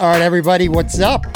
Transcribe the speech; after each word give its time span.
All 0.00 0.08
right, 0.08 0.22
everybody, 0.22 0.70
what's 0.70 0.98
up? 0.98 1.26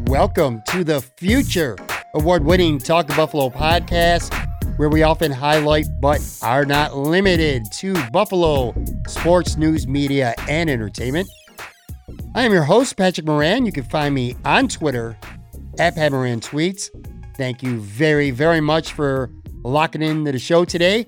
Welcome 0.00 0.60
to 0.68 0.84
the 0.84 1.00
future 1.00 1.78
award 2.14 2.44
winning 2.44 2.78
Talking 2.78 3.16
Buffalo 3.16 3.48
podcast, 3.48 4.34
where 4.76 4.90
we 4.90 5.02
often 5.02 5.32
highlight 5.32 5.86
but 5.98 6.20
are 6.42 6.66
not 6.66 6.94
limited 6.94 7.64
to 7.72 7.94
Buffalo 8.10 8.74
sports, 9.08 9.56
news, 9.56 9.88
media, 9.88 10.34
and 10.46 10.68
entertainment. 10.68 11.26
I 12.34 12.44
am 12.44 12.52
your 12.52 12.64
host, 12.64 12.98
Patrick 12.98 13.26
Moran. 13.26 13.64
You 13.64 13.72
can 13.72 13.84
find 13.84 14.14
me 14.14 14.36
on 14.44 14.68
Twitter 14.68 15.16
at 15.78 15.94
Pat 15.94 16.12
Moran 16.12 16.40
Tweets. 16.40 16.90
Thank 17.38 17.62
you 17.62 17.80
very, 17.80 18.30
very 18.30 18.60
much 18.60 18.92
for 18.92 19.30
locking 19.64 20.02
into 20.02 20.32
the 20.32 20.38
show 20.38 20.66
today. 20.66 21.06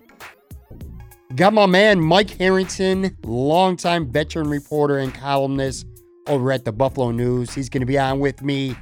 Got 1.34 1.52
my 1.52 1.66
man 1.66 2.00
Mike 2.00 2.30
Harrington, 2.30 3.14
longtime 3.24 4.10
veteran 4.10 4.48
reporter 4.48 4.96
and 4.96 5.12
columnist 5.12 5.84
over 6.26 6.52
at 6.52 6.64
the 6.64 6.72
Buffalo 6.72 7.10
News. 7.10 7.54
He's 7.54 7.68
going 7.68 7.82
to 7.82 7.86
be 7.86 7.98
on 7.98 8.20
with 8.20 8.42
me 8.42 8.76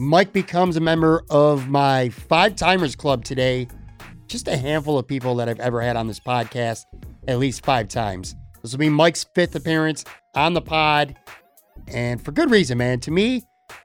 Mike 0.00 0.32
becomes 0.32 0.78
a 0.78 0.80
member 0.80 1.22
of 1.28 1.68
my 1.68 2.08
Five 2.08 2.56
Timers 2.56 2.96
Club 2.96 3.22
today. 3.22 3.68
Just 4.28 4.48
a 4.48 4.56
handful 4.56 4.98
of 4.98 5.06
people 5.06 5.34
that 5.34 5.46
I've 5.46 5.60
ever 5.60 5.82
had 5.82 5.94
on 5.94 6.06
this 6.06 6.18
podcast, 6.18 6.86
at 7.28 7.38
least 7.38 7.66
five 7.66 7.88
times. 7.88 8.34
This 8.62 8.72
will 8.72 8.78
be 8.78 8.88
Mike's 8.88 9.24
fifth 9.34 9.54
appearance 9.54 10.06
on 10.34 10.54
the 10.54 10.62
pod, 10.62 11.18
and 11.86 12.24
for 12.24 12.32
good 12.32 12.50
reason, 12.50 12.78
man. 12.78 12.98
To 13.00 13.10
me, 13.10 13.42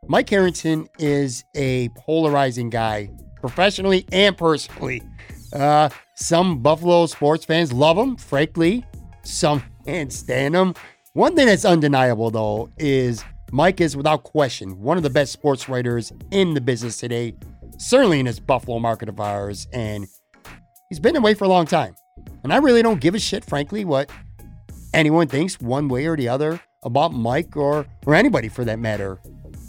Mike 0.07 0.29
Harrington 0.29 0.87
is 0.99 1.43
a 1.53 1.89
polarizing 1.97 2.69
guy, 2.69 3.09
professionally 3.41 4.05
and 4.13 4.37
personally. 4.37 5.03
Uh, 5.51 5.89
some 6.13 6.59
Buffalo 6.61 7.07
sports 7.07 7.43
fans 7.43 7.73
love 7.73 7.97
him, 7.97 8.15
frankly. 8.15 8.85
Some 9.23 9.61
can't 9.85 10.13
stand 10.13 10.55
him. 10.55 10.75
One 11.15 11.33
thing 11.33 11.45
that's 11.45 11.63
undeniable, 11.63 12.29
though, 12.29 12.69
is 12.77 13.23
Mike 13.49 13.79
is 13.79 13.95
without 13.95 14.23
question 14.23 14.81
one 14.81 14.97
of 14.97 15.03
the 15.03 15.09
best 15.09 15.31
sports 15.31 15.69
writers 15.69 16.11
in 16.31 16.55
the 16.55 16.59
business 16.59 16.97
today, 16.97 17.35
certainly 17.77 18.19
in 18.19 18.25
this 18.25 18.37
Buffalo 18.37 18.79
market 18.79 19.07
of 19.07 19.17
ours, 19.21 19.65
and 19.71 20.07
he's 20.89 20.99
been 20.99 21.15
away 21.15 21.33
for 21.33 21.45
a 21.45 21.47
long 21.47 21.65
time. 21.67 21.95
And 22.43 22.51
I 22.51 22.57
really 22.57 22.81
don't 22.81 22.99
give 22.99 23.15
a 23.15 23.19
shit, 23.19 23.45
frankly, 23.45 23.85
what 23.85 24.11
anyone 24.93 25.29
thinks 25.29 25.57
one 25.61 25.87
way 25.87 26.05
or 26.05 26.17
the 26.17 26.27
other 26.27 26.59
about 26.83 27.13
Mike 27.13 27.55
or 27.55 27.85
or 28.05 28.13
anybody 28.13 28.49
for 28.49 28.65
that 28.65 28.79
matter. 28.79 29.21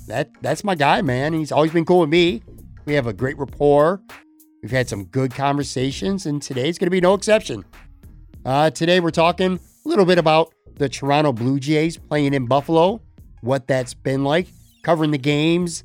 That 0.08 0.30
that's 0.42 0.64
my 0.64 0.74
guy, 0.74 1.00
man. 1.00 1.32
He's 1.32 1.52
always 1.52 1.70
been 1.70 1.84
cool 1.84 2.00
with 2.00 2.10
me. 2.10 2.42
We 2.86 2.94
have 2.94 3.06
a 3.06 3.12
great 3.12 3.38
rapport. 3.38 4.02
We've 4.64 4.72
had 4.72 4.88
some 4.88 5.04
good 5.04 5.32
conversations, 5.32 6.26
and 6.26 6.42
today's 6.42 6.76
going 6.76 6.88
to 6.88 6.90
be 6.90 7.00
no 7.00 7.14
exception. 7.14 7.64
Uh, 8.44 8.70
today 8.70 8.98
we're 8.98 9.12
talking 9.12 9.60
a 9.60 9.88
little 9.88 10.04
bit 10.04 10.18
about 10.18 10.52
the 10.76 10.88
Toronto 10.88 11.32
Blue 11.32 11.58
Jays 11.58 11.96
playing 11.96 12.34
in 12.34 12.46
Buffalo 12.46 13.00
what 13.40 13.66
that's 13.66 13.94
been 13.94 14.24
like, 14.24 14.48
covering 14.82 15.10
the 15.10 15.18
games, 15.18 15.84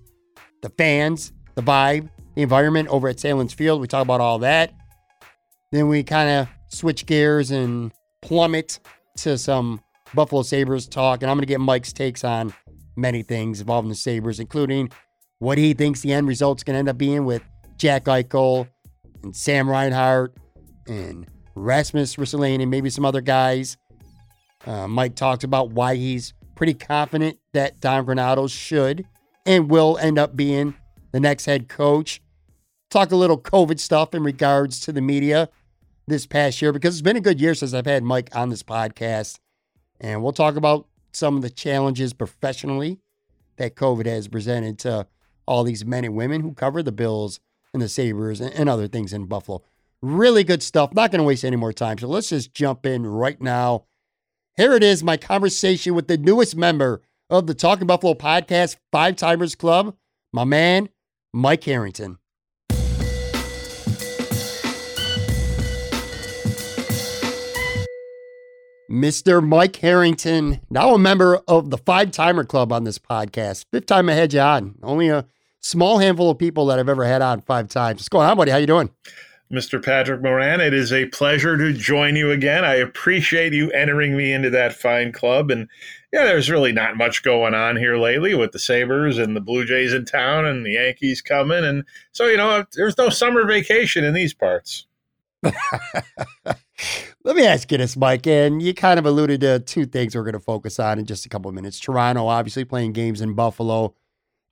the 0.62 0.69
fans, 0.69 1.34
the 1.56 1.62
vibe, 1.62 2.09
the 2.35 2.41
environment 2.41 2.88
over 2.90 3.07
at 3.07 3.18
Sahlen's 3.18 3.53
Field. 3.53 3.81
We 3.81 3.88
talk 3.88 4.03
about 4.03 4.22
all 4.22 4.40
that. 4.40 4.74
Then 5.72 5.88
we 5.88 6.03
kind 6.03 6.30
of 6.30 6.47
switch 6.69 7.06
gears 7.06 7.51
and 7.51 7.91
plummet 8.22 8.80
to 9.18 9.38
some 9.38 9.81
Buffalo 10.13 10.41
Sabres 10.41 10.88
talk. 10.88 11.22
And 11.22 11.30
I'm 11.30 11.38
going 11.38 11.44
to 11.44 11.47
get 11.47 11.59
Mike's 11.59 11.94
takes 11.94 12.24
on 12.24 12.53
many 12.96 13.24
things 13.24 13.62
involving 13.62 13.90
the 13.90 13.96
Sabres, 13.96 14.40
including 14.40 14.91
what 15.40 15.57
he 15.57 15.74
thinks 15.74 16.01
the 16.01 16.13
end 16.13 16.28
result's 16.28 16.63
going 16.63 16.75
to 16.75 16.80
end 16.80 16.90
up 16.90 16.97
being 16.97 17.25
with 17.25 17.41
Jack 17.78 18.06
Eichel 18.06 18.68
and 19.24 19.35
Sam 19.35 19.69
Reinhart 19.69 20.35
and 20.88 21.28
Rasmus 21.56 22.16
Ristolainen 22.16 22.62
and 22.62 22.72
maybe 22.72 22.90
some 22.90 23.06
other 23.06 23.22
guys. 23.22 23.78
Uh, 24.66 24.88
Mike 24.88 25.16
talks 25.16 25.44
about 25.44 25.72
why 25.72 25.95
he's 25.95 26.33
pretty 26.55 26.73
confident 26.73 27.39
that 27.53 27.79
Don 27.79 28.05
Granato 28.05 28.49
should 28.49 29.05
and 29.45 29.69
will 29.69 29.97
end 29.97 30.19
up 30.19 30.35
being 30.35 30.75
the 31.11 31.19
next 31.19 31.45
head 31.45 31.67
coach. 31.67 32.22
Talk 32.89 33.11
a 33.11 33.16
little 33.16 33.39
COVID 33.39 33.79
stuff 33.79 34.13
in 34.13 34.23
regards 34.23 34.79
to 34.81 34.91
the 34.91 35.01
media 35.01 35.50
this 36.07 36.25
past 36.25 36.61
year 36.61 36.71
because 36.71 36.95
it's 36.95 37.01
been 37.01 37.17
a 37.17 37.21
good 37.21 37.39
year 37.39 37.55
since 37.55 37.73
I've 37.73 37.85
had 37.85 38.03
Mike 38.03 38.29
on 38.35 38.50
this 38.50 38.63
podcast. 38.63 39.39
And 40.00 40.21
we'll 40.21 40.33
talk 40.33 40.55
about 40.55 40.88
some 41.13 41.35
of 41.35 41.41
the 41.41 41.50
challenges 41.50 42.13
professionally 42.13 43.00
that 43.57 43.75
COVID 43.75 44.05
has 44.05 44.27
presented 44.27 44.79
to 44.79 45.07
all 45.45 45.63
these 45.63 45.85
men 45.85 46.05
and 46.05 46.16
women 46.16 46.41
who 46.41 46.53
cover 46.53 46.83
the 46.83 46.91
Bills 46.91 47.39
and 47.73 47.81
the 47.81 47.89
Sabres 47.89 48.41
and 48.41 48.69
other 48.69 48.88
things 48.88 49.13
in 49.13 49.25
Buffalo. 49.25 49.63
Really 50.01 50.44
good 50.44 50.63
stuff. 50.63 50.94
Not 50.94 51.11
going 51.11 51.19
to 51.19 51.23
waste 51.23 51.45
any 51.45 51.55
more 51.55 51.73
time. 51.73 51.97
So 51.97 52.07
let's 52.07 52.29
just 52.29 52.53
jump 52.53 52.85
in 52.85 53.05
right 53.05 53.39
now 53.39 53.85
here 54.61 54.73
it 54.73 54.83
is, 54.83 55.03
my 55.03 55.17
conversation 55.17 55.95
with 55.95 56.07
the 56.07 56.19
newest 56.19 56.55
member 56.55 57.01
of 57.31 57.47
the 57.47 57.55
Talking 57.55 57.88
Buffalo 57.88 58.13
podcast, 58.13 58.75
Five 58.91 59.16
Timers 59.16 59.55
Club, 59.55 59.95
my 60.31 60.44
man, 60.44 60.89
Mike 61.33 61.63
Harrington. 61.63 62.19
Mr. 68.88 69.44
Mike 69.44 69.77
Harrington, 69.77 70.61
now 70.69 70.94
a 70.94 71.00
member 71.00 71.41
of 71.47 71.71
the 71.71 71.79
Five 71.79 72.11
Timer 72.11 72.44
Club 72.44 72.71
on 72.71 72.83
this 72.83 73.00
podcast. 73.00 73.66
Fifth 73.71 73.88
time 73.88 74.09
I 74.09 74.13
had 74.13 74.31
you 74.31 74.41
on. 74.41 74.75
Only 74.83 75.09
a 75.09 75.25
small 75.59 75.97
handful 75.97 76.29
of 76.29 76.38
people 76.38 76.67
that 76.67 76.77
I've 76.77 76.88
ever 76.88 77.05
had 77.05 77.23
on 77.23 77.41
five 77.41 77.67
times. 77.67 77.97
What's 77.97 78.09
going 78.09 78.29
on, 78.29 78.38
buddy? 78.38 78.51
How 78.51 78.57
you 78.57 78.67
doing? 78.67 78.91
Mr. 79.51 79.84
Patrick 79.84 80.22
Moran. 80.22 80.62
It 80.62 80.73
is 80.73 80.94
a 80.94 81.07
pleasure 81.07 81.57
to 81.57 81.73
join 81.73 82.16
you 82.16 82.31
again. 82.31 82.63
I 82.63 82.75
appreciate 82.75 83.53
you 83.53 83.69
entering 83.72 84.16
me 84.16 84.31
into 84.31 84.50
that 84.51 84.73
fine 84.73 85.12
club. 85.12 85.51
And 85.51 85.67
yeah, 86.13 86.23
there's 86.23 86.50
really 86.50 86.72
not 86.72 86.97
much 86.97 87.23
going 87.23 87.53
on 87.53 87.75
here 87.75 87.97
lately 87.97 88.34
with 88.34 88.51
the 88.51 88.59
Sabres 88.59 89.17
and 89.17 89.35
the 89.35 89.41
Blue 89.41 89.66
Jays 89.66 89.94
in 89.94 90.06
town 90.06 90.45
and 90.45 90.66
the 90.66 90.72
Yankees 90.72 91.22
coming. 91.22 91.63
And 91.63 91.84
so, 92.12 92.28
you 92.28 92.38
know, 92.38 92.66
there's 92.75 92.97
no 92.97 93.09
summer 93.09 93.45
vacation 93.45 94.03
in 94.03 94.13
these 94.13 94.34
parts. 94.34 94.88
Let 97.24 97.36
me 97.36 97.45
ask 97.45 97.71
you 97.71 97.77
this, 97.77 97.95
Mike. 97.95 98.25
And 98.27 98.62
you 98.62 98.74
kind 98.74 99.00
of 99.00 99.06
alluded 99.06 99.42
to 99.42 99.59
two 99.59 99.86
things 99.86 100.15
we're 100.15 100.24
going 100.24 100.33
to 100.33 100.39
focus 100.39 100.80
on 100.80 101.00
in 101.00 101.06
just 101.06 101.25
a 101.25 101.30
couple 101.30 101.50
of 101.50 101.56
minutes. 101.56 101.80
Toronto, 101.80 102.27
obviously 102.27 102.65
playing 102.65 102.94
games 102.94 103.21
in 103.21 103.33
Buffalo. 103.33 103.94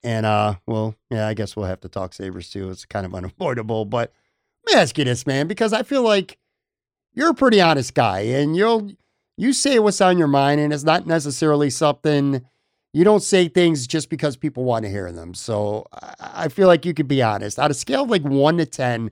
And, 0.03 0.25
uh, 0.25 0.55
well, 0.65 0.95
yeah, 1.09 1.27
I 1.27 1.33
guess 1.33 1.55
we'll 1.55 1.65
have 1.65 1.81
to 1.81 1.89
talk 1.89 2.13
Sabres 2.13 2.49
too. 2.49 2.69
It's 2.69 2.85
kind 2.85 3.05
of 3.05 3.15
unavoidable. 3.15 3.85
But 3.85 4.13
let 4.65 4.75
me 4.75 4.81
ask 4.81 4.97
you 4.97 5.05
this, 5.05 5.25
man, 5.25 5.47
because 5.47 5.73
I 5.73 5.83
feel 5.83 6.03
like 6.03 6.37
you're 7.13 7.31
a 7.31 7.35
pretty 7.35 7.61
honest 7.61 7.93
guy 7.93 8.19
and 8.21 8.55
you'll 8.55 8.91
you 9.37 9.53
say 9.53 9.79
what's 9.79 10.01
on 10.01 10.17
your 10.17 10.27
mind 10.27 10.59
and 10.59 10.73
it's 10.73 10.83
not 10.83 11.07
necessarily 11.07 11.69
something 11.69 12.45
you 12.93 13.03
don't 13.03 13.23
say 13.23 13.47
things 13.47 13.87
just 13.87 14.09
because 14.09 14.35
people 14.35 14.63
want 14.63 14.83
to 14.83 14.89
hear 14.89 15.11
them. 15.11 15.33
So 15.33 15.85
I 16.19 16.47
feel 16.47 16.67
like 16.67 16.85
you 16.85 16.93
could 16.93 17.07
be 17.07 17.21
honest. 17.21 17.59
Out 17.59 17.71
of 17.71 17.77
scale 17.77 18.03
of 18.03 18.09
like 18.09 18.23
one 18.23 18.57
to 18.57 18.65
ten, 18.65 19.11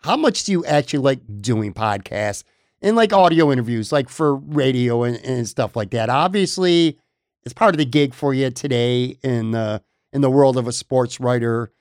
how 0.00 0.16
much 0.16 0.44
do 0.44 0.52
you 0.52 0.64
actually 0.66 1.00
like 1.00 1.20
doing 1.40 1.72
podcasts 1.72 2.44
and 2.82 2.94
like 2.94 3.12
audio 3.12 3.50
interviews, 3.50 3.90
like 3.90 4.08
for 4.08 4.36
radio 4.36 5.02
and, 5.02 5.16
and 5.24 5.48
stuff 5.48 5.76
like 5.76 5.90
that? 5.90 6.10
Obviously, 6.10 6.98
it's 7.44 7.54
part 7.54 7.74
of 7.74 7.78
the 7.78 7.86
gig 7.86 8.12
for 8.12 8.34
you 8.34 8.50
today 8.50 9.16
in 9.22 9.52
the 9.52 9.82
in 10.12 10.20
the 10.20 10.30
world 10.30 10.56
of 10.56 10.68
a 10.68 10.72
sports 10.72 11.18
writer 11.18 11.72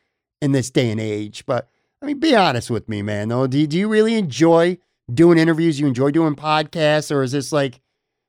in 0.42 0.54
this 0.54 0.70
day 0.70 0.90
and 0.90 1.02
age. 1.02 1.46
But 1.46 1.70
I 2.02 2.06
mean, 2.06 2.20
be 2.20 2.36
honest 2.36 2.70
with 2.70 2.88
me, 2.90 3.02
man. 3.02 3.30
Though, 3.30 3.48
do, 3.48 3.66
do 3.66 3.78
you 3.78 3.88
really 3.88 4.16
enjoy 4.16 4.78
doing 5.14 5.38
interviews? 5.38 5.80
You 5.80 5.88
enjoy 5.88 6.12
doing 6.12 6.36
podcasts, 6.36 7.12
or 7.12 7.24
is 7.24 7.32
this 7.32 7.52
like 7.52 7.80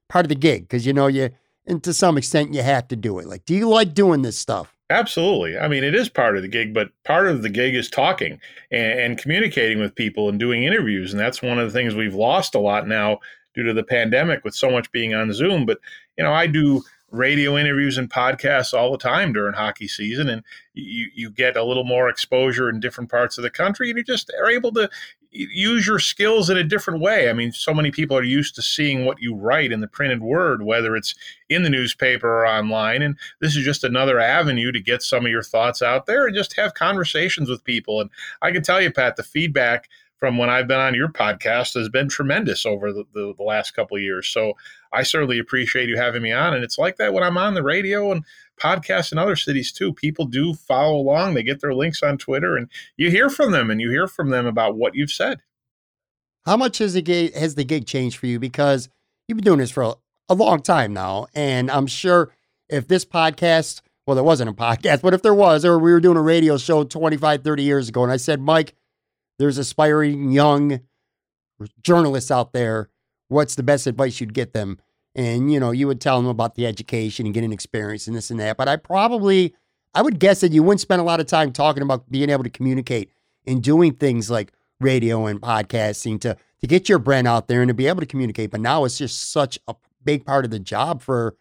part 0.08 0.24
of 0.24 0.28
the 0.28 0.34
gig? 0.34 0.62
Because 0.62 0.86
you 0.86 0.92
know 0.92 1.08
you, 1.08 1.30
and 1.66 1.82
to 1.84 1.92
some 1.92 2.16
extent, 2.16 2.54
you 2.54 2.62
have 2.62 2.88
to 2.88 2.96
do 2.96 3.18
it. 3.18 3.26
Like, 3.26 3.44
do 3.44 3.54
you 3.54 3.68
like 3.68 3.94
doing 3.94 4.22
this 4.22 4.38
stuff? 4.38 4.76
Absolutely. 4.88 5.58
I 5.58 5.66
mean, 5.66 5.82
it 5.82 5.96
is 5.96 6.08
part 6.08 6.36
of 6.36 6.42
the 6.42 6.48
gig, 6.48 6.72
but 6.72 6.90
part 7.04 7.26
of 7.26 7.42
the 7.42 7.48
gig 7.48 7.74
is 7.74 7.90
talking 7.90 8.40
and, 8.70 9.00
and, 9.00 9.18
communicating 9.18 9.80
with 9.80 9.96
people 9.96 10.28
and 10.28 10.38
doing 10.38 10.62
interviews. 10.62 11.12
And 11.12 11.18
that's 11.18 11.42
one 11.42 11.58
of 11.58 11.66
the 11.66 11.76
things 11.76 11.96
we've 11.96 12.14
lost 12.14 12.54
a 12.54 12.60
lot 12.60 12.86
now 12.86 13.18
due 13.54 13.64
to 13.64 13.72
the 13.72 13.82
pandemic 13.82 14.44
with 14.44 14.54
so 14.54 14.70
much 14.70 14.92
being 14.92 15.12
on 15.12 15.32
Zoom. 15.32 15.66
But, 15.66 15.80
you 16.16 16.22
know, 16.22 16.32
I 16.32 16.46
do 16.46 16.84
radio 17.10 17.56
interviews 17.56 17.98
and 17.98 18.10
podcasts 18.10 18.74
all 18.74 18.90
the 18.90 18.98
time 18.98 19.32
during 19.32 19.54
hockey 19.54 19.86
season 19.86 20.28
and 20.28 20.42
you, 20.74 21.08
you 21.14 21.30
get 21.30 21.56
a 21.56 21.64
little 21.64 21.84
more 21.84 22.08
exposure 22.08 22.68
in 22.68 22.80
different 22.80 23.10
parts 23.10 23.38
of 23.38 23.42
the 23.42 23.50
country 23.50 23.88
and 23.88 23.98
you 23.98 24.04
just 24.04 24.30
are 24.40 24.50
able 24.50 24.72
to 24.72 24.90
use 25.30 25.86
your 25.86 25.98
skills 25.98 26.48
in 26.48 26.56
a 26.56 26.64
different 26.64 27.00
way. 27.00 27.28
I 27.28 27.32
mean, 27.32 27.52
so 27.52 27.74
many 27.74 27.90
people 27.90 28.16
are 28.16 28.22
used 28.22 28.54
to 28.54 28.62
seeing 28.62 29.04
what 29.04 29.20
you 29.20 29.34
write 29.34 29.72
in 29.72 29.80
the 29.80 29.88
printed 29.88 30.22
word, 30.22 30.62
whether 30.62 30.96
it's 30.96 31.14
in 31.48 31.62
the 31.62 31.70
newspaper 31.70 32.28
or 32.28 32.46
online. 32.46 33.02
And 33.02 33.16
this 33.40 33.56
is 33.56 33.64
just 33.64 33.84
another 33.84 34.18
avenue 34.18 34.72
to 34.72 34.80
get 34.80 35.02
some 35.02 35.24
of 35.24 35.30
your 35.30 35.42
thoughts 35.42 35.82
out 35.82 36.06
there 36.06 36.26
and 36.26 36.34
just 36.34 36.56
have 36.56 36.74
conversations 36.74 37.48
with 37.48 37.64
people. 37.64 38.00
And 38.00 38.10
I 38.40 38.50
can 38.50 38.62
tell 38.62 38.80
you, 38.80 38.90
Pat, 38.90 39.16
the 39.16 39.22
feedback 39.22 39.88
from 40.18 40.38
when 40.38 40.48
I've 40.48 40.66
been 40.66 40.80
on 40.80 40.94
your 40.94 41.08
podcast 41.08 41.74
has 41.74 41.88
been 41.88 42.08
tremendous 42.08 42.64
over 42.64 42.92
the, 42.92 43.04
the, 43.12 43.34
the 43.36 43.42
last 43.42 43.72
couple 43.72 43.98
years. 43.98 44.28
So 44.28 44.54
I 44.92 45.02
certainly 45.02 45.38
appreciate 45.38 45.88
you 45.88 45.96
having 45.96 46.22
me 46.22 46.32
on. 46.32 46.54
And 46.54 46.64
it's 46.64 46.78
like 46.78 46.96
that 46.96 47.12
when 47.12 47.22
I'm 47.22 47.36
on 47.36 47.54
the 47.54 47.62
radio 47.62 48.12
and 48.12 48.24
podcasts 48.58 49.12
in 49.12 49.18
other 49.18 49.36
cities 49.36 49.72
too. 49.72 49.92
People 49.92 50.24
do 50.24 50.54
follow 50.54 50.96
along. 50.96 51.34
They 51.34 51.42
get 51.42 51.60
their 51.60 51.74
links 51.74 52.02
on 52.02 52.18
Twitter 52.18 52.56
and 52.56 52.68
you 52.96 53.10
hear 53.10 53.28
from 53.28 53.52
them 53.52 53.70
and 53.70 53.80
you 53.80 53.90
hear 53.90 54.06
from 54.06 54.30
them 54.30 54.46
about 54.46 54.76
what 54.76 54.94
you've 54.94 55.10
said. 55.10 55.40
How 56.46 56.56
much 56.56 56.78
has 56.78 56.94
the 56.94 57.02
gig, 57.02 57.34
has 57.34 57.54
the 57.56 57.64
gig 57.64 57.86
changed 57.86 58.16
for 58.16 58.26
you? 58.26 58.38
Because 58.38 58.88
you've 59.28 59.36
been 59.36 59.44
doing 59.44 59.58
this 59.58 59.70
for 59.70 59.82
a, 59.82 59.94
a 60.28 60.34
long 60.34 60.62
time 60.62 60.92
now. 60.92 61.26
And 61.34 61.70
I'm 61.70 61.86
sure 61.86 62.32
if 62.68 62.88
this 62.88 63.04
podcast, 63.04 63.82
well, 64.06 64.14
there 64.14 64.24
wasn't 64.24 64.50
a 64.50 64.52
podcast, 64.54 65.02
but 65.02 65.12
if 65.12 65.22
there 65.22 65.34
was, 65.34 65.64
or 65.64 65.78
we 65.78 65.92
were 65.92 66.00
doing 66.00 66.16
a 66.16 66.22
radio 66.22 66.56
show 66.56 66.84
25, 66.84 67.42
30 67.42 67.62
years 67.62 67.88
ago, 67.88 68.02
and 68.02 68.12
I 68.12 68.16
said, 68.16 68.40
Mike, 68.40 68.74
there's 69.38 69.58
aspiring 69.58 70.30
young 70.32 70.80
journalists 71.82 72.30
out 72.30 72.52
there. 72.52 72.90
What's 73.28 73.54
the 73.54 73.62
best 73.62 73.86
advice 73.86 74.20
you'd 74.20 74.34
get 74.34 74.52
them? 74.52 74.78
And, 75.14 75.52
you 75.52 75.58
know, 75.58 75.70
you 75.70 75.86
would 75.86 76.00
tell 76.00 76.20
them 76.20 76.28
about 76.28 76.54
the 76.54 76.66
education 76.66 77.26
and 77.26 77.34
getting 77.34 77.52
experience 77.52 78.06
and 78.06 78.14
this 78.14 78.30
and 78.30 78.38
that. 78.40 78.56
But 78.56 78.68
I 78.68 78.76
probably, 78.76 79.54
I 79.94 80.02
would 80.02 80.18
guess 80.18 80.40
that 80.40 80.52
you 80.52 80.62
wouldn't 80.62 80.80
spend 80.80 81.00
a 81.00 81.04
lot 81.04 81.20
of 81.20 81.26
time 81.26 81.52
talking 81.52 81.82
about 81.82 82.10
being 82.10 82.28
able 82.28 82.44
to 82.44 82.50
communicate 82.50 83.10
and 83.46 83.62
doing 83.62 83.94
things 83.94 84.30
like 84.30 84.52
radio 84.78 85.26
and 85.26 85.40
podcasting 85.40 86.20
to, 86.20 86.36
to 86.60 86.66
get 86.66 86.88
your 86.88 86.98
brand 86.98 87.26
out 87.26 87.48
there 87.48 87.62
and 87.62 87.68
to 87.68 87.74
be 87.74 87.86
able 87.86 88.00
to 88.00 88.06
communicate. 88.06 88.50
But 88.50 88.60
now 88.60 88.84
it's 88.84 88.98
just 88.98 89.30
such 89.30 89.58
a 89.66 89.74
big 90.04 90.26
part 90.26 90.44
of 90.44 90.50
the 90.50 90.58
job 90.58 91.00
for 91.00 91.36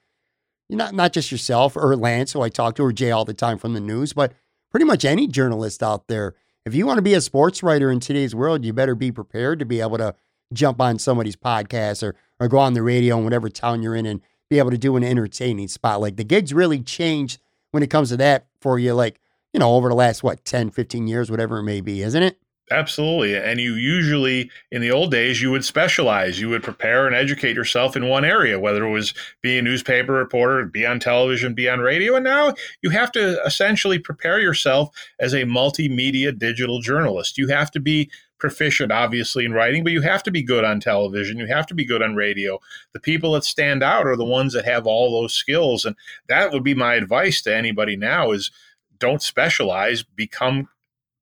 not, 0.70 0.94
not 0.94 1.12
just 1.12 1.32
yourself 1.32 1.76
or 1.76 1.96
Lance, 1.98 2.32
who 2.32 2.42
I 2.42 2.50
talk 2.50 2.76
to, 2.76 2.84
or 2.84 2.94
Jay 2.94 3.12
all 3.12 3.26
the 3.26 3.34
time 3.34 3.58
from 3.58 3.74
the 3.74 3.82
news, 3.82 4.14
but 4.14 4.34
pretty 4.72 4.86
much 4.86 5.04
any 5.06 5.28
journalist 5.28 5.84
out 5.84 6.08
there 6.08 6.34
if 6.66 6.74
you 6.74 6.86
want 6.86 6.98
to 6.98 7.04
be 7.04 7.14
a 7.14 7.22
sports 7.22 7.62
writer 7.62 7.92
in 7.92 8.00
today's 8.00 8.34
world, 8.34 8.66
you 8.66 8.74
better 8.74 8.96
be 8.96 9.12
prepared 9.12 9.60
to 9.60 9.66
be 9.66 9.82
able 9.82 9.98
to 9.98 10.16
jump 10.54 10.82
on 10.82 11.00
somebody's 11.00 11.36
podcast 11.36 12.04
or 12.04 12.16
or 12.40 12.48
go 12.48 12.58
on 12.58 12.74
the 12.74 12.84
radio 12.84 13.18
in 13.18 13.24
whatever 13.24 13.50
town 13.50 13.82
you're 13.82 13.96
in 13.96 14.06
and 14.06 14.22
be 14.50 14.58
able 14.60 14.72
to 14.72 14.78
do 14.78 14.96
an 14.98 15.04
entertaining 15.04 15.68
spot. 15.68 16.02
Like 16.02 16.18
the 16.18 16.24
gigs 16.24 16.54
really 16.54 16.82
changed 16.82 17.40
when 17.72 17.84
it 17.84 17.90
comes 17.90 18.10
to 18.10 18.18
that 18.18 18.48
for 18.60 18.78
you, 18.78 18.94
like, 18.94 19.20
you 19.54 19.60
know, 19.60 19.74
over 19.76 19.90
the 19.90 19.96
last, 19.96 20.24
what, 20.24 20.44
10, 20.44 20.72
15 20.72 21.08
years, 21.08 21.32
whatever 21.32 21.60
it 21.60 21.64
may 21.64 21.82
be, 21.82 22.02
isn't 22.02 22.24
it? 22.24 22.40
Absolutely. 22.72 23.38
And 23.38 23.62
you 23.62 23.76
usually, 23.76 24.50
in 24.72 24.82
the 24.82 24.90
old 24.90 25.12
days, 25.12 25.40
you 25.40 25.52
would 25.52 25.64
specialize. 25.64 26.40
You 26.42 26.50
would 26.50 26.64
prepare 26.64 27.06
and 27.06 27.16
educate 27.16 27.56
yourself 27.56 27.96
in 27.96 28.08
one 28.10 28.26
area, 28.26 28.60
whether 28.60 28.84
it 28.84 28.90
was 28.90 29.14
be 29.44 29.60
a 29.60 29.62
newspaper 29.62 30.14
reporter, 30.14 30.66
be 30.66 30.84
on 30.84 31.00
television, 31.00 31.54
be 31.54 31.70
on 31.70 31.80
radio. 31.80 32.16
And 32.16 32.24
now 32.24 32.56
you 32.82 32.90
have 32.90 33.12
to 33.12 33.40
essentially 33.44 34.00
prepare 34.00 34.40
yourself 34.40 34.90
as 35.20 35.34
a 35.34 35.44
multimedia 35.44 36.36
digital 36.36 36.82
journalist. 36.82 37.38
You 37.38 37.50
have 37.50 37.70
to 37.72 37.80
be 37.80 38.10
proficient, 38.40 38.92
obviously, 38.92 39.46
in 39.46 39.54
writing, 39.54 39.84
but 39.84 39.94
you 39.94 40.02
have 40.02 40.24
to 40.24 40.32
be 40.32 40.42
good 40.42 40.64
on 40.64 40.80
television. 40.80 41.38
You 41.38 41.46
have 41.46 41.68
to 41.68 41.76
be 41.76 41.86
good 41.86 42.02
on 42.02 42.16
radio. 42.16 42.60
The 42.94 43.00
people 43.00 43.34
that 43.34 43.44
stand 43.44 43.84
out 43.84 44.08
are 44.08 44.18
the 44.18 44.26
ones 44.26 44.54
that 44.54 44.66
have 44.66 44.88
all 44.88 45.12
those 45.12 45.34
skills. 45.34 45.86
And 45.86 45.96
that 46.30 46.52
would 46.52 46.64
be 46.64 46.74
my 46.74 46.96
advice 46.96 47.44
to 47.44 47.56
anybody 47.56 47.96
now 47.96 48.32
is 48.32 48.50
don't 48.98 49.22
specialize, 49.22 50.02
become 50.02 50.68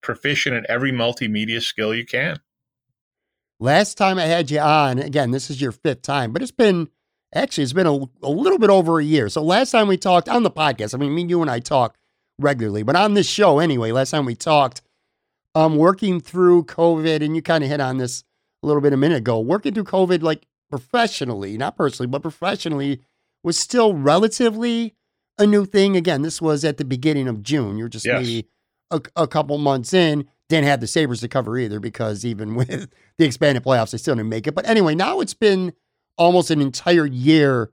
proficient 0.03 0.55
at 0.55 0.65
every 0.69 0.91
multimedia 0.91 1.61
skill 1.61 1.95
you 1.95 2.05
can. 2.05 2.39
Last 3.59 3.97
time 3.97 4.17
I 4.17 4.25
had 4.25 4.51
you 4.51 4.59
on, 4.59 4.99
again, 4.99 5.31
this 5.31 5.49
is 5.49 5.61
your 5.61 5.71
fifth 5.71 6.01
time, 6.01 6.33
but 6.33 6.41
it's 6.41 6.51
been 6.51 6.89
actually 7.33 7.63
it's 7.63 7.73
been 7.73 7.87
a, 7.87 7.99
a 8.21 8.29
little 8.29 8.59
bit 8.59 8.69
over 8.69 8.99
a 8.99 9.03
year. 9.03 9.29
So 9.29 9.41
last 9.41 9.71
time 9.71 9.87
we 9.87 9.97
talked 9.97 10.29
on 10.29 10.43
the 10.43 10.51
podcast, 10.51 10.93
I 10.93 10.97
mean, 10.97 11.15
me, 11.15 11.23
you, 11.23 11.41
and 11.41 11.49
I 11.49 11.59
talk 11.59 11.97
regularly, 12.39 12.83
but 12.83 12.95
on 12.95 13.13
this 13.13 13.27
show 13.27 13.59
anyway. 13.59 13.91
Last 13.91 14.11
time 14.11 14.25
we 14.25 14.35
talked, 14.35 14.81
um, 15.55 15.77
working 15.77 16.19
through 16.19 16.65
COVID, 16.65 17.23
and 17.23 17.35
you 17.35 17.41
kind 17.41 17.63
of 17.63 17.69
hit 17.69 17.79
on 17.79 17.97
this 17.97 18.23
a 18.63 18.67
little 18.67 18.81
bit 18.81 18.93
a 18.93 18.97
minute 18.97 19.17
ago. 19.17 19.39
Working 19.39 19.73
through 19.73 19.85
COVID, 19.85 20.21
like 20.21 20.45
professionally, 20.69 21.57
not 21.57 21.77
personally, 21.77 22.07
but 22.07 22.21
professionally, 22.21 23.01
was 23.43 23.57
still 23.57 23.93
relatively 23.93 24.95
a 25.37 25.45
new 25.45 25.65
thing. 25.65 25.95
Again, 25.95 26.21
this 26.21 26.41
was 26.41 26.65
at 26.65 26.77
the 26.77 26.85
beginning 26.85 27.27
of 27.27 27.43
June. 27.43 27.77
You're 27.77 27.89
just 27.89 28.05
yes. 28.05 28.19
maybe 28.19 28.47
a, 28.93 29.01
a 29.23 29.27
couple 29.27 29.57
months 29.57 29.93
in, 29.93 30.27
didn't 30.49 30.67
have 30.67 30.79
the 30.79 30.87
Sabres 30.87 31.21
to 31.21 31.27
cover 31.27 31.57
either 31.57 31.79
because 31.79 32.23
even 32.23 32.55
with 32.55 32.89
the 33.17 33.25
expanded 33.25 33.63
playoffs, 33.63 33.91
they 33.91 33.97
still 33.97 34.15
didn't 34.15 34.29
make 34.29 34.47
it. 34.47 34.55
But 34.55 34.67
anyway, 34.67 34.95
now 34.95 35.19
it's 35.19 35.33
been 35.33 35.73
almost 36.17 36.51
an 36.51 36.61
entire 36.61 37.05
year 37.05 37.71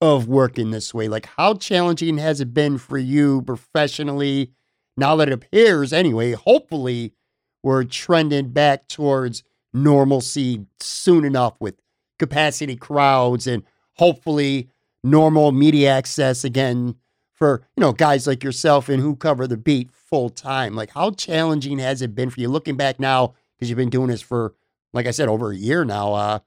of 0.00 0.26
working 0.26 0.70
this 0.70 0.92
way. 0.92 1.08
Like, 1.08 1.26
how 1.36 1.54
challenging 1.54 2.18
has 2.18 2.40
it 2.40 2.52
been 2.52 2.78
for 2.78 2.98
you 2.98 3.42
professionally? 3.42 4.50
Now 4.96 5.16
that 5.16 5.28
it 5.28 5.34
appears, 5.34 5.92
anyway, 5.92 6.32
hopefully 6.32 7.14
we're 7.62 7.84
trending 7.84 8.48
back 8.48 8.88
towards 8.88 9.44
normalcy 9.72 10.66
soon 10.80 11.24
enough 11.24 11.54
with 11.60 11.76
capacity 12.18 12.76
crowds 12.76 13.46
and 13.46 13.62
hopefully 13.94 14.68
normal 15.02 15.52
media 15.52 15.90
access 15.90 16.44
again 16.44 16.96
for 17.42 17.66
you 17.76 17.80
know 17.80 17.92
guys 17.92 18.24
like 18.28 18.44
yourself 18.44 18.88
and 18.88 19.02
who 19.02 19.16
cover 19.16 19.48
the 19.48 19.56
beat 19.56 19.90
full 19.90 20.30
time. 20.30 20.76
Like, 20.76 20.90
how 20.90 21.10
challenging 21.10 21.80
has 21.80 22.00
it 22.00 22.14
been 22.14 22.30
for 22.30 22.38
you 22.38 22.48
looking 22.48 22.76
back 22.76 23.00
now? 23.00 23.34
Because 23.58 23.68
you've 23.68 23.76
been 23.76 23.90
doing 23.90 24.06
this 24.06 24.22
for, 24.22 24.54
like 24.92 25.08
I 25.08 25.10
said, 25.10 25.28
over 25.28 25.50
a 25.50 25.56
year 25.56 25.84
now. 25.84 26.12
Uh, 26.12 26.38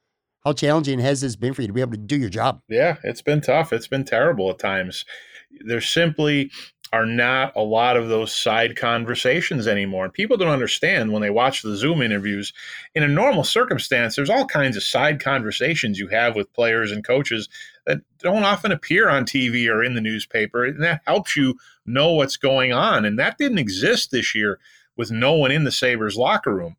how 0.45 0.53
challenging 0.53 0.99
has 0.99 1.19
this 1.19 1.35
been 1.35 1.53
for 1.53 1.63
you 1.63 1.67
to 1.67 1.73
be 1.73 1.81
able 1.81 1.91
to 1.91 1.97
do 1.97 2.15
your 2.15 2.29
job? 2.29 2.61
Yeah, 2.69 2.95
it's 3.03 3.21
been 3.21 3.41
tough. 3.41 3.73
It's 3.73 3.89
been 3.89 4.05
terrible 4.05 4.49
at 4.49 4.59
times. 4.59 5.03
There 5.65 5.81
simply 5.81 6.49
are 6.93 7.05
not 7.05 7.51
a 7.57 7.61
lot 7.61 7.97
of 7.97 8.07
those 8.07 8.33
side 8.33 8.77
conversations 8.77 9.67
anymore. 9.67 10.05
And 10.05 10.13
people 10.13 10.37
don't 10.37 10.47
understand 10.47 11.11
when 11.11 11.21
they 11.21 11.29
watch 11.29 11.61
the 11.61 11.75
Zoom 11.75 12.01
interviews. 12.01 12.53
In 12.93 13.03
a 13.03 13.07
normal 13.09 13.43
circumstance, 13.43 14.15
there's 14.15 14.29
all 14.29 14.45
kinds 14.45 14.77
of 14.77 14.83
side 14.83 15.19
conversations 15.19 15.99
you 15.99 16.07
have 16.07 16.37
with 16.37 16.53
players 16.53 16.93
and 16.93 17.03
coaches 17.03 17.49
that 17.85 18.01
don't 18.19 18.43
often 18.43 18.71
appear 18.71 19.09
on 19.09 19.25
TV 19.25 19.69
or 19.69 19.83
in 19.83 19.95
the 19.95 20.01
newspaper. 20.01 20.65
And 20.65 20.81
that 20.83 21.01
helps 21.05 21.35
you 21.35 21.55
know 21.85 22.13
what's 22.13 22.37
going 22.37 22.73
on. 22.73 23.05
And 23.05 23.17
that 23.19 23.37
didn't 23.37 23.59
exist 23.59 24.11
this 24.11 24.33
year 24.33 24.59
with 24.97 25.11
no 25.11 25.33
one 25.33 25.51
in 25.51 25.63
the 25.63 25.71
Sabres 25.71 26.17
locker 26.17 26.53
room. 26.53 26.75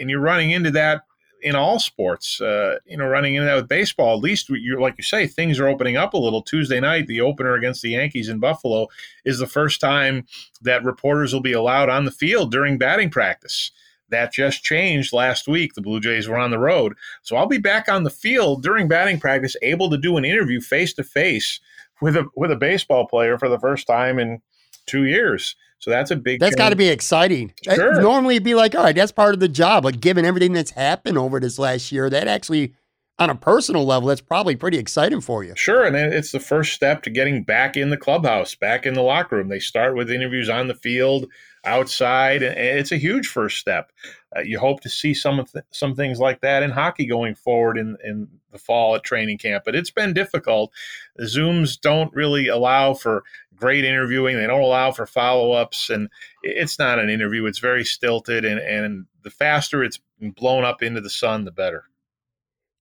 And 0.00 0.08
you're 0.08 0.20
running 0.20 0.50
into 0.50 0.70
that 0.72 1.02
in 1.42 1.54
all 1.54 1.78
sports. 1.78 2.40
Uh, 2.40 2.78
you 2.86 2.96
know, 2.96 3.06
running 3.06 3.34
into 3.34 3.46
that 3.46 3.56
with 3.56 3.68
baseball, 3.68 4.16
at 4.16 4.22
least 4.22 4.48
you're 4.48 4.80
like 4.80 4.94
you 4.96 5.04
say, 5.04 5.26
things 5.26 5.58
are 5.58 5.68
opening 5.68 5.96
up 5.96 6.14
a 6.14 6.18
little. 6.18 6.42
Tuesday 6.42 6.80
night, 6.80 7.06
the 7.06 7.20
opener 7.20 7.54
against 7.54 7.82
the 7.82 7.90
Yankees 7.90 8.28
in 8.28 8.38
Buffalo 8.38 8.86
is 9.24 9.38
the 9.38 9.46
first 9.46 9.80
time 9.80 10.26
that 10.62 10.84
reporters 10.84 11.32
will 11.32 11.40
be 11.40 11.52
allowed 11.52 11.88
on 11.88 12.04
the 12.04 12.10
field 12.10 12.50
during 12.50 12.78
batting 12.78 13.10
practice. 13.10 13.72
That 14.12 14.32
just 14.32 14.62
changed 14.62 15.12
last 15.12 15.48
week. 15.48 15.74
The 15.74 15.82
Blue 15.82 16.00
Jays 16.00 16.28
were 16.28 16.38
on 16.38 16.52
the 16.52 16.58
road. 16.58 16.94
So 17.22 17.36
I'll 17.36 17.46
be 17.46 17.58
back 17.58 17.88
on 17.88 18.04
the 18.04 18.10
field 18.10 18.62
during 18.62 18.86
batting 18.86 19.18
practice, 19.18 19.56
able 19.62 19.90
to 19.90 19.98
do 19.98 20.16
an 20.16 20.24
interview 20.24 20.60
face 20.60 20.94
to 20.94 21.02
face 21.02 21.58
with 22.00 22.16
a 22.16 22.26
with 22.36 22.50
a 22.50 22.56
baseball 22.56 23.06
player 23.06 23.38
for 23.38 23.48
the 23.48 23.58
first 23.58 23.86
time 23.86 24.18
in 24.18 24.40
two 24.86 25.04
years. 25.04 25.56
So 25.78 25.90
that's 25.90 26.12
a 26.12 26.16
big. 26.16 26.38
That's 26.38 26.54
got 26.54 26.68
to 26.68 26.76
be 26.76 26.88
exciting. 26.88 27.52
Sure. 27.64 28.00
Normally, 28.00 28.36
it'd 28.36 28.44
be 28.44 28.54
like, 28.54 28.76
all 28.76 28.84
right, 28.84 28.94
that's 28.94 29.10
part 29.10 29.34
of 29.34 29.40
the 29.40 29.48
job. 29.48 29.82
But 29.82 30.00
given 30.00 30.24
everything 30.24 30.52
that's 30.52 30.70
happened 30.70 31.18
over 31.18 31.40
this 31.40 31.58
last 31.58 31.90
year, 31.90 32.08
that 32.08 32.28
actually, 32.28 32.74
on 33.18 33.30
a 33.30 33.34
personal 33.34 33.84
level, 33.84 34.08
that's 34.08 34.20
probably 34.20 34.54
pretty 34.54 34.78
exciting 34.78 35.20
for 35.20 35.42
you. 35.42 35.54
Sure, 35.56 35.84
and 35.84 35.96
it's 35.96 36.30
the 36.30 36.38
first 36.38 36.72
step 36.72 37.02
to 37.02 37.10
getting 37.10 37.42
back 37.42 37.76
in 37.76 37.90
the 37.90 37.96
clubhouse, 37.96 38.54
back 38.54 38.86
in 38.86 38.94
the 38.94 39.02
locker 39.02 39.36
room. 39.36 39.48
They 39.48 39.58
start 39.58 39.96
with 39.96 40.08
interviews 40.08 40.48
on 40.48 40.68
the 40.68 40.74
field, 40.74 41.26
outside, 41.64 42.42
and 42.42 42.56
it's 42.56 42.92
a 42.92 42.96
huge 42.96 43.26
first 43.26 43.58
step. 43.58 43.92
Uh, 44.34 44.40
you 44.40 44.58
hope 44.58 44.80
to 44.80 44.88
see 44.88 45.14
some 45.14 45.44
th- 45.44 45.64
some 45.70 45.94
things 45.94 46.18
like 46.18 46.40
that 46.40 46.62
in 46.62 46.70
hockey 46.70 47.06
going 47.06 47.34
forward 47.34 47.78
in 47.78 47.96
in 48.04 48.28
the 48.50 48.58
fall 48.58 48.94
at 48.94 49.02
training 49.02 49.38
camp, 49.38 49.64
but 49.64 49.74
it's 49.74 49.90
been 49.90 50.12
difficult. 50.12 50.72
The 51.16 51.24
Zooms 51.24 51.80
don't 51.80 52.12
really 52.14 52.48
allow 52.48 52.94
for 52.94 53.24
great 53.54 53.84
interviewing. 53.84 54.36
They 54.36 54.46
don't 54.46 54.60
allow 54.60 54.92
for 54.92 55.06
follow 55.06 55.52
ups, 55.52 55.90
and 55.90 56.08
it's 56.42 56.78
not 56.78 56.98
an 56.98 57.08
interview. 57.08 57.46
It's 57.46 57.58
very 57.58 57.84
stilted, 57.84 58.44
and 58.44 58.58
and 58.58 59.06
the 59.22 59.30
faster 59.30 59.82
it's 59.82 60.00
blown 60.20 60.64
up 60.64 60.82
into 60.82 61.00
the 61.00 61.10
sun, 61.10 61.44
the 61.44 61.52
better. 61.52 61.84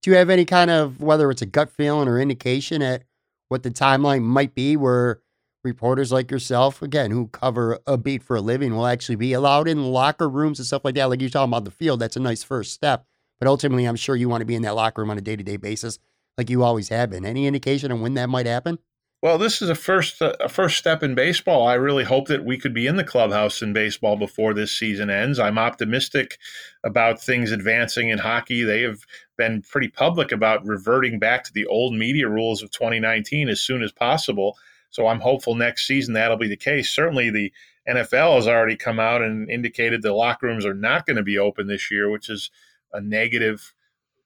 Do 0.02 0.10
you 0.10 0.18
have 0.18 0.30
any 0.30 0.46
kind 0.46 0.72
of 0.72 1.02
whether 1.02 1.30
it's 1.30 1.44
a 1.44 1.48
gut 1.48 1.70
feeling 1.70 2.08
or 2.08 2.20
indication 2.20 2.82
at 2.82 3.04
what 3.50 3.64
the 3.64 3.70
timeline 3.70 4.24
might 4.24 4.56
be 4.56 4.76
where 4.76 5.20
reporters 5.64 6.12
like 6.12 6.32
yourself, 6.32 6.82
again, 6.82 7.12
who 7.12 7.28
cover 7.28 7.80
a 7.86 7.98
beat 7.98 8.24
for 8.24 8.36
a 8.36 8.42
living, 8.42 8.76
will 8.76 8.88
actually 8.88 9.16
be 9.16 9.34
allowed 9.34 9.68
in 9.68 9.84
locker 9.84 10.30
rooms 10.30 10.60
and 10.60 10.66
stuff 10.66 10.84
like 10.86 10.96
that? 10.96 11.06
Like 11.06 11.22
you're 11.22 11.30
talking 11.30 11.52
about 11.52 11.66
the 11.66 11.72
field, 11.72 12.00
that's 12.00 12.18
a 12.18 12.22
nice 12.22 12.44
first 12.44 12.74
step. 12.74 13.06
But 13.40 13.48
ultimately, 13.48 13.86
I'm 13.86 13.96
sure 13.96 14.16
you 14.16 14.30
want 14.30 14.42
to 14.42 14.46
be 14.46 14.56
in 14.56 14.62
that 14.64 14.76
locker 14.76 15.02
room 15.02 15.10
on 15.10 15.18
a 15.18 15.22
day 15.22 15.36
to 15.36 15.44
day 15.44 15.58
basis, 15.58 16.00
like 16.38 16.50
you 16.50 16.64
always 16.64 16.90
have 16.90 17.10
been. 17.10 17.26
Any 17.26 17.48
indication 17.48 17.92
on 17.92 18.02
when 18.02 18.14
that 18.16 18.30
might 18.30 18.46
happen? 18.46 18.78
Well, 19.24 19.38
this 19.38 19.62
is 19.62 19.70
a 19.70 19.76
first 19.76 20.20
uh, 20.20 20.34
a 20.40 20.50
first 20.50 20.80
step 20.80 21.04
in 21.04 21.14
baseball. 21.14 21.68
I 21.68 21.76
really 21.76 22.04
hope 22.04 22.28
that 22.28 22.44
we 22.44 22.58
could 22.58 22.74
be 22.74 22.88
in 22.88 22.96
the 22.96 23.04
clubhouse 23.04 23.62
in 23.62 23.72
baseball 23.72 24.16
before 24.16 24.56
this 24.56 24.72
season 24.72 25.12
ends. 25.12 25.38
I'm 25.38 25.60
optimistic 25.60 26.40
about 26.84 27.22
things 27.22 27.52
advancing 27.52 28.10
in 28.10 28.18
hockey. 28.18 28.64
They 28.64 28.82
have 28.82 29.06
been 29.38 29.62
pretty 29.62 29.90
public 29.90 30.32
about 30.32 30.66
reverting 30.66 31.20
back 31.20 31.44
to 31.44 31.54
the 31.54 31.68
old 31.68 31.94
media 31.94 32.28
rules 32.30 32.64
of 32.64 32.72
2019 32.72 33.48
as 33.48 33.62
soon 33.62 33.84
as 33.84 33.92
possible. 33.92 34.58
So 34.92 35.08
I'm 35.08 35.20
hopeful 35.20 35.56
next 35.56 35.88
season 35.88 36.14
that'll 36.14 36.38
be 36.38 36.48
the 36.48 36.56
case. 36.56 36.90
Certainly, 36.90 37.32
the 37.32 37.52
NFL 37.90 38.36
has 38.36 38.48
already 38.48 38.76
come 38.76 39.00
out 39.00 39.22
and 39.22 39.50
indicated 39.50 40.02
the 40.02 40.14
locker 40.14 40.46
rooms 40.46 40.66
are 40.66 40.74
not 40.74 41.08
going 41.08 41.18
to 41.18 41.24
be 41.24 41.40
open 41.40 41.68
this 41.68 41.90
year, 41.90 42.10
which 42.12 42.30
is 42.30 42.52
a 42.94 43.02
negative 43.02 43.74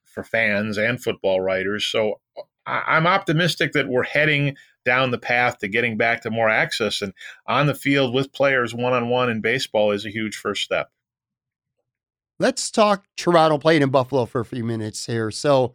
for 0.04 0.22
fans 0.22 0.76
and 0.76 1.02
football 1.02 1.40
writers. 1.40 1.84
So 1.84 2.20
I'm 2.66 3.06
optimistic 3.06 3.72
that 3.72 3.88
we're 3.88 4.02
heading 4.02 4.56
down 4.84 5.10
the 5.10 5.18
path 5.18 5.58
to 5.58 5.68
getting 5.68 5.96
back 5.96 6.22
to 6.22 6.30
more 6.30 6.48
access 6.48 7.02
and 7.02 7.12
on 7.46 7.66
the 7.66 7.74
field 7.74 8.14
with 8.14 8.32
players 8.32 8.74
one 8.74 8.92
on 8.92 9.08
one 9.08 9.28
in 9.28 9.40
baseball 9.40 9.90
is 9.90 10.06
a 10.06 10.10
huge 10.10 10.36
first 10.36 10.62
step. 10.62 10.90
Let's 12.38 12.70
talk 12.70 13.04
Toronto 13.16 13.58
playing 13.58 13.82
in 13.82 13.90
Buffalo 13.90 14.26
for 14.26 14.40
a 14.40 14.44
few 14.44 14.64
minutes 14.64 15.06
here. 15.06 15.30
So 15.30 15.74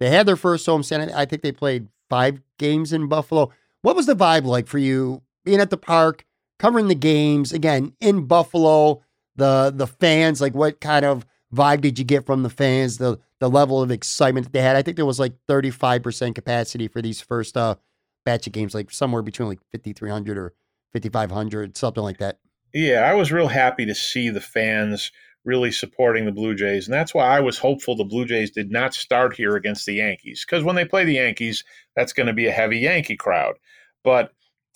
they 0.00 0.10
had 0.10 0.26
their 0.26 0.36
first 0.36 0.66
home 0.66 0.82
stand. 0.82 1.10
I 1.12 1.24
think 1.24 1.42
they 1.42 1.52
played 1.52 1.88
five 2.08 2.40
games 2.58 2.92
in 2.92 3.06
Buffalo. 3.08 3.50
What 3.84 3.96
was 3.96 4.06
the 4.06 4.16
vibe 4.16 4.44
like 4.46 4.66
for 4.66 4.78
you 4.78 5.20
being 5.44 5.60
at 5.60 5.68
the 5.68 5.76
park, 5.76 6.24
covering 6.58 6.88
the 6.88 6.94
games 6.94 7.52
again 7.52 7.92
in 8.00 8.24
Buffalo? 8.24 9.02
The 9.36 9.70
the 9.76 9.86
fans, 9.86 10.40
like 10.40 10.54
what 10.54 10.80
kind 10.80 11.04
of 11.04 11.26
vibe 11.54 11.82
did 11.82 11.98
you 11.98 12.04
get 12.06 12.24
from 12.24 12.44
the 12.44 12.48
fans? 12.48 12.96
The 12.96 13.18
the 13.40 13.50
level 13.50 13.82
of 13.82 13.90
excitement 13.90 14.46
that 14.46 14.52
they 14.54 14.62
had. 14.62 14.74
I 14.74 14.80
think 14.80 14.96
there 14.96 15.04
was 15.04 15.20
like 15.20 15.34
35% 15.50 16.34
capacity 16.34 16.88
for 16.88 17.02
these 17.02 17.20
first 17.20 17.58
uh 17.58 17.74
batch 18.24 18.46
of 18.46 18.54
games, 18.54 18.74
like 18.74 18.90
somewhere 18.90 19.20
between 19.20 19.50
like 19.50 19.60
5,300 19.72 20.38
or 20.38 20.54
5,500, 20.94 21.76
something 21.76 22.02
like 22.02 22.16
that. 22.18 22.38
Yeah, 22.72 23.00
I 23.02 23.12
was 23.12 23.32
real 23.32 23.48
happy 23.48 23.84
to 23.84 23.94
see 23.94 24.30
the 24.30 24.40
fans 24.40 25.12
really 25.44 25.70
supporting 25.70 26.24
the 26.24 26.32
Blue 26.32 26.54
Jays. 26.54 26.86
And 26.86 26.94
that's 26.94 27.14
why 27.14 27.26
I 27.26 27.40
was 27.40 27.58
hopeful 27.58 27.94
the 27.94 28.04
Blue 28.04 28.24
Jays 28.24 28.50
did 28.50 28.70
not 28.70 28.94
start 28.94 29.36
here 29.36 29.56
against 29.56 29.86
the 29.86 29.94
Yankees. 29.94 30.44
Because 30.44 30.64
when 30.64 30.76
they 30.76 30.84
play 30.84 31.04
the 31.04 31.14
Yankees, 31.14 31.64
that's 31.94 32.12
going 32.12 32.26
to 32.26 32.32
be 32.32 32.46
a 32.46 32.52
heavy 32.52 32.78
Yankee 32.78 33.16
crowd. 33.16 33.56
But 34.02 34.32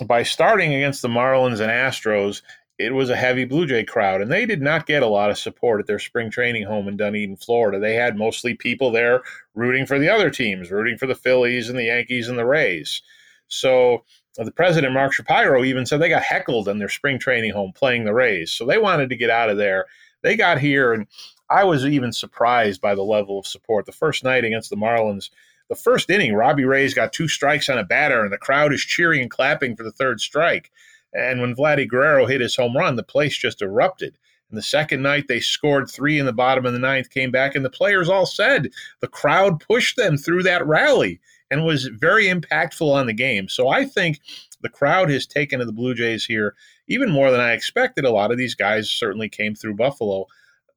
by 0.07 0.23
starting 0.23 0.75
against 0.75 1.03
the 1.03 1.09
Marlins 1.09 1.61
and 1.61 1.71
Astros, 1.71 2.43
it 2.79 2.95
was 2.95 3.11
a 3.11 3.17
heavy 3.17 3.45
Blue 3.45 3.67
Jay 3.67 3.83
crowd, 3.83 4.21
and 4.21 4.31
they 4.31 4.47
did 4.47 4.63
not 4.63 4.87
get 4.87 5.03
a 5.03 5.09
lot 5.09 5.31
of 5.31 5.39
support 5.39 5.81
at 5.81 5.87
their 5.87 5.99
spring 5.99 6.31
training 6.31 6.65
home 6.65 6.87
in 6.87 6.97
Dunedin, 6.97 7.37
Florida. 7.37 7.81
They 7.81 7.95
had 7.95 8.17
mostly 8.17 8.55
people 8.55 8.93
there 8.93 9.23
rooting 9.55 9.85
for 9.85 9.99
the 9.99 10.09
other 10.09 10.31
teams, 10.31 10.71
rooting 10.71 10.97
for 10.97 11.07
the 11.07 11.17
Phillies 11.17 11.69
and 11.69 11.77
the 11.77 11.87
Yankees 11.87 12.29
and 12.29 12.39
the 12.39 12.47
Rays. 12.47 13.03
So 13.49 14.05
uh, 14.39 14.45
the 14.45 14.53
president, 14.53 14.93
Mark 14.93 15.13
Shapiro, 15.13 15.65
even 15.65 15.87
said 15.87 16.01
they 16.01 16.09
got 16.09 16.23
heckled 16.23 16.69
in 16.69 16.79
their 16.79 16.89
spring 16.89 17.19
training 17.19 17.53
home 17.53 17.73
playing 17.75 18.05
the 18.05 18.15
Rays. 18.15 18.53
So 18.53 18.65
they 18.65 18.79
wanted 18.79 19.09
to 19.11 19.17
get 19.17 19.31
out 19.31 19.51
of 19.51 19.57
there. 19.57 19.87
They 20.23 20.37
got 20.37 20.59
here, 20.59 20.93
and 20.93 21.07
I 21.51 21.65
was 21.65 21.85
even 21.87 22.13
surprised 22.13 22.81
by 22.81 22.95
the 22.95 23.03
level 23.03 23.39
of 23.39 23.47
support. 23.47 23.87
The 23.87 23.93
first 23.93 24.25
night 24.25 24.45
against 24.45 24.71
the 24.71 24.77
Marlins, 24.77 25.31
the 25.69 25.77
first 25.77 26.11
inning, 26.11 26.35
Robbie 26.35 26.65
Ray's 26.65 26.95
got 26.95 27.13
two 27.13 27.29
strikes 27.29 27.69
on 27.69 27.79
a 27.79 27.85
batter, 27.85 28.23
and 28.23 28.33
the 28.33 28.39
crowd 28.39 28.73
is 28.73 28.81
cheering 28.81 29.23
and 29.23 29.31
clapping 29.31 29.77
for 29.77 29.83
the 29.83 29.93
third 29.93 30.21
strike. 30.21 30.71
And 31.13 31.41
when 31.41 31.55
Vladdy 31.55 31.89
Guerrero 31.89 32.27
hit 32.27 32.41
his 32.41 32.57
home 32.57 32.77
run, 32.77 32.97
the 32.97 33.03
place 33.03 33.37
just 33.37 33.63
erupted. 33.63 34.19
And 34.51 34.57
the 34.57 34.63
second 34.63 35.03
night, 35.03 35.27
they 35.29 35.41
scored 35.41 35.91
three 35.91 36.19
in 36.19 36.27
the 36.27 36.33
bottom 36.33 36.65
of 36.65 36.73
the 36.73 36.79
ninth, 36.79 37.11
came 37.11 37.31
back, 37.31 37.55
and 37.55 37.65
the 37.65 37.71
players 37.71 38.09
all 38.09 38.27
said 38.27 38.71
the 39.01 39.09
crowd 39.09 39.61
pushed 39.61 39.97
them 39.97 40.17
through 40.17 40.43
that 40.45 40.67
rally 40.67 41.21
and 41.51 41.65
was 41.65 41.87
very 41.87 42.27
impactful 42.27 42.91
on 42.91 43.07
the 43.07 43.13
game. 43.13 43.49
So 43.49 43.69
I 43.69 43.85
think 43.85 44.21
the 44.61 44.69
crowd 44.69 45.11
has 45.11 45.27
taken 45.27 45.59
to 45.59 45.65
the 45.65 45.73
Blue 45.73 45.95
Jays 45.95 46.25
here 46.25 46.55
even 46.89 47.11
more 47.11 47.31
than 47.31 47.41
I 47.41 47.53
expected. 47.53 48.05
A 48.05 48.11
lot 48.11 48.31
of 48.31 48.39
these 48.39 48.55
guys 48.55 48.91
certainly 48.91 49.29
came 49.29 49.55
through 49.55 49.75
Buffalo. 49.75 50.27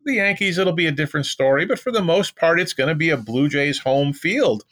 The 0.06 0.16
Yankees, 0.16 0.58
it'll 0.58 0.74
be 0.74 0.88
a 0.88 0.92
different 0.92 1.26
story, 1.26 1.66
but 1.66 1.80
for 1.80 1.92
the 1.92 2.02
most 2.02 2.36
part, 2.36 2.60
it's 2.60 2.74
going 2.74 2.90
to 2.90 2.96
be 2.96 3.10
a 3.10 3.18
Blue 3.18 3.48
Jays 3.48 3.80
home 3.80 4.14
field 4.14 4.64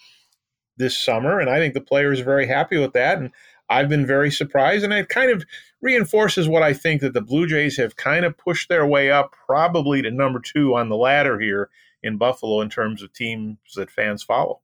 this 0.77 0.98
summer. 0.98 1.39
And 1.39 1.50
I 1.50 1.60
think 1.60 1.74
the 1.74 1.82
players 1.82 2.20
are 2.20 2.25
very 2.25 2.48
happy 2.48 2.77
with 2.77 2.94
that. 2.94 3.20
And 3.20 3.32
I've 3.70 3.89
been 3.89 4.08
very 4.08 4.32
surprised. 4.32 4.84
And 4.84 4.94
it 4.94 5.10
kind 5.10 5.29
of 5.29 5.46
reinforces 5.82 6.48
what 6.48 6.63
I 6.63 6.74
think 6.74 7.01
that 7.01 7.13
the 7.13 7.22
Blue 7.22 7.46
Jays 7.46 7.77
have 7.77 7.96
kind 7.96 8.25
of 8.25 8.38
pushed 8.38 8.70
their 8.70 8.86
way 8.86 9.12
up, 9.12 9.36
probably 9.46 10.01
to 10.01 10.10
number 10.10 10.39
two 10.39 10.75
on 10.75 10.89
the 10.89 10.98
ladder 10.98 11.39
here 11.39 11.70
in 12.01 12.18
Buffalo 12.18 12.62
in 12.62 12.70
terms 12.70 13.03
of 13.03 13.13
teams 13.13 13.58
that 13.75 13.91
fans 13.91 14.24
follow. 14.24 14.62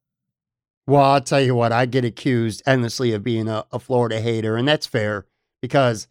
Well, 0.86 1.02
I'll 1.02 1.20
tell 1.20 1.40
you 1.40 1.54
what, 1.54 1.72
I 1.72 1.86
get 1.86 2.04
accused 2.04 2.62
endlessly 2.66 3.12
of 3.12 3.24
being 3.24 3.48
a, 3.48 3.64
a 3.72 3.78
Florida 3.78 4.20
hater, 4.20 4.56
and 4.56 4.68
that's 4.68 4.86
fair 4.86 5.26
because 5.60 6.06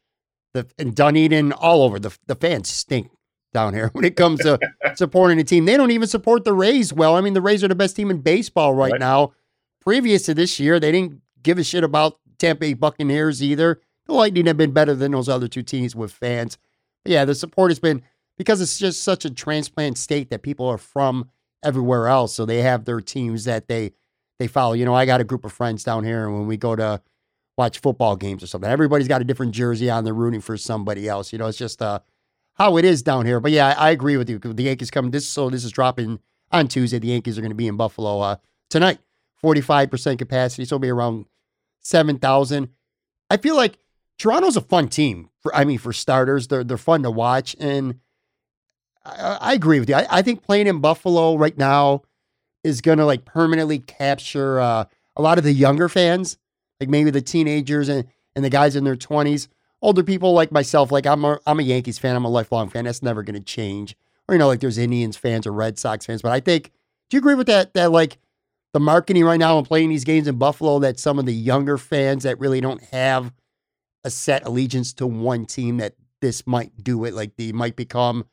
the 0.53 0.67
in 0.77 0.94
Dunedin, 0.94 1.53
all 1.53 1.84
over 1.84 2.00
the 2.00 2.17
the 2.27 2.36
fans 2.36 2.70
stink 2.70 3.10
down 3.53 3.74
here 3.74 3.89
when 3.94 4.05
it 4.05 4.15
comes 4.15 4.41
to 4.41 4.60
supporting 4.96 5.39
a 5.39 5.44
team. 5.44 5.65
They 5.65 5.77
don't 5.77 5.91
even 5.91 6.08
support 6.08 6.44
the 6.44 6.53
Rays 6.53 6.94
well. 6.94 7.15
I 7.15 7.22
mean, 7.22 7.34
the 7.34 7.41
Rays 7.41 7.63
are 7.63 7.67
the 7.67 7.75
best 7.75 7.96
team 7.96 8.12
in 8.12 8.22
baseball 8.22 8.74
right, 8.74 8.91
right. 8.91 9.00
now. 9.00 9.34
Previous 9.82 10.24
to 10.24 10.34
this 10.34 10.60
year, 10.60 10.79
they 10.79 10.91
didn't 10.91 11.22
give 11.41 11.58
a 11.58 11.63
shit 11.63 11.84
about 11.84 12.20
Tampa 12.38 12.62
Bay 12.62 12.74
Buccaneers 12.74 13.41
either. 13.41 13.82
The 14.08 14.13
Lightning 14.13 14.46
have 14.48 14.58
been 14.58 14.72
better 14.72 14.94
than 14.94 15.12
those 15.12 15.29
other 15.29 15.48
two 15.48 15.63
teams 15.63 15.96
with 15.96 16.12
fans. 16.12 16.58
But 17.03 17.12
yeah, 17.13 17.25
the 17.25 17.36
support 17.36 17.72
has 17.72 17.79
been 17.79 18.01
because 18.38 18.62
it's 18.62 18.77
just 18.77 19.03
such 19.03 19.25
a 19.25 19.29
transplant 19.29 19.98
state 19.98 20.29
that 20.29 20.41
people 20.41 20.67
are 20.67 20.77
from 20.77 21.29
everywhere 21.63 22.08
else, 22.08 22.34
so 22.34 22.46
they 22.46 22.62
have 22.62 22.86
their 22.86 23.00
teams 23.00 23.46
that 23.46 23.67
they 23.67 23.94
they 24.39 24.48
follow. 24.48 24.74
You 24.74 24.86
know, 24.86 24.94
I 24.94 25.06
got 25.06 25.22
a 25.22 25.24
group 25.24 25.46
of 25.46 25.51
friends 25.51 25.84
down 25.84 26.04
here, 26.04 26.25
and 26.25 26.34
when 26.34 26.48
we 26.48 26.58
go 26.58 26.75
to 26.75 27.01
watch 27.58 27.80
football 27.80 28.15
games 28.15 28.44
or 28.44 28.48
something, 28.48 28.70
everybody's 28.70 29.08
got 29.08 29.22
a 29.22 29.24
different 29.24 29.54
jersey 29.54 29.89
on. 29.89 30.04
They're 30.04 30.13
rooting 30.13 30.42
for 30.42 30.58
somebody 30.58 31.08
else. 31.08 31.32
You 31.32 31.39
know, 31.39 31.48
it's 31.48 31.58
just 31.58 31.82
uh, 31.82 32.00
how 32.56 32.77
it 32.77 32.86
is 32.86 33.01
down 33.01 33.25
here. 33.25 33.39
But 33.39 33.51
yeah, 33.51 33.68
I, 33.68 33.88
I 33.88 33.89
agree 33.92 34.18
with 34.18 34.30
you. 34.30 34.39
The 34.39 34.63
Yankees 34.63 34.92
come 34.92 35.12
this, 35.12 35.27
so 35.27 35.50
this 35.50 35.63
is 35.63 35.72
dropping 35.72 36.20
on 36.51 36.68
Tuesday. 36.68 37.00
The 37.00 37.08
Yankees 37.08 37.38
are 37.38 37.42
going 37.42 37.51
to 37.51 37.56
be 37.56 37.68
in 37.68 37.77
Buffalo 37.77 38.20
uh, 38.20 38.36
tonight. 38.70 39.00
Forty-five 39.38 39.92
percent 39.92 40.18
capacity, 40.18 40.65
so 40.65 40.75
it'll 40.75 40.82
be 40.82 40.89
around 40.89 41.25
seven 41.80 42.18
thousand. 42.18 42.70
I 43.30 43.38
feel 43.38 43.56
like 43.56 43.77
Toronto's 44.18 44.58
a 44.58 44.62
fun 44.62 44.88
team. 44.88 45.30
For, 45.42 45.56
I 45.56 45.65
mean, 45.65 45.77
for 45.77 45.94
starters, 45.94 46.48
they're 46.48 46.63
they're 46.63 46.77
fun 46.77 47.04
to 47.04 47.12
watch, 47.12 47.56
and 47.60 48.00
I, 49.04 49.38
I 49.42 49.54
agree 49.54 49.80
with 49.80 49.89
you. 49.89 49.96
I, 49.96 50.08
I 50.10 50.22
think 50.24 50.42
playing 50.42 50.68
in 50.68 50.80
Buffalo 50.80 51.36
right 51.36 51.58
now 51.58 52.01
is 52.65 52.81
going 52.81 52.98
to 52.98 53.05
like 53.05 53.25
permanently 53.25 53.77
capture 53.77 54.60
uh, 54.60 54.86
a 55.15 55.22
lot 55.22 55.38
of 55.38 55.43
the 55.43 55.53
younger 55.53 55.88
fans, 55.88 56.38
like 56.79 56.89
maybe 56.89 57.12
the 57.12 57.22
teenagers 57.22 57.88
and, 57.88 58.07
and 58.36 58.43
the 58.43 58.50
guys 58.50 58.75
in 58.75 58.84
their 58.84 58.95
20s. 58.95 59.48
Older 59.84 60.01
people 60.01 60.34
like 60.34 60.51
myself, 60.51 60.91
like 60.91 61.05
I'm 61.05 61.24
a, 61.24 61.39
I'm 61.45 61.60
a 61.60 61.63
Yankees 61.63 62.00
fan, 62.00 62.15
I'm 62.15 62.25
a 62.25 62.29
lifelong 62.29 62.69
fan. 62.69 62.86
That's 62.86 63.03
never 63.03 63.22
going 63.22 63.36
to 63.36 63.39
change. 63.39 63.95
Or, 64.27 64.34
you 64.34 64.39
know, 64.39 64.48
like 64.48 64.62
there's 64.62 64.79
Indians 64.79 65.15
fans 65.15 65.45
or 65.45 65.53
Red 65.53 65.77
Sox 65.77 66.07
fans. 66.07 66.24
But 66.24 66.31
I 66.31 66.39
think, 66.39 66.72
do 67.10 67.17
you 67.17 67.19
agree 67.19 67.36
with 67.36 67.45
that? 67.45 67.75
That 67.75 67.91
like 67.91 68.17
the 68.74 68.79
marketing 68.79 69.25
right 69.25 69.38
now 69.38 69.60
and 69.60 69.67
playing 69.67 69.89
these 69.89 70.03
games 70.03 70.27
in 70.27 70.39
Buffalo, 70.39 70.79
that 70.79 71.00
some 71.00 71.19
of 71.19 71.27
the 71.27 71.36
younger 71.36 71.77
fans 71.77 72.24
that 72.24 72.39
really 72.39 72.62
don't 72.62 72.84
have 72.86 73.31
a 74.03 74.10
set 74.10 74.43
allegiance 74.43 74.91
to 74.93 75.05
one 75.05 75.45
team, 75.45 75.77
that 75.77 75.93
this 76.19 76.48
might 76.48 76.84
do 76.84 77.05
it. 77.05 77.13
Like 77.13 77.36
they 77.36 77.51
might 77.51 77.75
become 77.75 78.25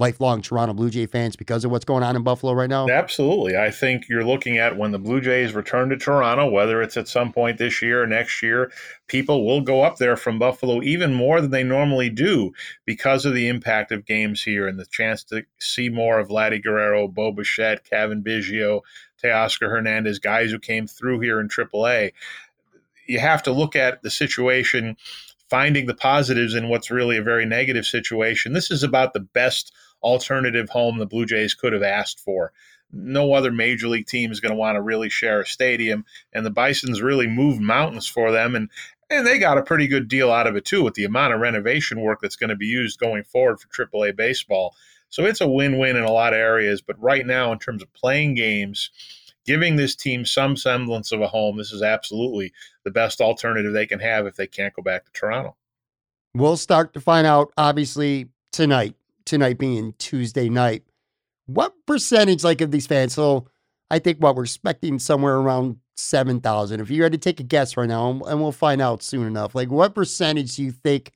lifelong 0.00 0.40
Toronto 0.40 0.72
Blue 0.72 0.88
Jay 0.88 1.04
fans 1.04 1.36
because 1.36 1.64
of 1.64 1.70
what's 1.70 1.84
going 1.84 2.02
on 2.02 2.16
in 2.16 2.22
Buffalo 2.22 2.54
right 2.54 2.70
now? 2.70 2.88
Absolutely. 2.88 3.56
I 3.56 3.70
think 3.70 4.08
you're 4.08 4.24
looking 4.24 4.56
at 4.56 4.78
when 4.78 4.92
the 4.92 4.98
Blue 4.98 5.20
Jays 5.20 5.52
return 5.52 5.90
to 5.90 5.96
Toronto, 5.98 6.48
whether 6.48 6.80
it's 6.80 6.96
at 6.96 7.06
some 7.06 7.32
point 7.32 7.58
this 7.58 7.82
year 7.82 8.02
or 8.02 8.06
next 8.06 8.42
year, 8.42 8.72
people 9.06 9.44
will 9.44 9.60
go 9.60 9.82
up 9.82 9.98
there 9.98 10.16
from 10.16 10.38
Buffalo 10.38 10.82
even 10.82 11.12
more 11.12 11.42
than 11.42 11.50
they 11.50 11.62
normally 11.62 12.08
do 12.08 12.52
because 12.86 13.26
of 13.26 13.34
the 13.34 13.46
impact 13.48 13.92
of 13.92 14.06
games 14.06 14.42
here 14.42 14.66
and 14.66 14.78
the 14.78 14.86
chance 14.86 15.22
to 15.24 15.44
see 15.58 15.90
more 15.90 16.18
of 16.18 16.28
Vladdy 16.28 16.62
Guerrero, 16.62 17.06
Bo 17.06 17.30
Bichette, 17.30 17.84
Cavan 17.84 18.22
Biggio, 18.22 18.80
Teoscar 19.22 19.68
Hernandez, 19.68 20.18
guys 20.18 20.50
who 20.50 20.58
came 20.58 20.86
through 20.86 21.20
here 21.20 21.40
in 21.40 21.48
AAA. 21.48 22.12
You 23.06 23.18
have 23.18 23.42
to 23.42 23.52
look 23.52 23.76
at 23.76 24.02
the 24.02 24.10
situation, 24.10 24.96
finding 25.50 25.86
the 25.86 25.94
positives 25.94 26.54
in 26.54 26.68
what's 26.70 26.90
really 26.90 27.18
a 27.18 27.22
very 27.22 27.44
negative 27.44 27.84
situation. 27.84 28.54
This 28.54 28.70
is 28.70 28.82
about 28.82 29.12
the 29.12 29.20
best 29.20 29.74
alternative 30.02 30.68
home 30.70 30.98
the 30.98 31.06
Blue 31.06 31.26
Jays 31.26 31.54
could 31.54 31.72
have 31.72 31.82
asked 31.82 32.20
for. 32.20 32.52
No 32.92 33.34
other 33.34 33.52
major 33.52 33.88
league 33.88 34.06
team 34.06 34.32
is 34.32 34.40
going 34.40 34.52
to 34.52 34.58
want 34.58 34.76
to 34.76 34.82
really 34.82 35.08
share 35.08 35.40
a 35.40 35.46
stadium, 35.46 36.04
and 36.32 36.44
the 36.44 36.50
Bisons 36.50 37.00
really 37.00 37.28
moved 37.28 37.60
mountains 37.60 38.06
for 38.06 38.32
them. 38.32 38.56
And 38.56 38.68
and 39.10 39.26
they 39.26 39.38
got 39.38 39.58
a 39.58 39.62
pretty 39.62 39.88
good 39.88 40.08
deal 40.08 40.30
out 40.30 40.46
of 40.46 40.56
it 40.56 40.64
too 40.64 40.82
with 40.82 40.94
the 40.94 41.04
amount 41.04 41.34
of 41.34 41.40
renovation 41.40 42.00
work 42.00 42.20
that's 42.20 42.36
going 42.36 42.50
to 42.50 42.56
be 42.56 42.66
used 42.66 43.00
going 43.00 43.24
forward 43.24 43.60
for 43.60 43.68
AAA 43.68 44.14
baseball. 44.16 44.74
So 45.08 45.24
it's 45.24 45.40
a 45.40 45.48
win-win 45.48 45.96
in 45.96 46.04
a 46.04 46.12
lot 46.12 46.32
of 46.32 46.38
areas. 46.38 46.80
But 46.80 47.00
right 47.02 47.26
now, 47.26 47.52
in 47.52 47.58
terms 47.58 47.82
of 47.82 47.92
playing 47.92 48.34
games, 48.34 48.90
giving 49.44 49.74
this 49.74 49.96
team 49.96 50.24
some 50.24 50.56
semblance 50.56 51.10
of 51.10 51.20
a 51.20 51.26
home, 51.26 51.58
this 51.58 51.72
is 51.72 51.82
absolutely 51.82 52.52
the 52.84 52.92
best 52.92 53.20
alternative 53.20 53.72
they 53.72 53.86
can 53.86 53.98
have 53.98 54.26
if 54.26 54.36
they 54.36 54.46
can't 54.46 54.74
go 54.74 54.82
back 54.82 55.04
to 55.04 55.12
Toronto. 55.12 55.56
We'll 56.32 56.56
start 56.56 56.94
to 56.94 57.00
find 57.00 57.26
out, 57.26 57.52
obviously, 57.56 58.28
tonight. 58.52 58.94
Tonight 59.30 59.58
being 59.58 59.94
Tuesday 59.96 60.48
night. 60.48 60.82
What 61.46 61.72
percentage, 61.86 62.42
like, 62.42 62.60
of 62.60 62.72
these 62.72 62.88
fans? 62.88 63.14
So 63.14 63.46
I 63.88 64.00
think 64.00 64.18
what 64.18 64.34
we're 64.34 64.42
expecting 64.42 64.98
somewhere 64.98 65.36
around 65.36 65.76
7,000. 65.96 66.80
If 66.80 66.90
you 66.90 67.04
had 67.04 67.12
to 67.12 67.18
take 67.18 67.38
a 67.38 67.44
guess 67.44 67.76
right 67.76 67.88
now, 67.88 68.10
and 68.10 68.42
we'll 68.42 68.50
find 68.50 68.82
out 68.82 69.04
soon 69.04 69.28
enough, 69.28 69.54
like 69.54 69.70
what 69.70 69.94
percentage 69.94 70.56
do 70.56 70.64
you 70.64 70.72
think 70.72 71.12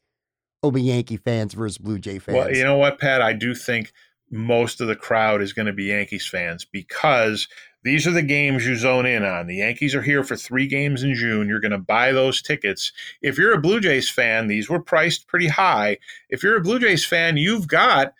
will 0.62 0.70
be 0.70 0.82
Yankee 0.82 1.16
fans 1.16 1.54
versus 1.54 1.76
Blue 1.76 1.98
Jay 1.98 2.20
fans? 2.20 2.36
Well, 2.36 2.54
you 2.54 2.62
know 2.62 2.76
what, 2.76 3.00
Pat? 3.00 3.20
I 3.20 3.32
do 3.32 3.52
think 3.52 3.92
most 4.30 4.80
of 4.80 4.86
the 4.86 4.94
crowd 4.94 5.42
is 5.42 5.52
going 5.52 5.66
to 5.66 5.72
be 5.72 5.86
Yankees 5.86 6.28
fans 6.28 6.64
because 6.64 7.48
these 7.84 8.06
are 8.06 8.12
the 8.12 8.22
games 8.22 8.66
you 8.66 8.76
zone 8.76 9.06
in 9.06 9.24
on. 9.24 9.46
The 9.46 9.56
Yankees 9.56 9.94
are 9.94 10.02
here 10.02 10.24
for 10.24 10.36
three 10.36 10.66
games 10.66 11.02
in 11.02 11.14
June. 11.14 11.48
You're 11.48 11.60
going 11.60 11.70
to 11.70 11.78
buy 11.78 12.12
those 12.12 12.42
tickets. 12.42 12.92
If 13.22 13.38
you're 13.38 13.54
a 13.54 13.60
Blue 13.60 13.80
Jays 13.80 14.10
fan, 14.10 14.46
these 14.48 14.68
were 14.68 14.80
priced 14.80 15.28
pretty 15.28 15.48
high. 15.48 15.98
If 16.30 16.42
you're 16.42 16.56
a 16.56 16.62
Blue 16.62 16.78
Jays 16.78 17.04
fan, 17.04 17.36
you've 17.36 17.68
got 17.68 18.14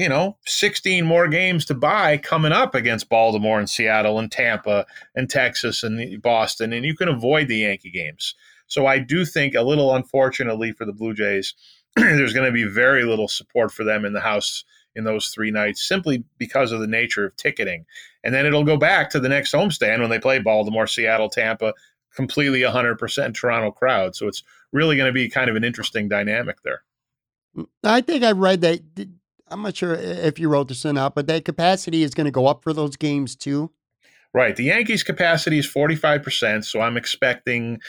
you 0.00 0.08
know, 0.08 0.38
16 0.46 1.04
more 1.04 1.28
games 1.28 1.66
to 1.66 1.74
buy 1.74 2.16
coming 2.16 2.52
up 2.52 2.74
against 2.74 3.10
Baltimore 3.10 3.58
and 3.58 3.68
Seattle 3.68 4.18
and 4.18 4.32
Tampa 4.32 4.86
and 5.14 5.28
Texas 5.28 5.82
and 5.82 6.22
Boston, 6.22 6.72
and 6.72 6.86
you 6.86 6.96
can 6.96 7.10
avoid 7.10 7.48
the 7.48 7.58
Yankee 7.58 7.90
games. 7.90 8.34
So 8.66 8.86
I 8.86 8.98
do 8.98 9.26
think, 9.26 9.54
a 9.54 9.60
little 9.60 9.94
unfortunately 9.94 10.72
for 10.72 10.86
the 10.86 10.94
Blue 10.94 11.12
Jays, 11.12 11.52
there's 11.96 12.32
going 12.32 12.46
to 12.46 12.52
be 12.52 12.64
very 12.64 13.04
little 13.04 13.28
support 13.28 13.72
for 13.72 13.84
them 13.84 14.06
in 14.06 14.14
the 14.14 14.20
house 14.20 14.64
in 14.96 15.04
those 15.04 15.28
three 15.28 15.50
nights 15.50 15.86
simply 15.86 16.24
because 16.38 16.72
of 16.72 16.80
the 16.80 16.86
nature 16.86 17.24
of 17.24 17.36
ticketing. 17.36 17.86
And 18.24 18.34
then 18.34 18.46
it'll 18.46 18.64
go 18.64 18.76
back 18.76 19.10
to 19.10 19.20
the 19.20 19.28
next 19.28 19.52
homestand 19.52 20.00
when 20.00 20.10
they 20.10 20.18
play 20.18 20.38
Baltimore, 20.38 20.86
Seattle, 20.86 21.28
Tampa, 21.28 21.74
completely 22.14 22.60
100% 22.60 23.34
Toronto 23.34 23.70
crowd. 23.70 24.16
So 24.16 24.26
it's 24.26 24.42
really 24.72 24.96
going 24.96 25.08
to 25.08 25.12
be 25.12 25.28
kind 25.28 25.48
of 25.48 25.56
an 25.56 25.64
interesting 25.64 26.08
dynamic 26.08 26.62
there. 26.62 26.82
I 27.82 28.00
think 28.00 28.24
I 28.24 28.32
read 28.32 28.60
that 28.60 28.80
I'm 29.48 29.62
not 29.62 29.76
sure 29.76 29.94
if 29.94 30.38
you 30.38 30.48
wrote 30.48 30.68
this 30.68 30.86
or 30.86 30.92
not, 30.92 31.14
but 31.14 31.26
that 31.26 31.44
capacity 31.44 32.02
is 32.02 32.14
going 32.14 32.26
to 32.26 32.30
go 32.30 32.46
up 32.46 32.62
for 32.62 32.72
those 32.72 32.96
games 32.96 33.34
too. 33.34 33.70
Right. 34.32 34.54
The 34.54 34.64
Yankees' 34.64 35.02
capacity 35.02 35.58
is 35.58 35.66
45%, 35.66 36.64
so 36.64 36.80
I'm 36.80 36.96
expecting 36.96 37.80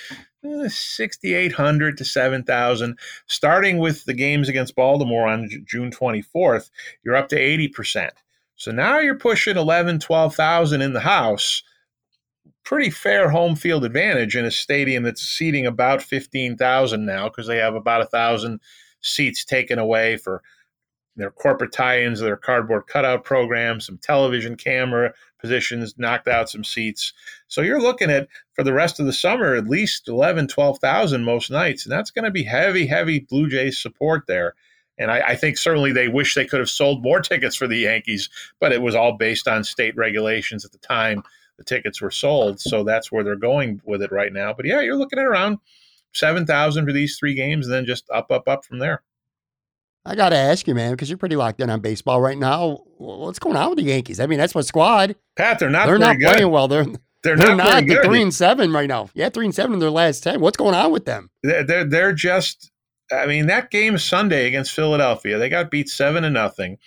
Eh, 0.44 0.68
6,800 0.68 1.98
to 1.98 2.06
7,000. 2.06 2.98
Starting 3.28 3.78
with 3.78 4.06
the 4.06 4.14
games 4.14 4.50
against 4.50 4.76
Baltimore 4.76 5.28
on 5.28 5.50
June 5.66 5.92
24th, 5.92 6.70
you're 7.04 7.16
up 7.16 7.30
to 7.30 7.40
80%. 7.40 8.10
So 8.56 8.72
now 8.72 9.00
you're 9.00 9.18
pushing 9.18 9.58
11, 9.58 10.00
12,000 10.00 10.82
in 10.82 10.94
the 10.94 11.00
house. 11.00 11.64
Pretty 12.64 12.90
fair 12.90 13.30
home 13.30 13.56
field 13.56 13.84
advantage 13.86 14.36
in 14.36 14.46
a 14.46 14.52
stadium 14.52 15.04
that's 15.04 15.22
seating 15.22 15.66
about 15.66 16.02
15,000 16.02 17.06
now 17.06 17.28
because 17.28 17.48
they 17.48 17.58
have 17.58 17.76
about 17.76 18.02
a 18.02 18.06
1,000 18.06 18.60
seats 19.02 19.44
taken 19.46 19.80
away 19.80 20.18
for 20.18 20.42
their 21.22 21.32
corporate 21.32 21.72
tie-ins, 21.72 22.20
their 22.20 22.38
cardboard 22.38 22.88
cutout 22.88 23.24
programs, 23.24 23.86
some 23.86 23.98
television 23.98 24.56
camera 24.56 25.14
positions, 25.40 25.96
knocked 25.98 26.28
out 26.28 26.50
some 26.50 26.64
seats. 26.64 27.14
So 27.48 27.62
you're 27.62 27.82
looking 27.82 28.10
at 28.12 28.28
for 28.54 28.64
the 28.64 28.74
rest 28.74 29.00
of 29.00 29.06
the 29.06 29.14
summer 29.14 29.56
at 29.56 29.68
least 29.68 30.08
11, 30.08 30.48
12,000 30.48 31.24
most 31.24 31.52
nights, 31.52 31.86
and 31.86 31.92
that's 31.92 32.12
going 32.12 32.26
to 32.26 32.32
be 32.32 32.44
heavy, 32.44 32.86
heavy 32.86 33.20
Blue 33.20 33.50
Jays 33.50 33.82
support 33.82 34.28
there. 34.28 34.56
And 34.98 35.10
I, 35.10 35.30
I, 35.30 35.36
think 35.36 35.58
certainly 35.58 35.92
they 35.92 36.08
wish 36.08 36.36
they 36.36 36.46
could 36.46 36.60
have 36.60 36.70
sold 36.70 37.02
more 37.02 37.22
tickets 37.22 37.56
for 37.56 37.68
the 37.68 37.78
Yankees, 37.78 38.30
but 38.60 38.72
it 38.72 38.82
was 38.82 38.94
all 38.94 39.14
based 39.14 39.48
on 39.48 39.64
state 39.64 39.96
regulations 39.96 40.66
at 40.66 40.72
the 40.72 40.78
time 40.78 41.24
the 41.58 41.64
tickets 41.64 42.02
were 42.02 42.12
sold. 42.12 42.60
So 42.60 42.84
that's 42.84 43.12
where 43.12 43.24
they're 43.24 43.36
going 43.36 43.82
with 43.86 44.02
it 44.02 44.12
right 44.12 44.34
now. 44.34 44.54
But 44.54 44.66
yeah, 44.66 44.82
you're 44.82 44.98
looking 44.98 45.20
at 45.20 45.26
around 45.26 45.60
7,000 46.14 46.86
for 46.86 46.92
these 46.92 47.18
three 47.18 47.34
games 47.34 47.68
and 47.68 47.74
then 47.74 47.86
just 47.86 48.10
up, 48.12 48.32
up, 48.32 48.48
up 48.48 48.66
from 48.66 48.80
there. 48.80 49.02
I 50.04 50.16
got 50.16 50.30
to 50.30 50.36
ask 50.36 50.68
you, 50.68 50.74
man, 50.74 50.92
because 50.92 51.10
you're 51.10 51.18
pretty 51.18 51.36
locked 51.36 51.62
in 51.62 51.70
on 51.70 51.80
baseball 51.80 52.20
right 52.20 52.38
now. 52.38 52.80
What's 52.98 53.40
going 53.40 53.56
on 53.56 53.70
with 53.70 53.78
the 53.78 53.84
Yankees? 53.84 54.20
I 54.20 54.26
mean, 54.26 54.40
that's 54.40 54.56
my 54.56 54.62
squad. 54.62 55.16
Pat, 55.36 55.60
they're 55.60 55.70
not. 55.70 55.86
They're 55.86 56.00
not 56.00 56.18
good. 56.18 56.34
playing 56.34 56.52
well. 56.52 56.68
They're 56.68 56.86
they're, 57.24 57.38
they're 57.38 57.56
not. 57.56 57.70
not 57.70 57.88
they're 57.88 58.04
three 58.04 58.22
and 58.22 58.34
seven 58.34 58.72
right 58.72 58.88
now. 58.88 59.10
Yeah, 59.14 59.30
three 59.30 59.46
and 59.46 59.54
seven 59.54 59.74
in 59.74 59.80
their 59.80 59.92
last 59.92 60.24
ten. 60.24 60.42
What's 60.42 60.58
going 60.58 60.74
on 60.74 60.92
with 60.92 61.06
them? 61.06 61.30
They're 61.44 61.64
they're, 61.64 61.86
they're 61.86 62.14
just. 62.14 62.72
I 63.12 63.26
mean, 63.28 63.48
that 63.48 63.72
game 63.72 63.98
Sunday 63.98 64.48
against 64.48 64.72
Philadelphia, 64.72 65.38
they 65.38 65.50
got 65.50 65.70
beat 65.70 65.90
seven 65.90 66.24
to 66.24 66.30
nothing. 66.30 66.78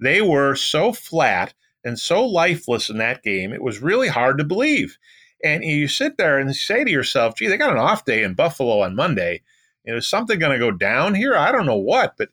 They 0.00 0.22
were 0.22 0.54
so 0.54 0.92
flat 0.92 1.54
and 1.84 1.98
so 1.98 2.24
lifeless 2.24 2.88
in 2.88 2.98
that 2.98 3.24
game. 3.24 3.52
It 3.52 3.62
was 3.62 3.82
really 3.82 4.06
hard 4.06 4.38
to 4.38 4.44
believe. 4.44 4.96
And 5.44 5.64
you 5.64 5.88
sit 5.88 6.16
there 6.18 6.38
and 6.38 6.54
say 6.54 6.84
to 6.84 6.90
yourself, 6.90 7.34
"Gee, 7.36 7.48
they 7.48 7.58
got 7.58 7.72
an 7.72 7.78
off 7.78 8.06
day 8.06 8.22
in 8.22 8.34
Buffalo 8.34 8.80
on 8.80 8.96
Monday. 8.96 9.42
You 9.84 9.92
know, 9.92 9.98
is 9.98 10.06
something 10.06 10.38
going 10.38 10.52
to 10.52 10.58
go 10.58 10.70
down 10.70 11.14
here? 11.14 11.36
I 11.36 11.52
don't 11.52 11.66
know 11.66 11.76
what, 11.76 12.14
but." 12.16 12.30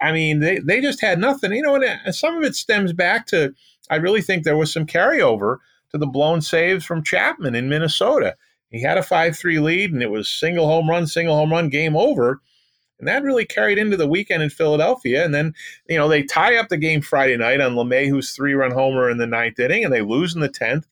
I 0.00 0.12
mean, 0.12 0.40
they, 0.40 0.58
they 0.58 0.80
just 0.80 1.00
had 1.00 1.18
nothing. 1.18 1.52
You 1.52 1.62
know, 1.62 1.74
and 1.76 1.84
uh, 1.84 2.12
some 2.12 2.36
of 2.36 2.42
it 2.42 2.54
stems 2.54 2.92
back 2.92 3.26
to, 3.28 3.54
I 3.90 3.96
really 3.96 4.22
think 4.22 4.44
there 4.44 4.56
was 4.56 4.72
some 4.72 4.86
carryover 4.86 5.58
to 5.90 5.98
the 5.98 6.06
blown 6.06 6.40
saves 6.40 6.84
from 6.84 7.02
Chapman 7.02 7.54
in 7.54 7.68
Minnesota. 7.68 8.36
He 8.70 8.82
had 8.82 8.98
a 8.98 9.02
5 9.02 9.36
3 9.36 9.60
lead, 9.60 9.92
and 9.92 10.02
it 10.02 10.10
was 10.10 10.28
single 10.28 10.66
home 10.66 10.90
run, 10.90 11.06
single 11.06 11.36
home 11.36 11.52
run, 11.52 11.68
game 11.68 11.96
over. 11.96 12.40
And 12.98 13.08
that 13.08 13.22
really 13.22 13.44
carried 13.44 13.78
into 13.78 13.96
the 13.96 14.06
weekend 14.06 14.42
in 14.42 14.50
Philadelphia. 14.50 15.24
And 15.24 15.34
then, 15.34 15.54
you 15.88 15.96
know, 15.96 16.08
they 16.08 16.22
tie 16.22 16.56
up 16.56 16.68
the 16.68 16.76
game 16.76 17.00
Friday 17.00 17.36
night 17.36 17.60
on 17.60 17.74
LeMahieu's 17.74 18.32
three 18.32 18.54
run 18.54 18.70
homer 18.72 19.10
in 19.10 19.18
the 19.18 19.26
ninth 19.26 19.58
inning, 19.58 19.84
and 19.84 19.92
they 19.92 20.02
lose 20.02 20.34
in 20.34 20.40
the 20.40 20.48
10th. 20.48 20.84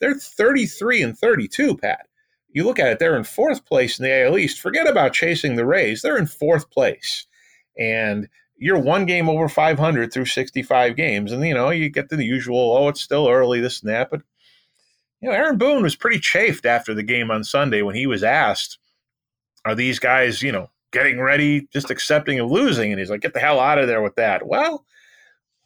They're 0.00 0.14
33 0.14 1.02
and 1.02 1.18
32, 1.18 1.76
Pat. 1.76 2.06
You 2.50 2.64
look 2.64 2.78
at 2.78 2.88
it, 2.88 2.98
they're 2.98 3.16
in 3.16 3.24
fourth 3.24 3.66
place 3.66 3.98
in 3.98 4.04
the 4.04 4.24
AL 4.24 4.38
East. 4.38 4.60
Forget 4.60 4.88
about 4.88 5.12
chasing 5.12 5.56
the 5.56 5.66
Rays. 5.66 6.02
They're 6.02 6.16
in 6.16 6.26
fourth 6.26 6.70
place 6.70 7.26
and 7.78 8.28
you're 8.56 8.78
one 8.78 9.06
game 9.06 9.28
over 9.28 9.48
500 9.48 10.12
through 10.12 10.24
65 10.24 10.96
games, 10.96 11.32
and 11.32 11.44
you 11.46 11.54
know 11.54 11.70
you 11.70 11.88
get 11.88 12.08
to 12.10 12.16
the 12.16 12.24
usual, 12.24 12.76
oh, 12.76 12.88
it's 12.88 13.00
still 13.00 13.28
early, 13.28 13.60
this 13.60 13.80
and 13.80 13.90
that. 13.90 14.10
But 14.10 14.22
you 15.20 15.28
know, 15.28 15.34
Aaron 15.34 15.58
Boone 15.58 15.82
was 15.82 15.96
pretty 15.96 16.18
chafed 16.18 16.66
after 16.66 16.94
the 16.94 17.02
game 17.02 17.30
on 17.30 17.44
Sunday 17.44 17.82
when 17.82 17.94
he 17.94 18.06
was 18.06 18.22
asked, 18.22 18.78
"Are 19.64 19.74
these 19.74 19.98
guys, 19.98 20.42
you 20.42 20.52
know, 20.52 20.70
getting 20.92 21.20
ready, 21.20 21.68
just 21.72 21.90
accepting 21.90 22.40
of 22.40 22.50
losing?" 22.50 22.90
And 22.90 22.98
he's 22.98 23.10
like, 23.10 23.20
"Get 23.20 23.34
the 23.34 23.40
hell 23.40 23.60
out 23.60 23.78
of 23.78 23.86
there 23.86 24.02
with 24.02 24.16
that." 24.16 24.46
Well, 24.46 24.84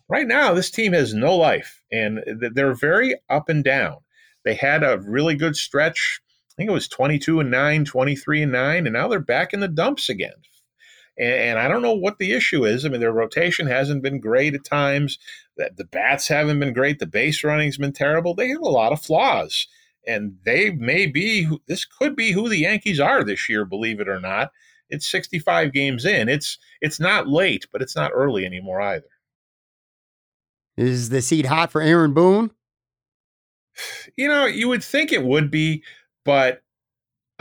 right 0.09 0.27
now 0.27 0.53
this 0.55 0.70
team 0.70 0.92
has 0.92 1.14
no 1.14 1.35
life, 1.37 1.83
and 1.90 2.22
they're 2.55 2.75
very 2.75 3.14
up 3.31 3.48
and 3.48 3.64
down. 3.64 3.98
They 4.44 4.55
had 4.55 4.83
a 4.83 4.98
really 4.98 5.35
good 5.35 5.57
stretch. 5.57 6.20
I 6.51 6.55
think 6.57 6.68
it 6.68 6.75
was 6.75 6.88
22 6.88 7.40
and 7.40 7.51
9, 7.51 7.85
23 7.85 8.42
and 8.42 8.53
9, 8.53 8.87
and 8.87 8.92
now 8.92 9.09
they're 9.09 9.20
back 9.20 9.55
in 9.55 9.61
the 9.61 9.68
dumps 9.68 10.09
again. 10.09 10.35
And, 11.18 11.35
and, 11.35 11.59
I 11.59 11.68
don't 11.68 11.83
know 11.83 11.94
what 11.94 12.18
the 12.18 12.33
issue 12.33 12.64
is. 12.64 12.85
I 12.85 12.88
mean, 12.88 13.01
their 13.01 13.12
rotation 13.12 13.66
hasn't 13.66 14.03
been 14.03 14.20
great 14.20 14.55
at 14.55 14.64
times. 14.64 15.18
The, 15.57 15.70
the 15.77 15.85
bats 15.85 16.29
haven't 16.29 16.59
been 16.59 16.72
great. 16.72 16.98
The 16.98 17.07
base 17.07 17.44
running's 17.44 17.79
been 17.79 17.92
terrible. 17.92 18.35
They 18.35 18.48
have 18.48 18.62
a 18.62 18.68
lot 18.68 18.92
of 18.92 19.03
flaws. 19.03 19.66
And 20.07 20.38
they 20.44 20.70
may 20.70 21.07
be, 21.07 21.48
this 21.68 21.85
could 21.85 22.16
be 22.16 22.33
who 22.33 22.48
the 22.48 22.59
Yankees 22.59 22.98
are 22.98 23.22
this 23.22 23.48
year, 23.48 23.64
believe 23.64 24.01
it 24.01 24.09
or 24.09 24.18
not. 24.18 24.51
It's 24.88 25.11
65 25.11 25.72
games 25.72 26.05
in. 26.05 26.29
It's 26.29 26.59
it's 26.83 27.01
not 27.01 27.27
late, 27.27 27.66
but 27.72 27.81
it's 27.81 27.96
not 27.96 28.11
early 28.14 28.44
anymore 28.44 28.81
either. 28.83 29.07
Is 30.77 31.09
the 31.09 31.22
seat 31.22 31.46
hot 31.46 31.72
for 31.72 31.81
Aaron 31.81 32.12
Boone? 32.12 32.51
You 34.16 34.29
know, 34.29 34.44
you 34.44 34.68
would 34.68 34.85
think 34.85 35.12
it 35.12 35.25
would 35.25 35.51
be, 35.51 35.83
but 36.27 36.62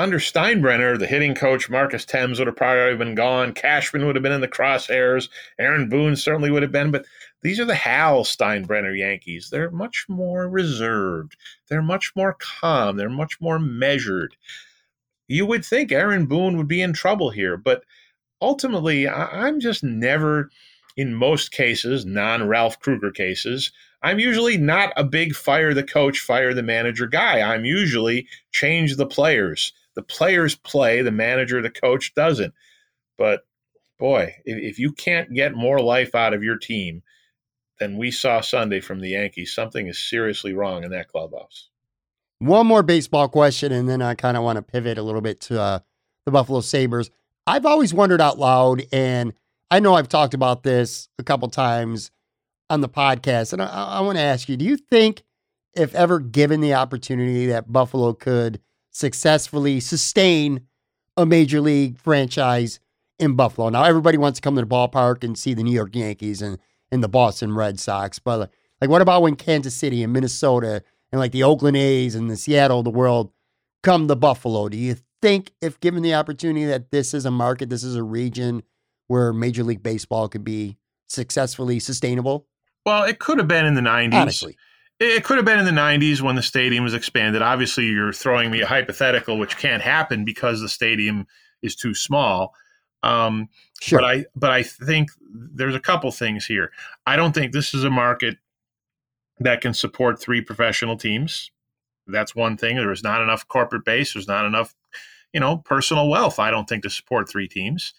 under 0.01 0.19
Steinbrenner, 0.19 0.97
the 0.97 1.07
hitting 1.07 1.35
coach 1.35 1.69
Marcus 1.69 2.05
Thames 2.05 2.39
would 2.39 2.47
have 2.47 2.55
probably 2.55 2.95
been 2.97 3.15
gone. 3.15 3.53
Cashman 3.53 4.05
would 4.05 4.15
have 4.15 4.23
been 4.23 4.31
in 4.31 4.41
the 4.41 4.47
crosshairs. 4.47 5.29
Aaron 5.59 5.89
Boone 5.89 6.15
certainly 6.15 6.51
would 6.51 6.63
have 6.63 6.71
been. 6.71 6.91
But 6.91 7.05
these 7.41 7.59
are 7.59 7.65
the 7.65 7.75
Hal 7.75 8.23
Steinbrenner 8.23 8.97
Yankees. 8.97 9.49
They're 9.49 9.71
much 9.71 10.05
more 10.09 10.49
reserved. 10.49 11.37
They're 11.69 11.81
much 11.81 12.13
more 12.15 12.35
calm. 12.39 12.97
They're 12.97 13.09
much 13.09 13.39
more 13.39 13.59
measured. 13.59 14.35
You 15.27 15.45
would 15.45 15.63
think 15.63 15.91
Aaron 15.91 16.25
Boone 16.25 16.57
would 16.57 16.67
be 16.67 16.81
in 16.81 16.93
trouble 16.93 17.29
here, 17.29 17.55
but 17.55 17.83
ultimately, 18.41 19.07
I'm 19.07 19.59
just 19.59 19.83
never 19.83 20.49
in 20.97 21.13
most 21.13 21.51
cases, 21.51 22.05
non 22.05 22.47
Ralph 22.47 22.79
Kruger 22.79 23.11
cases, 23.11 23.71
I'm 24.03 24.19
usually 24.19 24.57
not 24.57 24.93
a 24.97 25.03
big 25.03 25.35
fire 25.35 25.73
the 25.73 25.83
coach, 25.83 26.19
fire 26.19 26.53
the 26.53 26.63
manager 26.63 27.07
guy. 27.07 27.41
I'm 27.41 27.65
usually 27.65 28.27
change 28.51 28.95
the 28.95 29.05
players. 29.05 29.73
The 29.95 30.04
players 30.04 30.56
play, 30.56 31.01
the 31.01 31.12
manager, 31.12 31.62
the 31.62 31.69
coach 31.69 32.13
doesn't. 32.15 32.54
But 33.17 33.41
boy, 33.99 34.36
if, 34.45 34.58
if 34.58 34.80
you 34.80 34.91
can't 34.91 35.34
get 35.34 35.54
more 35.54 35.80
life 35.80 36.15
out 36.15 36.34
of 36.34 36.43
your 36.43 36.58
team 36.58 37.04
than 37.80 37.97
we 37.97 38.12
saw 38.12 38.41
Sunday 38.41 38.80
from 38.80 38.99
the 38.99 39.10
Yankees, 39.10 39.54
something 39.54 39.88
is 39.88 39.99
seriously 39.99 40.54
wrong 40.54 40.84
in 40.84 40.91
that 40.91 41.08
clubhouse. 41.08 41.69
One 42.39 42.65
more 42.65 42.84
baseball 42.84 43.30
question, 43.30 43.71
and 43.71 43.88
then 43.88 44.01
I 44.01 44.15
kind 44.15 44.36
of 44.36 44.43
want 44.43 44.56
to 44.56 44.63
pivot 44.63 44.97
a 44.97 45.04
little 45.04 45.21
bit 45.21 45.39
to 45.41 45.62
uh, 45.62 45.80
the 46.25 46.32
Buffalo 46.32 46.62
Sabres. 46.62 47.12
I've 47.45 47.65
always 47.65 47.93
wondered 47.93 48.21
out 48.21 48.39
loud, 48.39 48.84
and 48.91 49.34
I 49.69 49.80
know 49.80 49.93
I've 49.93 50.10
talked 50.10 50.34
about 50.34 50.63
this 50.63 51.08
a 51.19 51.23
couple 51.23 51.47
times 51.49 52.10
on 52.69 52.82
the 52.82 52.89
podcast, 52.89 53.54
and 53.54 53.62
I, 53.62 53.67
I 53.67 54.01
want 54.01 54.17
to 54.17 54.23
ask 54.23 54.49
you: 54.49 54.58
Do 54.58 54.65
you 54.65 54.77
think, 54.77 55.21
if 55.75 55.93
ever 55.93 56.19
given 56.19 56.62
the 56.62 56.73
opportunity, 56.73 57.45
that 57.47 57.71
Buffalo 57.71 58.13
could 58.13 58.60
successfully 58.91 59.80
sustain 59.80 60.62
a 61.17 61.25
major 61.25 61.62
league 61.62 61.97
franchise 61.97 62.80
in 63.19 63.36
Buffalo? 63.36 63.69
Now, 63.69 63.84
everybody 63.84 64.17
wants 64.17 64.39
to 64.39 64.43
come 64.43 64.56
to 64.56 64.62
the 64.62 64.67
ballpark 64.67 65.23
and 65.23 65.38
see 65.38 65.54
the 65.54 65.63
New 65.63 65.73
York 65.73 65.95
Yankees 65.95 66.41
and 66.41 66.58
and 66.91 67.04
the 67.04 67.10
Boston 67.10 67.56
Red 67.56 67.80
Sox, 67.80 68.19
but 68.19 68.51
like, 68.82 68.89
what 68.89 69.01
about 69.01 69.21
when 69.21 69.36
Kansas 69.36 69.75
City 69.75 70.04
and 70.04 70.12
Minnesota 70.12 70.84
and 71.12 71.19
like 71.19 71.32
the 71.32 71.43
Oakland 71.43 71.77
A's 71.77 72.15
and 72.15 72.30
the 72.30 72.36
Seattle, 72.36 72.84
the 72.84 72.89
world 72.89 73.32
come 73.84 74.08
to 74.08 74.15
Buffalo? 74.15 74.67
Do 74.67 74.77
you 74.77 74.97
think, 75.21 75.54
if 75.62 75.80
given 75.80 76.04
the 76.04 76.15
opportunity, 76.15 76.65
that 76.65 76.91
this 76.91 77.13
is 77.13 77.25
a 77.25 77.32
market, 77.32 77.69
this 77.69 77.84
is 77.84 77.95
a 77.95 78.04
region 78.04 78.63
where 79.08 79.32
Major 79.32 79.63
League 79.63 79.84
Baseball 79.84 80.27
could 80.27 80.43
be 80.43 80.77
successfully 81.08 81.80
sustainable? 81.80 82.47
Well, 82.86 83.04
it 83.04 83.19
could 83.19 83.38
have 83.38 83.47
been 83.47 83.65
in 83.65 83.75
the 83.75 83.82
90s. 83.82 84.13
Honestly. 84.13 84.58
It 85.03 85.23
could 85.23 85.37
have 85.37 85.45
been 85.45 85.57
in 85.59 85.65
the 85.65 85.71
90s 85.71 86.21
when 86.21 86.35
the 86.35 86.43
stadium 86.43 86.83
was 86.83 86.93
expanded. 86.93 87.41
Obviously, 87.41 87.85
you're 87.85 88.13
throwing 88.13 88.51
me 88.51 88.61
a 88.61 88.67
hypothetical, 88.67 89.39
which 89.39 89.57
can't 89.57 89.81
happen 89.81 90.23
because 90.23 90.61
the 90.61 90.69
stadium 90.69 91.25
is 91.63 91.75
too 91.75 91.93
small. 91.95 92.53
Um, 93.03 93.49
Sure. 93.81 93.99
But 93.99 94.05
I, 94.05 94.25
but 94.35 94.51
I 94.51 94.61
think 94.61 95.09
there's 95.33 95.73
a 95.73 95.79
couple 95.79 96.11
things 96.11 96.45
here. 96.45 96.71
I 97.07 97.15
don't 97.15 97.33
think 97.33 97.51
this 97.51 97.73
is 97.73 97.83
a 97.83 97.89
market 97.89 98.37
that 99.39 99.59
can 99.59 99.73
support 99.73 100.21
three 100.21 100.39
professional 100.39 100.97
teams. 100.97 101.49
That's 102.05 102.35
one 102.35 102.57
thing. 102.57 102.75
There 102.75 102.91
is 102.91 103.03
not 103.03 103.23
enough 103.23 103.47
corporate 103.47 103.85
base. 103.85 104.13
There's 104.13 104.27
not 104.27 104.45
enough, 104.45 104.75
you 105.33 105.39
know, 105.39 105.57
personal 105.57 106.09
wealth. 106.09 106.37
I 106.37 106.51
don't 106.51 106.69
think 106.69 106.83
to 106.83 106.91
support 106.91 107.27
three 107.27 107.47
teams. 107.47 107.95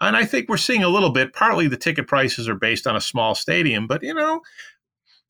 And 0.00 0.16
I 0.16 0.24
think 0.24 0.48
we're 0.48 0.58
seeing 0.58 0.84
a 0.84 0.88
little 0.88 1.10
bit. 1.10 1.32
Partly 1.32 1.66
the 1.66 1.76
ticket 1.76 2.06
prices 2.06 2.48
are 2.48 2.54
based 2.54 2.86
on 2.86 2.94
a 2.94 3.00
small 3.00 3.34
stadium, 3.34 3.88
but 3.88 4.04
you 4.04 4.14
know, 4.14 4.42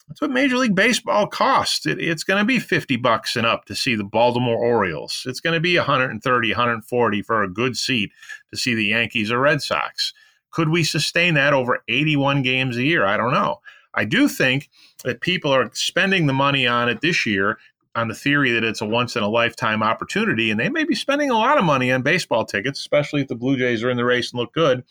that's 0.09 0.21
what 0.21 0.31
Major 0.31 0.57
League 0.57 0.75
Baseball 0.75 1.27
costs. 1.27 1.87
It, 1.87 1.99
it's 2.01 2.25
going 2.25 2.41
to 2.41 2.47
be 2.47 2.59
50 2.59 2.97
bucks 2.97 3.37
and 3.37 3.47
up 3.47 3.65
to 3.67 3.75
see 3.75 3.97
the 3.97 4.05
Baltimore 4.05 4.57
Orioles. 4.57 5.25
It's 5.27 5.41
going 5.41 5.55
to 5.55 5.61
be 5.61 5.77
130, 5.77 6.51
140 6.51 7.23
for 7.23 7.43
a 7.43 7.49
good 7.49 7.77
seat 7.77 8.13
to 8.51 8.57
see 8.57 8.75
the 8.75 8.87
Yankees 8.87 9.33
or 9.33 9.41
Red 9.41 9.63
Sox. 9.63 10.13
Could 10.51 10.69
we 10.69 10.85
sustain 10.85 11.35
that 11.35 11.53
over 11.53 11.83
81 11.89 12.43
games 12.43 12.77
a 12.77 12.85
year? 12.85 13.05
I 13.05 13.17
don't 13.17 13.33
know. 13.33 13.61
I 13.95 14.05
do 14.05 14.29
think 14.29 14.71
that 15.05 15.21
people 15.21 15.53
are 15.53 15.71
spending 15.73 16.27
the 16.27 16.33
money 16.33 16.67
on 16.67 16.89
it 16.89 17.01
this 17.01 17.27
year 17.27 17.59
on 17.95 18.09
the 18.09 18.15
theory 18.15 18.53
that 18.53 18.63
it's 18.63 18.83
a 18.83 18.87
once 18.87 19.17
in 19.17 19.23
a 19.23 19.29
lifetime 19.29 19.83
opportunity, 19.83 20.51
and 20.51 20.61
they 20.61 20.69
may 20.69 20.85
be 20.85 20.95
spending 20.95 21.31
a 21.31 21.39
lot 21.39 21.59
of 21.59 21.65
money 21.65 21.91
on 21.91 22.03
baseball 22.03 22.45
tickets, 22.45 22.79
especially 22.79 23.23
if 23.23 23.29
the 23.29 23.35
Blue 23.35 23.57
Jays 23.57 23.83
are 23.83 23.91
in 23.91 23.97
the 23.97 24.05
race 24.05 24.33
and 24.33 24.39
look 24.39 24.53
good. 24.53 24.85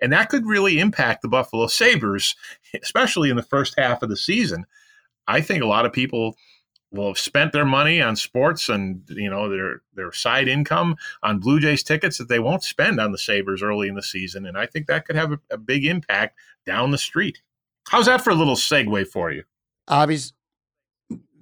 And 0.00 0.12
that 0.12 0.28
could 0.28 0.46
really 0.46 0.78
impact 0.78 1.22
the 1.22 1.28
Buffalo 1.28 1.66
Sabres, 1.66 2.36
especially 2.82 3.30
in 3.30 3.36
the 3.36 3.42
first 3.42 3.74
half 3.78 4.02
of 4.02 4.08
the 4.08 4.16
season. 4.16 4.64
I 5.26 5.40
think 5.40 5.62
a 5.62 5.66
lot 5.66 5.86
of 5.86 5.92
people 5.92 6.36
will 6.90 7.08
have 7.08 7.18
spent 7.18 7.52
their 7.52 7.66
money 7.66 8.00
on 8.00 8.16
sports 8.16 8.68
and 8.68 9.02
you 9.10 9.28
know 9.28 9.48
their 9.50 9.82
their 9.94 10.12
side 10.12 10.48
income 10.48 10.96
on 11.22 11.38
Blue 11.38 11.60
Jays 11.60 11.82
tickets 11.82 12.16
that 12.18 12.28
they 12.28 12.38
won't 12.38 12.62
spend 12.62 12.98
on 12.98 13.12
the 13.12 13.18
Sabres 13.18 13.62
early 13.62 13.88
in 13.88 13.94
the 13.94 14.02
season, 14.02 14.46
and 14.46 14.56
I 14.56 14.66
think 14.66 14.86
that 14.86 15.04
could 15.04 15.16
have 15.16 15.32
a, 15.32 15.38
a 15.50 15.58
big 15.58 15.84
impact 15.84 16.38
down 16.64 16.90
the 16.90 16.98
street. 16.98 17.42
How's 17.88 18.06
that 18.06 18.22
for 18.22 18.30
a 18.30 18.34
little 18.34 18.54
segue 18.54 19.06
for 19.08 19.30
you? 19.30 19.44
Obvious. 19.86 20.32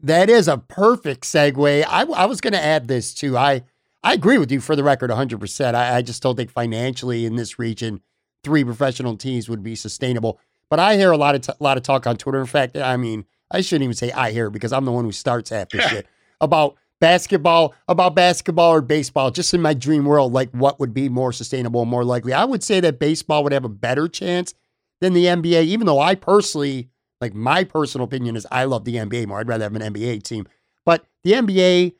That 0.02 0.30
is 0.30 0.46
a 0.46 0.58
perfect 0.58 1.24
segue. 1.24 1.84
I, 1.88 2.02
I 2.02 2.26
was 2.26 2.40
going 2.40 2.52
to 2.52 2.62
add 2.62 2.86
this 2.86 3.12
too. 3.12 3.36
I 3.36 3.62
I 4.04 4.12
agree 4.12 4.38
with 4.38 4.52
you 4.52 4.60
for 4.60 4.76
the 4.76 4.84
record 4.84 5.10
100%. 5.10 5.74
I, 5.74 5.96
I 5.96 6.02
just 6.02 6.22
don't 6.22 6.36
think 6.36 6.50
financially 6.50 7.26
in 7.26 7.34
this 7.34 7.58
region, 7.58 8.00
three 8.46 8.62
professional 8.62 9.16
teams 9.16 9.48
would 9.48 9.64
be 9.64 9.74
sustainable. 9.74 10.38
But 10.70 10.78
I 10.78 10.96
hear 10.96 11.10
a 11.10 11.16
lot 11.16 11.34
of 11.34 11.40
t- 11.40 11.52
lot 11.58 11.76
of 11.76 11.82
talk 11.82 12.06
on 12.06 12.16
Twitter. 12.16 12.38
In 12.40 12.46
fact, 12.46 12.76
I 12.76 12.96
mean, 12.96 13.24
I 13.50 13.60
shouldn't 13.60 13.82
even 13.82 13.96
say 13.96 14.12
I 14.12 14.30
hear 14.30 14.50
because 14.50 14.72
I'm 14.72 14.84
the 14.84 14.92
one 14.92 15.04
who 15.04 15.10
starts 15.10 15.50
half 15.50 15.68
this 15.70 15.84
shit 15.86 16.06
about 16.40 16.76
basketball, 17.00 17.74
about 17.88 18.14
basketball 18.14 18.72
or 18.72 18.80
baseball. 18.80 19.32
Just 19.32 19.52
in 19.52 19.60
my 19.60 19.74
dream 19.74 20.04
world, 20.04 20.32
like 20.32 20.50
what 20.52 20.78
would 20.78 20.94
be 20.94 21.08
more 21.08 21.32
sustainable, 21.32 21.84
more 21.86 22.04
likely? 22.04 22.32
I 22.32 22.44
would 22.44 22.62
say 22.62 22.78
that 22.78 23.00
baseball 23.00 23.42
would 23.42 23.52
have 23.52 23.64
a 23.64 23.68
better 23.68 24.06
chance 24.06 24.54
than 25.00 25.12
the 25.12 25.24
NBA, 25.24 25.64
even 25.64 25.86
though 25.86 26.00
I 26.00 26.14
personally, 26.14 26.88
like 27.20 27.34
my 27.34 27.64
personal 27.64 28.04
opinion 28.04 28.36
is 28.36 28.46
I 28.52 28.62
love 28.62 28.84
the 28.84 28.94
NBA 28.94 29.26
more. 29.26 29.40
I'd 29.40 29.48
rather 29.48 29.64
have 29.64 29.74
an 29.74 29.92
NBA 29.92 30.22
team. 30.22 30.46
But 30.84 31.04
the 31.24 31.32
NBA, 31.32 31.94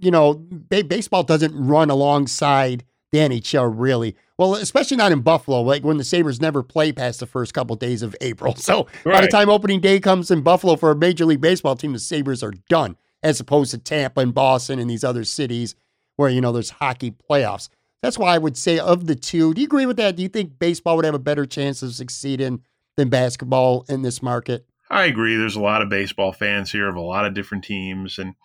you 0.00 0.10
know, 0.10 0.34
ba- 0.34 0.82
baseball 0.82 1.22
doesn't 1.22 1.54
run 1.54 1.90
alongside 1.90 2.84
the 3.12 3.18
NHL 3.18 3.72
really. 3.72 4.16
Well, 4.40 4.54
especially 4.54 4.96
not 4.96 5.12
in 5.12 5.20
Buffalo, 5.20 5.60
like 5.60 5.84
when 5.84 5.98
the 5.98 6.04
Sabres 6.04 6.40
never 6.40 6.62
play 6.62 6.92
past 6.92 7.20
the 7.20 7.26
first 7.26 7.52
couple 7.52 7.76
days 7.76 8.00
of 8.00 8.16
April. 8.22 8.54
So 8.70 8.86
by 9.04 9.20
the 9.20 9.28
time 9.28 9.50
opening 9.50 9.80
day 9.80 10.00
comes 10.00 10.30
in 10.30 10.40
Buffalo 10.40 10.76
for 10.76 10.90
a 10.90 10.96
Major 10.96 11.26
League 11.26 11.42
Baseball 11.42 11.76
team, 11.76 11.92
the 11.92 11.98
Sabres 11.98 12.42
are 12.42 12.54
done, 12.70 12.96
as 13.22 13.38
opposed 13.38 13.72
to 13.72 13.78
Tampa 13.78 14.22
and 14.22 14.32
Boston 14.32 14.78
and 14.78 14.88
these 14.88 15.04
other 15.04 15.24
cities 15.24 15.74
where, 16.16 16.30
you 16.30 16.40
know, 16.40 16.52
there's 16.52 16.70
hockey 16.70 17.10
playoffs. 17.10 17.68
That's 18.00 18.16
why 18.16 18.34
I 18.34 18.38
would 18.38 18.56
say 18.56 18.78
of 18.78 19.06
the 19.06 19.14
two, 19.14 19.52
do 19.52 19.60
you 19.60 19.66
agree 19.66 19.84
with 19.84 19.98
that? 19.98 20.16
Do 20.16 20.22
you 20.22 20.28
think 20.30 20.58
baseball 20.58 20.96
would 20.96 21.04
have 21.04 21.14
a 21.14 21.18
better 21.18 21.44
chance 21.44 21.82
of 21.82 21.92
succeeding 21.92 22.62
than 22.96 23.10
basketball 23.10 23.84
in 23.90 24.00
this 24.00 24.22
market? 24.22 24.64
I 24.88 25.04
agree. 25.04 25.36
There's 25.36 25.56
a 25.56 25.60
lot 25.60 25.82
of 25.82 25.90
baseball 25.90 26.32
fans 26.32 26.72
here 26.72 26.88
of 26.88 26.96
a 26.96 27.00
lot 27.00 27.26
of 27.26 27.34
different 27.34 27.64
teams. 27.64 28.18
And 28.18 28.36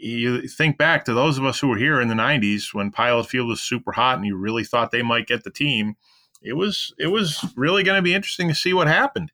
you 0.00 0.48
think 0.48 0.78
back 0.78 1.04
to 1.04 1.14
those 1.14 1.38
of 1.38 1.44
us 1.44 1.60
who 1.60 1.68
were 1.68 1.76
here 1.76 2.00
in 2.00 2.08
the 2.08 2.14
90s 2.14 2.74
when 2.74 2.90
Pilot 2.90 3.26
Field 3.28 3.48
was 3.48 3.60
super 3.60 3.92
hot 3.92 4.16
and 4.16 4.26
you 4.26 4.36
really 4.36 4.64
thought 4.64 4.90
they 4.90 5.02
might 5.02 5.26
get 5.26 5.44
the 5.44 5.50
team. 5.50 5.96
It 6.42 6.54
was 6.54 6.94
it 6.98 7.08
was 7.08 7.44
really 7.56 7.82
going 7.82 7.98
to 7.98 8.02
be 8.02 8.14
interesting 8.14 8.48
to 8.48 8.54
see 8.54 8.72
what 8.72 8.86
happened. 8.86 9.32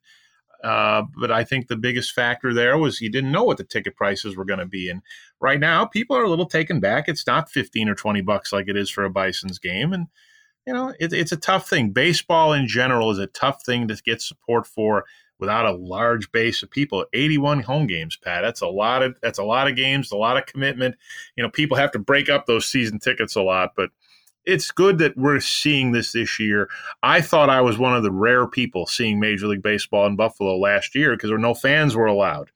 Uh, 0.63 1.03
but 1.15 1.31
I 1.31 1.43
think 1.43 1.67
the 1.67 1.75
biggest 1.75 2.13
factor 2.13 2.51
there 2.51 2.77
was 2.77 2.99
you 2.99 3.09
didn't 3.09 3.31
know 3.31 3.43
what 3.43 3.57
the 3.57 3.63
ticket 3.63 3.95
prices 3.95 4.35
were 4.35 4.45
going 4.45 4.59
to 4.59 4.65
be. 4.65 4.89
And 4.89 5.01
right 5.39 5.59
now, 5.59 5.85
people 5.85 6.17
are 6.17 6.23
a 6.23 6.29
little 6.29 6.47
taken 6.47 6.79
back. 6.79 7.07
It's 7.07 7.27
not 7.27 7.51
15 7.51 7.87
or 7.87 7.93
20 7.93 8.21
bucks 8.21 8.51
like 8.51 8.67
it 8.67 8.75
is 8.75 8.89
for 8.89 9.03
a 9.03 9.09
Bison's 9.09 9.59
game. 9.59 9.93
And, 9.93 10.07
you 10.65 10.73
know, 10.73 10.93
it, 10.99 11.13
it's 11.13 11.31
a 11.31 11.37
tough 11.37 11.69
thing. 11.69 11.91
Baseball 11.91 12.51
in 12.51 12.67
general 12.67 13.11
is 13.11 13.19
a 13.19 13.27
tough 13.27 13.63
thing 13.63 13.87
to 13.87 14.01
get 14.03 14.23
support 14.23 14.65
for 14.65 15.05
without 15.39 15.65
a 15.65 15.75
large 15.75 16.31
base 16.31 16.63
of 16.63 16.69
people. 16.69 17.05
81 17.13 17.61
home 17.61 17.87
games, 17.87 18.17
Pat. 18.17 18.41
That's 18.41 18.61
a 18.61 18.67
lot 18.67 19.03
of 19.03 19.17
that's 19.21 19.39
a 19.39 19.43
lot 19.43 19.67
of 19.67 19.75
games, 19.75 20.11
a 20.11 20.17
lot 20.17 20.37
of 20.37 20.45
commitment. 20.45 20.95
You 21.35 21.43
know, 21.43 21.49
people 21.49 21.77
have 21.77 21.91
to 21.91 21.99
break 21.99 22.29
up 22.29 22.45
those 22.45 22.65
season 22.65 22.99
tickets 22.99 23.35
a 23.35 23.41
lot, 23.41 23.71
but 23.75 23.89
it's 24.45 24.71
good 24.71 24.99
that 24.99 25.17
we're 25.17 25.39
seeing 25.39 25.91
this 25.91 26.11
this 26.11 26.39
year. 26.39 26.69
I 27.01 27.21
thought 27.21 27.49
I 27.49 27.61
was 27.61 27.77
one 27.77 27.95
of 27.95 28.03
the 28.03 28.11
rare 28.11 28.47
people 28.47 28.85
seeing 28.85 29.19
Major 29.19 29.47
League 29.47 29.63
Baseball 29.63 30.05
in 30.05 30.15
Buffalo 30.15 30.57
last 30.57 30.95
year 30.95 31.11
because 31.11 31.29
there 31.29 31.37
were 31.37 31.41
no 31.41 31.55
fans 31.55 31.95
were 31.95 32.05
allowed. 32.05 32.51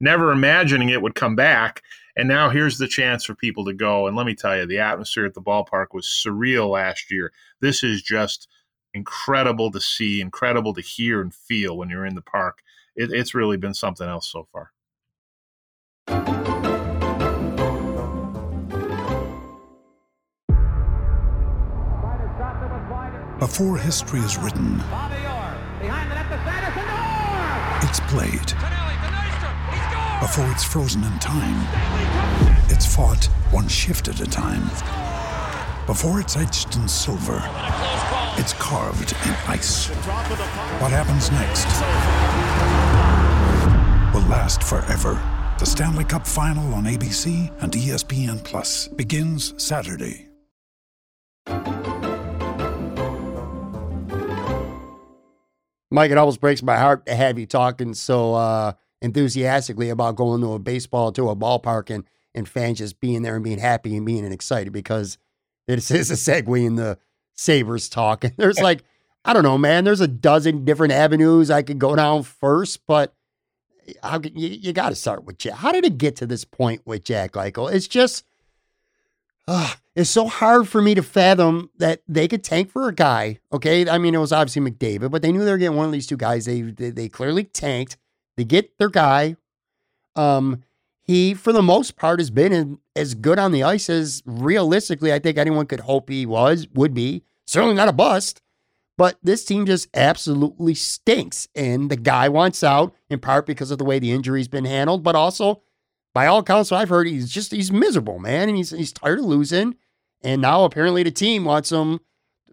Never 0.00 0.32
imagining 0.32 0.88
it 0.88 1.02
would 1.02 1.14
come 1.14 1.36
back. 1.36 1.82
And 2.16 2.28
now 2.28 2.50
here's 2.50 2.78
the 2.78 2.88
chance 2.88 3.24
for 3.24 3.34
people 3.34 3.64
to 3.66 3.72
go. 3.72 4.06
And 4.06 4.16
let 4.16 4.26
me 4.26 4.34
tell 4.34 4.56
you, 4.56 4.66
the 4.66 4.80
atmosphere 4.80 5.26
at 5.26 5.34
the 5.34 5.42
ballpark 5.42 5.88
was 5.92 6.06
surreal 6.06 6.70
last 6.70 7.10
year. 7.10 7.32
This 7.60 7.84
is 7.84 8.02
just 8.02 8.48
incredible 8.94 9.70
to 9.70 9.80
see, 9.80 10.20
incredible 10.20 10.74
to 10.74 10.80
hear 10.80 11.20
and 11.20 11.34
feel 11.34 11.76
when 11.76 11.88
you're 11.88 12.06
in 12.06 12.14
the 12.14 12.22
park. 12.22 12.62
It, 12.96 13.10
it's 13.12 13.34
really 13.34 13.56
been 13.56 13.74
something 13.74 14.06
else 14.06 14.28
so 14.28 14.46
far. 14.52 14.72
Before 23.38 23.78
history 23.78 24.18
is 24.20 24.36
written, 24.36 24.82
it's 27.82 28.00
played. 28.00 28.52
Before 30.20 30.50
it's 30.50 30.64
frozen 30.64 31.04
in 31.04 31.18
time, 31.20 31.64
it's 32.68 32.84
fought 32.84 33.26
one 33.52 33.68
shift 33.68 34.08
at 34.08 34.20
a 34.20 34.26
time. 34.26 34.68
Before 35.88 36.20
it's 36.20 36.36
etched 36.36 36.76
in 36.76 36.86
silver, 36.86 37.40
it's 38.36 38.52
carved 38.58 39.14
in 39.24 39.32
ice. 39.46 39.88
What 40.82 40.90
happens 40.90 41.30
next 41.30 41.64
will 44.12 44.28
last 44.28 44.62
forever. 44.62 45.12
The 45.58 45.64
Stanley 45.64 46.04
Cup 46.04 46.26
Final 46.26 46.74
on 46.74 46.84
ABC 46.84 47.50
and 47.62 47.72
ESPN 47.72 48.44
Plus 48.44 48.88
begins 48.88 49.54
Saturday. 49.56 50.28
Mike, 55.90 56.10
it 56.10 56.18
almost 56.18 56.42
breaks 56.42 56.62
my 56.62 56.76
heart 56.76 57.06
to 57.06 57.14
have 57.14 57.38
you 57.38 57.46
talking 57.46 57.94
so 57.94 58.34
uh, 58.34 58.72
enthusiastically 59.00 59.88
about 59.88 60.16
going 60.16 60.42
to 60.42 60.52
a 60.52 60.58
baseball 60.58 61.12
to 61.12 61.30
a 61.30 61.34
ballpark 61.34 61.88
and 61.88 62.04
and 62.34 62.46
fans 62.46 62.76
just 62.76 63.00
being 63.00 63.22
there 63.22 63.36
and 63.36 63.42
being 63.42 63.58
happy 63.58 63.96
and 63.96 64.04
being 64.04 64.30
excited 64.30 64.70
because 64.70 65.16
it 65.68 65.90
is 65.90 66.10
a 66.10 66.14
segue 66.14 66.64
in 66.64 66.76
the 66.76 66.98
Sabres 67.34 67.88
talk. 67.88 68.24
And 68.24 68.34
there's 68.36 68.60
like, 68.60 68.82
I 69.24 69.32
don't 69.32 69.42
know, 69.42 69.58
man, 69.58 69.84
there's 69.84 70.00
a 70.00 70.08
dozen 70.08 70.64
different 70.64 70.92
avenues 70.92 71.50
I 71.50 71.62
could 71.62 71.78
go 71.78 71.94
down 71.94 72.22
first, 72.22 72.86
but 72.86 73.14
how, 74.02 74.20
you, 74.22 74.48
you 74.48 74.72
got 74.72 74.88
to 74.90 74.94
start 74.94 75.24
with 75.24 75.38
Jack. 75.38 75.54
How 75.54 75.72
did 75.72 75.84
it 75.84 75.98
get 75.98 76.16
to 76.16 76.26
this 76.26 76.44
point 76.44 76.82
with 76.84 77.04
Jack 77.04 77.32
Eichel? 77.32 77.72
It's 77.72 77.88
just, 77.88 78.24
uh, 79.46 79.74
it's 79.94 80.10
so 80.10 80.26
hard 80.26 80.68
for 80.68 80.80
me 80.82 80.94
to 80.94 81.02
fathom 81.02 81.70
that 81.78 82.02
they 82.06 82.28
could 82.28 82.44
tank 82.44 82.70
for 82.70 82.88
a 82.88 82.94
guy. 82.94 83.38
Okay, 83.52 83.88
I 83.88 83.98
mean 83.98 84.14
it 84.14 84.18
was 84.18 84.32
obviously 84.32 84.62
McDavid, 84.70 85.10
but 85.10 85.22
they 85.22 85.32
knew 85.32 85.44
they 85.44 85.50
were 85.50 85.58
getting 85.58 85.76
one 85.76 85.86
of 85.86 85.92
these 85.92 86.06
two 86.06 86.16
guys. 86.16 86.44
They 86.44 86.60
they, 86.60 86.90
they 86.90 87.08
clearly 87.08 87.44
tanked. 87.44 87.96
They 88.36 88.44
get 88.44 88.76
their 88.78 88.90
guy. 88.90 89.36
Um, 90.14 90.62
he 91.08 91.32
for 91.32 91.54
the 91.54 91.62
most 91.62 91.96
part 91.96 92.20
has 92.20 92.30
been 92.30 92.52
in, 92.52 92.78
as 92.94 93.14
good 93.14 93.38
on 93.38 93.50
the 93.50 93.64
ice 93.64 93.88
as 93.88 94.22
realistically 94.26 95.12
I 95.12 95.18
think 95.18 95.38
anyone 95.38 95.66
could 95.66 95.80
hope 95.80 96.10
he 96.10 96.26
was 96.26 96.68
would 96.74 96.94
be. 96.94 97.24
Certainly 97.46 97.74
not 97.74 97.88
a 97.88 97.92
bust. 97.92 98.42
But 98.98 99.16
this 99.22 99.44
team 99.44 99.64
just 99.64 99.88
absolutely 99.94 100.74
stinks. 100.74 101.48
And 101.54 101.88
the 101.88 101.96
guy 101.96 102.28
wants 102.28 102.62
out 102.62 102.94
in 103.08 103.20
part 103.20 103.46
because 103.46 103.70
of 103.70 103.78
the 103.78 103.84
way 103.84 103.98
the 103.98 104.12
injury's 104.12 104.48
been 104.48 104.64
handled, 104.64 105.02
but 105.02 105.14
also 105.14 105.62
by 106.14 106.26
all 106.26 106.40
accounts 106.40 106.72
I've 106.72 106.88
heard, 106.88 107.06
he's 107.06 107.30
just 107.30 107.52
he's 107.52 107.72
miserable, 107.72 108.18
man. 108.18 108.48
And 108.48 108.58
he's 108.58 108.70
he's 108.70 108.92
tired 108.92 109.20
of 109.20 109.24
losing. 109.24 109.76
And 110.20 110.42
now 110.42 110.64
apparently 110.64 111.04
the 111.04 111.10
team 111.10 111.44
wants 111.44 111.72
him. 111.72 112.00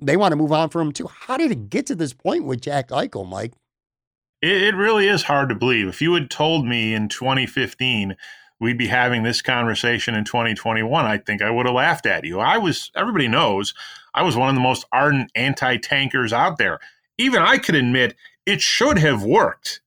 They 0.02 0.16
want 0.16 0.32
to 0.32 0.38
move 0.38 0.52
on 0.54 0.70
from 0.70 0.88
him 0.88 0.94
too. 0.94 1.08
How 1.08 1.36
did 1.36 1.52
it 1.52 1.70
get 1.70 1.88
to 1.88 1.96
this 1.96 2.14
point 2.14 2.46
with 2.46 2.62
Jack 2.62 2.90
Eichel, 2.90 3.28
Mike? 3.28 3.54
It, 4.42 4.62
it 4.62 4.76
really 4.76 5.08
is 5.08 5.24
hard 5.24 5.50
to 5.50 5.56
believe. 5.56 5.88
If 5.88 6.02
you 6.02 6.14
had 6.14 6.30
told 6.30 6.66
me 6.66 6.94
in 6.94 7.10
2015 7.10 8.16
we'd 8.60 8.78
be 8.78 8.88
having 8.88 9.24
this 9.24 9.42
conversation 9.42 10.16
in 10.16 10.24
2021, 10.24 11.06
I 11.06 11.18
think 11.18 11.42
I 11.42 11.50
would 11.50 11.66
have 11.66 11.76
laughed 11.76 12.06
at 12.06 12.24
you. 12.24 12.40
I 12.40 12.58
was, 12.58 12.92
everybody 12.96 13.28
knows, 13.28 13.74
I 14.14 14.24
was 14.24 14.38
one 14.38 14.50
of 14.50 14.56
the 14.56 14.62
most 14.62 14.86
ardent 14.92 15.32
anti 15.36 15.78
tankers 15.78 16.34
out 16.34 16.58
there. 16.58 16.80
Even 17.18 17.42
I 17.42 17.58
could 17.58 17.76
admit 17.76 18.16
it 18.46 18.62
should 18.62 18.98
have 18.98 19.24
worked. 19.24 19.82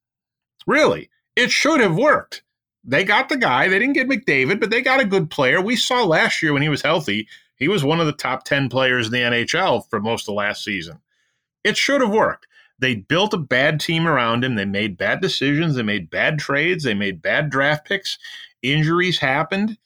Really, 0.66 1.10
it 1.36 1.50
should 1.50 1.80
have 1.80 1.96
worked. 1.96 2.42
They 2.84 3.04
got 3.04 3.28
the 3.28 3.36
guy. 3.36 3.68
They 3.68 3.78
didn't 3.78 3.94
get 3.94 4.08
McDavid, 4.08 4.60
but 4.60 4.70
they 4.70 4.80
got 4.80 5.00
a 5.00 5.04
good 5.04 5.30
player. 5.30 5.60
We 5.60 5.76
saw 5.76 6.04
last 6.04 6.42
year 6.42 6.52
when 6.52 6.62
he 6.62 6.68
was 6.68 6.82
healthy, 6.82 7.28
he 7.56 7.68
was 7.68 7.84
one 7.84 8.00
of 8.00 8.06
the 8.06 8.12
top 8.12 8.44
10 8.44 8.68
players 8.68 9.06
in 9.06 9.12
the 9.12 9.18
NHL 9.18 9.88
for 9.90 10.00
most 10.00 10.28
of 10.28 10.34
last 10.34 10.64
season. 10.64 11.00
It 11.64 11.76
should 11.76 12.00
have 12.00 12.10
worked. 12.10 12.46
They 12.78 12.94
built 12.94 13.34
a 13.34 13.38
bad 13.38 13.80
team 13.80 14.06
around 14.06 14.44
him. 14.44 14.54
They 14.54 14.64
made 14.64 14.96
bad 14.96 15.20
decisions. 15.20 15.74
They 15.74 15.82
made 15.82 16.10
bad 16.10 16.38
trades. 16.38 16.84
They 16.84 16.94
made 16.94 17.20
bad 17.20 17.50
draft 17.50 17.86
picks. 17.86 18.18
Injuries 18.62 19.18
happened. 19.18 19.76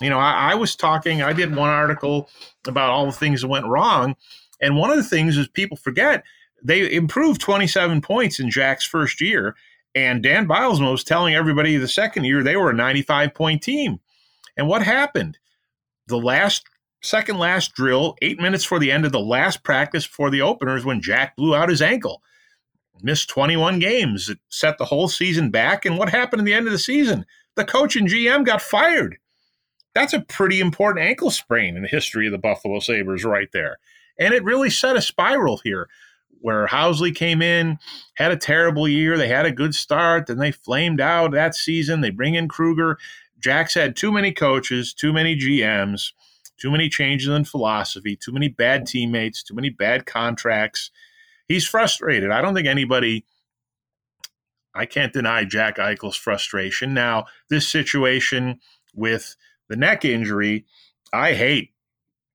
You 0.00 0.10
know, 0.10 0.18
I, 0.18 0.52
I 0.52 0.54
was 0.54 0.76
talking, 0.76 1.22
I 1.22 1.32
did 1.32 1.54
one 1.54 1.70
article 1.70 2.30
about 2.66 2.90
all 2.90 3.06
the 3.06 3.12
things 3.12 3.40
that 3.40 3.48
went 3.48 3.66
wrong. 3.66 4.14
And 4.60 4.76
one 4.76 4.90
of 4.90 4.96
the 4.96 5.02
things 5.02 5.36
is 5.36 5.48
people 5.48 5.76
forget 5.76 6.24
they 6.62 6.92
improved 6.92 7.40
27 7.40 8.00
points 8.00 8.40
in 8.40 8.50
Jack's 8.50 8.84
first 8.84 9.20
year. 9.20 9.56
And 9.94 10.22
Dan 10.22 10.46
Bylsma 10.46 10.90
was 10.90 11.04
telling 11.04 11.34
everybody 11.34 11.76
the 11.76 11.88
second 11.88 12.24
year 12.24 12.42
they 12.42 12.56
were 12.56 12.70
a 12.70 12.74
95 12.74 13.34
point 13.34 13.62
team. 13.62 14.00
And 14.56 14.68
what 14.68 14.82
happened? 14.82 15.38
The 16.06 16.18
last 16.18 16.64
second 17.02 17.38
last 17.38 17.74
drill, 17.74 18.16
eight 18.22 18.40
minutes 18.40 18.64
for 18.64 18.78
the 18.78 18.90
end 18.90 19.04
of 19.04 19.12
the 19.12 19.20
last 19.20 19.62
practice 19.62 20.06
before 20.06 20.30
the 20.30 20.42
openers, 20.42 20.84
when 20.84 21.00
Jack 21.00 21.36
blew 21.36 21.54
out 21.54 21.68
his 21.68 21.82
ankle. 21.82 22.22
Missed 23.00 23.28
21 23.28 23.78
games. 23.78 24.28
It 24.28 24.38
set 24.48 24.78
the 24.78 24.84
whole 24.84 25.08
season 25.08 25.50
back. 25.50 25.84
And 25.84 25.96
what 25.96 26.10
happened 26.10 26.40
at 26.40 26.44
the 26.46 26.54
end 26.54 26.66
of 26.66 26.72
the 26.72 26.78
season? 26.78 27.24
The 27.58 27.64
coach 27.64 27.96
and 27.96 28.08
GM 28.08 28.46
got 28.46 28.62
fired. 28.62 29.18
That's 29.92 30.12
a 30.12 30.20
pretty 30.20 30.60
important 30.60 31.04
ankle 31.04 31.32
sprain 31.32 31.74
in 31.74 31.82
the 31.82 31.88
history 31.88 32.26
of 32.26 32.30
the 32.30 32.38
Buffalo 32.38 32.78
Sabres, 32.78 33.24
right 33.24 33.50
there. 33.52 33.78
And 34.16 34.32
it 34.32 34.44
really 34.44 34.70
set 34.70 34.94
a 34.94 35.02
spiral 35.02 35.58
here 35.64 35.88
where 36.40 36.68
Housley 36.68 37.12
came 37.12 37.42
in, 37.42 37.80
had 38.14 38.30
a 38.30 38.36
terrible 38.36 38.86
year. 38.86 39.18
They 39.18 39.26
had 39.26 39.44
a 39.44 39.50
good 39.50 39.74
start, 39.74 40.28
then 40.28 40.38
they 40.38 40.52
flamed 40.52 41.00
out 41.00 41.32
that 41.32 41.56
season. 41.56 42.00
They 42.00 42.10
bring 42.10 42.36
in 42.36 42.46
Kruger. 42.46 42.96
Jack's 43.40 43.74
had 43.74 43.96
too 43.96 44.12
many 44.12 44.30
coaches, 44.30 44.94
too 44.94 45.12
many 45.12 45.36
GMs, 45.36 46.12
too 46.58 46.70
many 46.70 46.88
changes 46.88 47.26
in 47.26 47.44
philosophy, 47.44 48.14
too 48.14 48.30
many 48.30 48.46
bad 48.46 48.86
teammates, 48.86 49.42
too 49.42 49.54
many 49.54 49.68
bad 49.68 50.06
contracts. 50.06 50.92
He's 51.48 51.66
frustrated. 51.66 52.30
I 52.30 52.40
don't 52.40 52.54
think 52.54 52.68
anybody. 52.68 53.24
I 54.78 54.86
can't 54.86 55.12
deny 55.12 55.44
Jack 55.44 55.78
Eichel's 55.78 56.16
frustration. 56.16 56.94
Now, 56.94 57.26
this 57.50 57.66
situation 57.66 58.60
with 58.94 59.34
the 59.68 59.74
neck 59.74 60.04
injury, 60.04 60.66
I 61.12 61.34
hate, 61.34 61.72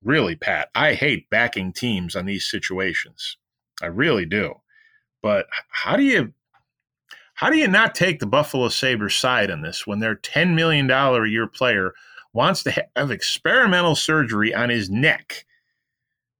really, 0.02 0.36
Pat, 0.36 0.68
I 0.74 0.92
hate 0.92 1.30
backing 1.30 1.72
teams 1.72 2.14
on 2.14 2.26
these 2.26 2.46
situations. 2.46 3.38
I 3.82 3.86
really 3.86 4.26
do. 4.26 4.60
But 5.22 5.46
how 5.70 5.96
do 5.96 6.02
you 6.02 6.34
how 7.32 7.50
do 7.50 7.56
you 7.56 7.66
not 7.66 7.94
take 7.94 8.20
the 8.20 8.26
Buffalo 8.26 8.68
Sabres 8.68 9.16
side 9.16 9.50
on 9.50 9.62
this 9.62 9.86
when 9.86 9.98
their 9.98 10.14
$10 10.14 10.54
million 10.54 10.88
a 10.88 11.26
year 11.26 11.48
player 11.48 11.94
wants 12.32 12.62
to 12.62 12.86
have 12.94 13.10
experimental 13.10 13.96
surgery 13.96 14.54
on 14.54 14.68
his 14.68 14.90
neck? 14.90 15.46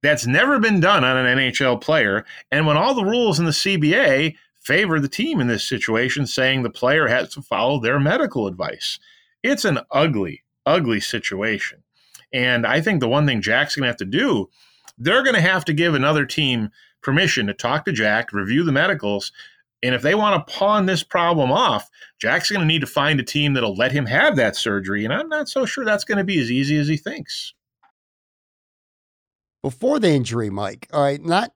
That's 0.03 0.27
never 0.27 0.59
been 0.59 0.79
done 0.79 1.03
on 1.03 1.17
an 1.17 1.37
NHL 1.37 1.81
player. 1.81 2.25
And 2.51 2.67
when 2.67 2.77
all 2.77 2.93
the 2.93 3.03
rules 3.03 3.39
in 3.39 3.45
the 3.45 3.51
CBA 3.51 4.35
favor 4.65 4.99
the 4.99 5.07
team 5.07 5.39
in 5.39 5.47
this 5.47 5.63
situation, 5.63 6.25
saying 6.25 6.63
the 6.63 6.69
player 6.69 7.07
has 7.07 7.29
to 7.33 7.41
follow 7.41 7.79
their 7.79 7.99
medical 7.99 8.47
advice, 8.47 8.99
it's 9.43 9.63
an 9.63 9.79
ugly, 9.91 10.43
ugly 10.65 10.99
situation. 10.99 11.83
And 12.33 12.65
I 12.65 12.81
think 12.81 12.99
the 12.99 13.07
one 13.07 13.25
thing 13.25 13.41
Jack's 13.41 13.75
going 13.75 13.83
to 13.83 13.89
have 13.89 13.97
to 13.97 14.05
do, 14.05 14.49
they're 14.97 15.23
going 15.23 15.35
to 15.35 15.41
have 15.41 15.65
to 15.65 15.73
give 15.73 15.93
another 15.93 16.25
team 16.25 16.69
permission 17.01 17.47
to 17.47 17.53
talk 17.53 17.85
to 17.85 17.91
Jack, 17.91 18.33
review 18.33 18.63
the 18.63 18.71
medicals. 18.71 19.31
And 19.83 19.93
if 19.93 20.01
they 20.01 20.15
want 20.15 20.47
to 20.47 20.53
pawn 20.53 20.87
this 20.87 21.03
problem 21.03 21.51
off, 21.51 21.89
Jack's 22.19 22.49
going 22.49 22.61
to 22.61 22.67
need 22.67 22.81
to 22.81 22.87
find 22.87 23.19
a 23.19 23.23
team 23.23 23.53
that'll 23.53 23.75
let 23.75 23.91
him 23.91 24.07
have 24.07 24.35
that 24.37 24.55
surgery. 24.55 25.05
And 25.05 25.13
I'm 25.13 25.29
not 25.29 25.47
so 25.47 25.65
sure 25.65 25.85
that's 25.85 26.03
going 26.03 26.17
to 26.17 26.23
be 26.23 26.39
as 26.39 26.49
easy 26.49 26.77
as 26.77 26.87
he 26.87 26.97
thinks. 26.97 27.53
Before 29.61 29.99
the 29.99 30.09
injury, 30.09 30.49
Mike, 30.49 30.87
all 30.91 31.03
right, 31.03 31.23
not 31.23 31.51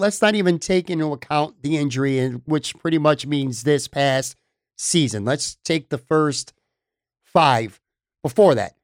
let's 0.00 0.22
not 0.22 0.34
even 0.34 0.58
take 0.58 0.90
into 0.90 1.12
account 1.12 1.62
the 1.62 1.76
injury, 1.76 2.26
which 2.46 2.76
pretty 2.78 2.98
much 2.98 3.26
means 3.26 3.62
this 3.62 3.86
past 3.86 4.34
season. 4.76 5.24
Let's 5.24 5.56
take 5.62 5.90
the 5.90 5.98
first 5.98 6.52
five 7.22 7.80
before 8.22 8.54
that. 8.54 8.74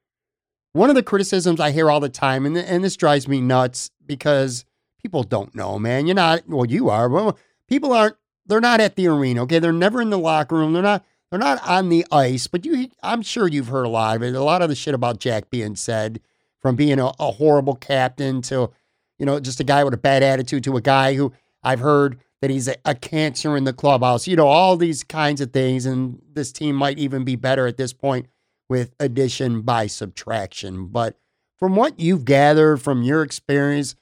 One 0.73 0.91
of 0.91 0.95
the 0.95 1.03
criticisms 1.03 1.59
I 1.59 1.71
hear 1.71 1.91
all 1.91 2.01
the 2.01 2.11
time, 2.11 2.45
and, 2.45 2.57
and 2.57 2.85
this 2.85 2.97
drives 2.97 3.27
me 3.27 3.41
nuts 3.41 3.91
because 4.05 4.67
people 5.01 5.23
don't 5.23 5.55
know, 5.55 5.79
man. 5.79 6.07
You're 6.07 6.15
not, 6.15 6.47
well, 6.47 6.67
you 6.67 6.91
are. 6.91 7.09
Well, 7.09 7.39
people 7.67 7.93
aren't, 7.93 8.17
they're 8.45 8.61
not 8.61 8.81
at 8.81 8.95
the 8.95 9.09
arena, 9.09 9.43
okay? 9.45 9.59
They're 9.59 9.73
never 9.73 10.03
in 10.03 10.11
the 10.11 10.19
locker 10.19 10.55
room. 10.55 10.75
They're 10.75 10.83
not, 10.83 11.05
they're 11.31 11.41
not 11.41 11.67
on 11.67 11.89
the 11.89 12.05
ice, 12.13 12.47
but 12.47 12.65
you, 12.67 12.91
I'm 13.03 13.23
sure 13.23 13.49
you've 13.49 13.69
heard 13.69 13.87
a 13.87 13.89
lot 13.89 14.17
of 14.17 14.23
it. 14.23 14.35
A 14.35 14.43
lot 14.43 14.63
of 14.63 14.69
the 14.69 14.75
shit 14.75 14.95
about 14.95 15.19
Jack 15.19 15.49
being 15.49 15.77
said 15.77 16.21
from 16.61 16.77
being 16.77 17.01
a, 17.01 17.11
a 17.19 17.33
horrible 17.33 17.75
captain 17.75 18.43
to, 18.43 18.71
you 19.19 19.27
know, 19.27 19.41
just 19.41 19.61
a 19.61 19.65
guy 19.65 19.85
with 19.85 19.95
a 19.95 19.99
bad 19.99 20.23
attitude 20.23 20.65
to 20.65 20.77
a 20.77 20.81
guy 20.81 21.15
who 21.15 21.33
I've 21.63 21.81
heard 21.81 22.19
that 22.41 22.51
he's 22.51 22.69
a, 22.69 22.77
a, 22.85 22.95
cancer 22.95 23.57
in 23.57 23.65
the 23.65 23.73
clubhouse. 23.73 24.29
You 24.29 24.37
know, 24.37 24.47
all 24.47 24.77
these 24.77 25.03
kinds 25.03 25.41
of 25.41 25.53
things. 25.53 25.87
And 25.87 26.21
this 26.33 26.53
team 26.53 26.77
might 26.77 26.99
even 26.99 27.25
be 27.25 27.37
better 27.37 27.67
at 27.67 27.77
this 27.77 27.93
point 27.93 28.27
with 28.69 28.95
addition 29.01 29.63
by 29.63 29.87
subtraction. 29.87 30.87
But 30.89 31.19
from 31.57 31.77
what 31.77 31.99
you've 31.99 32.25
gathered 32.25 32.83
from 32.83 33.03
your 33.03 33.23
experience, 33.23 33.97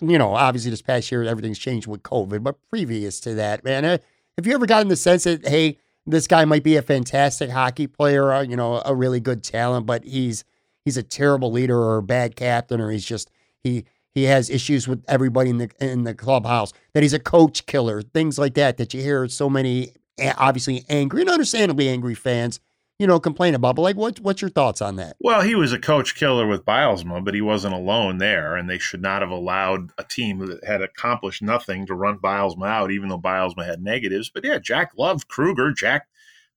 you 0.00 0.18
know, 0.18 0.34
obviously 0.34 0.70
this 0.70 0.82
past 0.82 1.10
year 1.10 1.24
everything's 1.24 1.58
changed 1.58 1.86
with 1.86 2.02
COVID, 2.02 2.42
but 2.42 2.56
previous 2.70 3.20
to 3.20 3.34
that, 3.34 3.64
man, 3.64 3.84
uh, 3.84 3.98
have 4.36 4.46
you 4.46 4.54
ever 4.54 4.66
gotten 4.66 4.88
the 4.88 4.96
sense 4.96 5.24
that 5.24 5.46
hey, 5.46 5.78
this 6.06 6.26
guy 6.26 6.44
might 6.44 6.62
be 6.62 6.76
a 6.76 6.82
fantastic 6.82 7.50
hockey 7.50 7.86
player, 7.86 8.32
uh, 8.32 8.42
you 8.42 8.56
know, 8.56 8.82
a 8.84 8.94
really 8.94 9.20
good 9.20 9.42
talent, 9.42 9.86
but 9.86 10.04
he's 10.04 10.44
he's 10.84 10.96
a 10.96 11.02
terrible 11.02 11.50
leader 11.50 11.78
or 11.78 11.98
a 11.98 12.02
bad 12.02 12.36
captain, 12.36 12.80
or 12.80 12.90
he's 12.90 13.04
just 13.04 13.30
he 13.62 13.84
he 14.16 14.24
has 14.24 14.50
issues 14.50 14.88
with 14.88 15.04
everybody 15.06 15.50
in 15.50 15.58
the 15.58 15.70
in 15.78 16.04
the 16.04 16.14
clubhouse. 16.14 16.72
That 16.94 17.02
he's 17.02 17.12
a 17.12 17.20
coach 17.20 17.66
killer, 17.66 18.00
things 18.02 18.38
like 18.38 18.54
that. 18.54 18.78
That 18.78 18.94
you 18.94 19.02
hear 19.02 19.28
so 19.28 19.48
many 19.48 19.92
obviously 20.38 20.84
angry 20.88 21.20
and 21.20 21.30
understandably 21.30 21.88
angry 21.88 22.14
fans 22.14 22.58
you 22.98 23.06
know, 23.06 23.20
complain 23.20 23.54
about. 23.54 23.76
But 23.76 23.82
like, 23.82 23.96
what, 23.96 24.20
what's 24.20 24.40
your 24.40 24.50
thoughts 24.50 24.80
on 24.80 24.96
that? 24.96 25.16
Well, 25.20 25.42
he 25.42 25.54
was 25.54 25.72
a 25.72 25.78
coach 25.78 26.14
killer 26.14 26.46
with 26.46 26.64
Bylsma, 26.64 27.22
but 27.22 27.34
he 27.34 27.42
wasn't 27.42 27.74
alone 27.74 28.18
there, 28.18 28.56
and 28.56 28.70
they 28.70 28.78
should 28.78 29.02
not 29.02 29.20
have 29.20 29.30
allowed 29.30 29.90
a 29.98 30.04
team 30.04 30.38
that 30.46 30.64
had 30.64 30.80
accomplished 30.82 31.42
nothing 31.42 31.86
to 31.86 31.94
run 31.94 32.18
Bylsma 32.18 32.66
out, 32.66 32.90
even 32.90 33.08
though 33.08 33.18
Bylsma 33.18 33.66
had 33.66 33.82
negatives. 33.82 34.30
But 34.30 34.44
yeah, 34.44 34.58
Jack 34.58 34.92
loved 34.96 35.28
Kruger. 35.28 35.72
Jack 35.72 36.08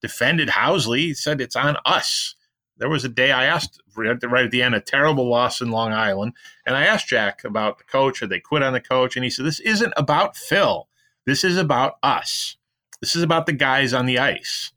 defended 0.02 0.50
Housley. 0.50 1.15
Said 1.15 1.41
it's 1.41 1.58
on 1.58 1.76
us. 1.86 2.36
There 2.80 2.89
was 2.89 3.06
a 3.06 3.10
day 3.10 3.32
I 3.32 3.46
asked 3.46 3.82
right 3.96 4.10
at 4.46 4.52
the 4.52 4.63
end, 4.63 4.74
a 4.74 4.82
terrible 4.82 5.30
loss 5.30 5.62
in 5.62 5.70
Long 5.70 5.92
Island, 5.92 6.34
and 6.65 6.76
I 6.76 6.86
asked 6.86 7.10
Jack 7.10 7.44
about 7.44 7.78
the 7.78 7.84
coach. 7.84 8.22
Had 8.22 8.30
they 8.30 8.39
quit 8.39 8.63
on 8.63 8.74
the 8.74 8.82
coach? 8.82 9.15
And 9.15 9.24
he 9.24 9.30
said, 9.30 9.46
"This 9.46 9.60
isn't 9.60 9.94
about 9.98 10.38
Phil. 10.38 10.88
This 11.26 11.44
is 11.44 11.58
about 11.58 11.96
us. 12.02 12.58
This 13.02 13.15
is 13.15 13.24
about 13.24 13.46
the 13.46 13.54
guys 13.54 13.94
on 13.94 14.06
the 14.06 14.20
ice. 14.20 14.72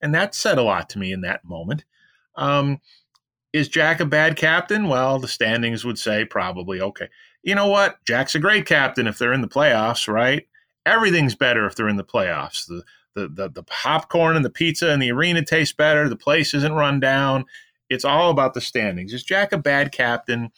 And 0.00 0.14
that 0.14 0.34
said 0.34 0.58
a 0.58 0.62
lot 0.62 0.88
to 0.90 0.98
me 0.98 1.12
in 1.12 1.22
that 1.22 1.44
moment. 1.44 1.84
Um, 2.36 2.80
is 3.52 3.68
Jack 3.68 4.00
a 4.00 4.04
bad 4.04 4.36
captain? 4.36 4.88
Well, 4.88 5.18
the 5.18 5.28
standings 5.28 5.84
would 5.84 5.98
say 5.98 6.24
probably 6.24 6.80
okay. 6.80 7.08
You 7.42 7.54
know 7.54 7.68
what? 7.68 8.04
Jack's 8.04 8.34
a 8.34 8.38
great 8.38 8.66
captain 8.66 9.06
if 9.06 9.18
they're 9.18 9.32
in 9.32 9.40
the 9.40 9.48
playoffs, 9.48 10.12
right? 10.12 10.46
Everything's 10.84 11.34
better 11.34 11.66
if 11.66 11.74
they're 11.74 11.88
in 11.88 11.96
the 11.96 12.04
playoffs. 12.04 12.66
The 12.66 12.82
the 13.16 13.28
the, 13.28 13.48
the 13.48 13.62
popcorn 13.64 14.36
and 14.36 14.44
the 14.44 14.50
pizza 14.50 14.90
and 14.90 15.02
the 15.02 15.10
arena 15.10 15.44
taste 15.44 15.76
better. 15.76 16.08
The 16.08 16.14
place 16.14 16.54
isn't 16.54 16.72
run 16.72 17.00
down. 17.00 17.46
It's 17.88 18.04
all 18.04 18.30
about 18.30 18.54
the 18.54 18.60
standings. 18.60 19.12
Is 19.12 19.24
Jack 19.24 19.52
a 19.52 19.58
bad 19.58 19.90
captain? 19.90 20.52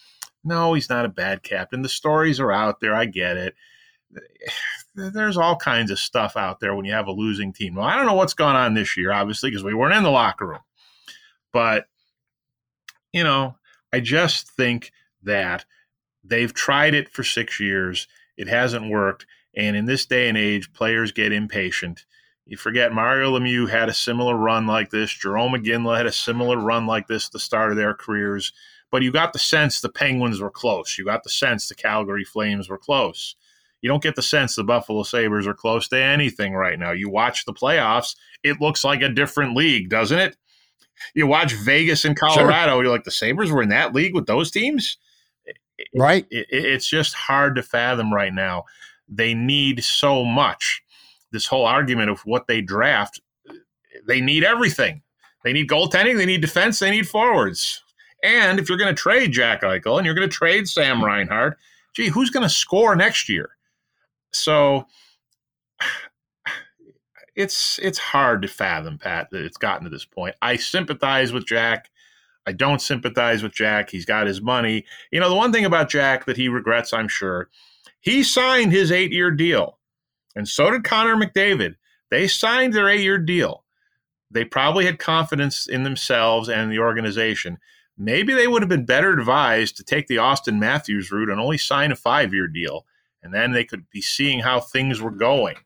No, 0.45 0.75
he's 0.75 0.91
not 0.91 1.05
a 1.05 1.11
bad 1.11 1.43
captain. 1.43 1.83
The 1.83 1.89
stories 1.89 2.41
are 2.41 2.53
out 2.53 2.81
there. 2.81 2.95
I 2.95 3.07
get 3.07 3.37
it. 3.37 3.55
There's 4.95 5.37
all 5.37 5.55
kinds 5.55 5.93
of 5.93 5.99
stuff 5.99 6.37
out 6.37 6.59
there 6.59 6.75
when 6.75 6.85
you 6.85 6.93
have 6.93 7.07
a 7.07 7.13
losing 7.13 7.53
team. 7.53 7.77
Well, 7.77 7.87
I 7.87 7.95
don't 7.95 8.07
know 8.07 8.15
what's 8.15 8.35
gone 8.35 8.57
on 8.57 8.75
this 8.75 8.97
year, 8.97 9.13
obviously, 9.13 9.49
because 9.49 9.63
we 9.63 9.75
weren't 9.75 9.95
in 9.95 10.03
the 10.03 10.11
locker 10.11 10.47
room. 10.47 10.63
But, 11.53 11.87
you 13.13 13.23
know, 13.23 13.57
I 13.93 14.01
just 14.01 14.51
think 14.51 14.91
that 15.23 15.65
they've 16.25 16.53
tried 16.53 16.95
it 16.95 17.09
for 17.09 17.23
six 17.23 17.61
years. 17.61 18.09
It 18.37 18.49
hasn't 18.49 18.91
worked. 18.91 19.25
And 19.55 19.77
in 19.77 19.85
this 19.85 20.05
day 20.05 20.29
and 20.29 20.37
age, 20.37 20.73
players 20.73 21.13
get 21.13 21.33
impatient. 21.33 22.05
You 22.49 22.57
forget 22.57 22.95
Mario 22.95 23.39
Lemieux 23.39 23.69
had 23.69 23.91
a 23.91 23.95
similar 23.95 24.35
run 24.35 24.67
like 24.67 24.91
this. 24.91 25.11
Jarome 25.11 25.63
Iginla 25.63 25.99
had 25.99 26.07
a 26.07 26.13
similar 26.13 26.57
run 26.57 26.87
like 26.87 27.07
this 27.07 27.27
at 27.27 27.33
the 27.33 27.39
start 27.39 27.71
of 27.71 27.77
their 27.77 27.93
careers. 27.93 28.53
But 28.91 29.03
you 29.03 29.13
got 29.13 29.35
the 29.35 29.39
sense 29.39 29.83
the 29.83 29.91
Penguins 29.91 30.41
were 30.41 30.51
close. 30.51 30.97
You 30.97 31.05
got 31.05 31.25
the 31.25 31.29
sense 31.29 31.69
the 31.69 31.75
Calgary 31.75 32.25
Flames 32.25 32.71
were 32.71 32.79
close. 32.79 33.37
You 33.83 33.89
don't 33.89 34.03
get 34.03 34.17
the 34.17 34.23
sense 34.23 34.57
the 34.57 34.65
Buffalo 34.65 35.03
Sabres 35.03 35.47
are 35.47 35.55
close 35.55 35.89
to 35.89 36.03
anything 36.03 36.55
right 36.55 36.79
now. 36.79 36.93
You 36.93 37.11
watch 37.11 37.45
the 37.45 37.53
playoffs, 37.53 38.17
it 38.43 38.61
looks 38.61 38.83
like 38.83 39.03
a 39.03 39.09
different 39.11 39.55
league, 39.55 39.91
doesn't 39.91 40.19
it? 40.19 40.37
You 41.15 41.27
watch 41.27 41.53
Vegas 41.53 42.05
and 42.05 42.17
Colorado, 42.17 42.73
sure. 42.73 42.83
you're 42.83 42.93
like, 42.93 43.05
the 43.05 43.11
Sabres 43.11 43.53
were 43.53 43.63
in 43.63 43.69
that 43.69 43.95
league 43.95 44.15
with 44.15 44.27
those 44.27 44.51
teams? 44.51 44.97
Right. 45.95 46.27
It, 46.31 46.47
it, 46.51 46.65
it's 46.65 46.89
just 46.89 47.15
hard 47.15 47.55
to 47.57 47.63
fathom 47.63 48.13
right 48.13 48.35
now. 48.35 48.65
They 49.07 49.35
need 49.35 49.85
so 49.85 50.25
much. 50.25 50.83
This 51.31 51.47
whole 51.47 51.67
argument 51.67 52.11
of 52.11 52.21
what 52.21 52.47
they 52.47 52.61
draft, 52.61 53.21
they 54.07 54.21
need 54.21 54.45
everything. 54.45 55.03
They 55.45 55.53
need 55.53 55.69
goaltending, 55.69 56.17
they 56.17 56.27
need 56.27 56.41
defense, 56.41 56.79
they 56.79 56.91
need 56.91 57.09
forwards. 57.09 57.83
And 58.23 58.59
if 58.59 58.69
you're 58.69 58.79
going 58.79 58.95
to 58.95 59.01
trade 59.01 59.33
Jack 59.33 59.63
Eichel 59.63 59.97
and 59.97 60.05
you're 60.05 60.15
going 60.15 60.29
to 60.29 60.35
trade 60.35 60.69
Sam 60.69 61.05
Reinhart, 61.05 61.59
gee, 61.95 62.09
who's 62.09 62.31
going 62.31 62.43
to 62.43 62.49
score 62.49 62.97
next 62.97 63.29
year? 63.29 63.51
So 64.33 64.87
it's 67.37 67.79
it's 67.81 67.99
hard 67.99 68.43
to 68.43 68.49
fathom, 68.49 68.99
Pat, 68.99 69.29
that 69.31 69.45
it's 69.45 69.57
gotten 69.57 69.85
to 69.85 69.91
this 69.91 70.05
point. 70.05 70.35
I 70.43 70.57
sympathize 70.57 71.33
with 71.33 71.47
Jack. 71.47 71.91
I 72.47 72.53
don't 72.53 72.81
sympathize 72.81 73.43
with 73.43 73.53
Jack. 73.53 73.91
He's 73.91 74.07
got 74.07 74.27
his 74.27 74.41
money. 74.41 74.85
You 75.13 75.21
know, 75.21 75.29
the 75.29 75.35
one 75.35 75.53
thing 75.53 75.67
about 75.67 75.91
Jack 75.91 76.25
that 76.25 76.37
he 76.37 76.49
regrets, 76.49 76.93
I'm 76.93 77.09
sure, 77.09 77.49
he 78.01 78.23
signed 78.23 78.73
his 78.73 78.91
eight 78.91 79.13
year 79.13 79.31
deal. 79.31 79.78
And 80.37 80.49
so 80.49 80.71
did 80.71 80.85
Connor 80.85 81.17
McDavid. 81.17 81.77
They 82.11 82.29
signed 82.29 82.73
their 82.73 82.89
eight 82.89 83.01
year 83.01 83.19
deal. 83.19 83.65
They 84.31 84.45
probably 84.45 84.85
had 84.85 84.99
confidence 84.99 85.67
in 85.67 85.85
themselves 85.85 86.49
and 86.49 86.71
the 86.71 86.79
organization 86.79 87.59
maybe 87.99 88.33
they 88.33 88.47
would 88.47 88.63
have 88.63 88.69
been 88.69 88.85
better 88.87 89.13
advised 89.13 89.77
to 89.77 89.85
take 89.85 90.07
the 90.07 90.17
Auston 90.17 90.59
Matthews 90.59 91.11
route 91.11 91.29
and 91.29 91.41
only 91.41 91.59
sign 91.59 91.91
a 91.93 91.97
five 91.97 92.33
year 92.33 92.47
deal. 92.47 92.87
And 93.23 93.35
then 93.35 93.53
they 93.53 93.65
could 93.65 93.91
be 93.91 94.01
seeing 94.01 94.39
how 94.39 94.61
things 94.61 95.01
were 95.01 95.11
going 95.11 95.57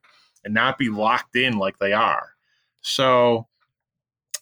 and 0.42 0.54
not 0.54 0.78
be 0.78 0.88
locked 0.88 1.36
in 1.36 1.58
like 1.58 1.78
they 1.78 1.92
are. 1.92 2.30
So 2.80 3.46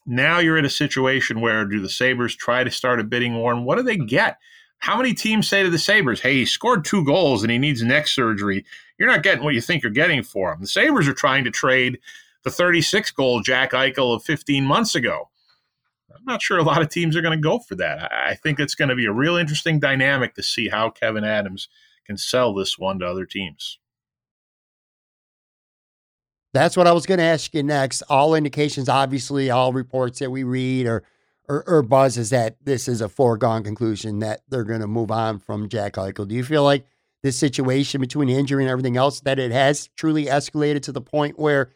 now 0.07 0.39
you're 0.39 0.57
in 0.57 0.65
a 0.65 0.71
situation 0.71 1.41
where 1.41 1.67
do 1.67 1.81
the 1.81 1.89
Sabres 1.89 2.37
try 2.37 2.63
to 2.65 2.71
start 2.71 3.01
a 3.01 3.05
bidding 3.05 3.35
war? 3.35 3.53
And 3.53 3.67
what 3.67 3.77
do 3.77 3.83
they 3.83 3.97
get? 3.97 4.39
How 4.79 4.97
many 4.97 5.13
teams 5.13 5.47
say 5.47 5.63
to 5.63 5.69
the 5.69 5.79
Sabres, 5.79 6.21
hey, 6.21 6.35
he 6.37 6.47
scored 6.47 6.85
two 6.85 7.05
goals 7.05 7.43
and 7.43 7.53
he 7.53 7.59
needs 7.59 7.83
neck 7.83 8.07
surgery? 8.07 8.65
You're 9.01 9.09
not 9.09 9.23
getting 9.23 9.43
what 9.43 9.55
you 9.55 9.63
think 9.63 9.83
you're 9.83 9.91
getting 9.91 10.23
for 10.23 10.53
him. 10.53 10.61
The 10.61 10.67
Sabres 10.67 11.09
are 11.09 11.15
trying 11.15 11.45
to 11.45 11.51
trade 11.51 11.99
the 12.45 12.51
36 12.51 13.11
goal 13.13 13.41
Jack 13.41 13.73
Eichel 13.73 14.15
of 14.15 14.23
15 14.23 14.63
months 14.65 14.95
ago. 14.95 15.31
I'm 16.15 16.25
not 16.27 16.43
sure 16.43 16.59
a 16.59 16.63
lot 16.63 16.83
of 16.83 16.91
teams 16.91 17.17
are 17.17 17.23
going 17.23 17.37
to 17.37 17.43
go 17.43 17.61
for 17.61 17.77
that. 17.77 18.13
I 18.13 18.35
think 18.35 18.61
it's 18.61 18.75
going 18.75 18.91
to 18.91 18.95
be 18.95 19.07
a 19.07 19.13
real 19.13 19.37
interesting 19.37 19.81
dynamic 19.81 20.35
to 20.35 20.43
see 20.43 20.69
how 20.69 20.91
Kevyn 20.91 21.27
Adams 21.27 21.69
can 22.05 22.19
sell 22.19 22.53
this 22.53 22.79
one 22.79 22.99
to 22.99 23.07
other 23.07 23.25
teams. 23.25 23.79
That's 26.53 26.77
what 26.77 26.87
I 26.87 26.93
was 26.93 27.07
going 27.07 27.19
to 27.19 27.25
ask 27.25 27.55
you 27.55 27.63
next. 27.63 28.03
All 28.11 28.35
indications, 28.35 28.89
obviously, 28.91 29.49
all 29.49 29.73
reports 29.73 30.19
that 30.19 30.31
we 30.31 30.43
read 30.43 30.87
or, 30.87 31.05
or, 31.49 31.67
or 31.67 31.83
buzz 31.83 32.19
is 32.19 32.31
that 32.31 32.57
this 32.63 32.87
is 32.87 33.01
a 33.01 33.09
foregone 33.09 33.63
conclusion 33.63 34.19
that 34.19 34.43
they're 34.49 34.65
going 34.65 34.81
to 34.81 34.87
move 34.87 35.11
on 35.11 35.39
from 35.39 35.71
Jack 35.71 35.95
Eichel. 35.95 36.29
Do 36.29 36.35
you 36.35 36.45
feel 36.45 36.65
like 36.65 36.85
this 37.23 37.39
situation 37.39 38.01
between 38.01 38.29
injury 38.29 38.63
and 38.65 38.71
everything 38.71 38.97
else 38.97 39.21
that 39.21 39.39
it 39.39 39.53
has 39.53 39.89
truly 39.97 40.27
escalated 40.27 40.83
to 40.83 40.93
the 40.93 41.01
point 41.01 41.39
where 41.39 41.71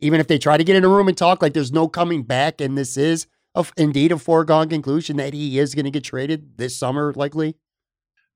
even 0.00 0.20
if 0.20 0.26
they 0.26 0.38
try 0.38 0.56
to 0.56 0.64
get 0.64 0.76
in 0.76 0.84
a 0.84 0.88
room 0.88 1.08
and 1.08 1.16
talk, 1.16 1.40
like 1.40 1.54
there's 1.54 1.72
no 1.72 1.86
coming 1.86 2.24
back, 2.24 2.60
and 2.60 2.76
this 2.76 2.96
is 2.96 3.26
of 3.54 3.72
indeed 3.76 4.10
a 4.10 4.18
foregone 4.18 4.68
conclusion 4.68 5.16
that 5.18 5.32
he 5.32 5.58
is 5.58 5.74
going 5.74 5.84
to 5.84 5.90
get 5.90 6.04
traded 6.04 6.58
this 6.58 6.76
summer, 6.76 7.12
likely? 7.14 7.54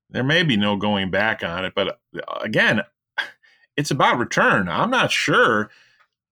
There 0.09 0.23
may 0.23 0.43
be 0.43 0.55
no 0.55 0.77
going 0.77 1.11
back 1.11 1.43
on 1.43 1.65
it, 1.65 1.73
but 1.75 1.99
uh, 2.15 2.39
again, 2.39 2.81
it's 3.77 3.91
about 3.91 4.17
return. 4.17 4.69
I'm 4.69 4.89
not 4.89 5.11
sure 5.11 5.69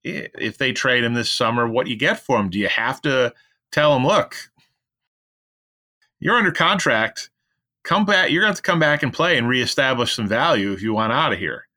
if 0.03 0.57
they 0.57 0.71
trade 0.71 1.03
him 1.03 1.15
this 1.15 1.31
summer, 1.31 1.67
what 1.67 1.87
you 1.87 1.95
get 1.95 2.19
for 2.19 2.39
him. 2.39 2.49
Do 2.49 2.59
you 2.59 2.67
have 2.67 3.01
to 3.01 3.33
tell 3.71 3.95
him, 3.95 4.05
look, 4.05 4.35
you're 6.19 6.35
under 6.35 6.51
contract. 6.51 7.29
Come 7.85 8.03
back. 8.03 8.31
You're 8.31 8.41
going 8.41 8.47
to 8.51 8.55
have 8.55 8.63
to 8.63 8.63
come 8.63 8.79
back 8.79 9.03
and 9.03 9.13
play 9.13 9.37
and 9.37 9.47
reestablish 9.47 10.15
some 10.15 10.27
value 10.27 10.73
if 10.73 10.81
you 10.81 10.93
want 10.93 11.13
out 11.13 11.31
of 11.31 11.37
here. 11.39 11.67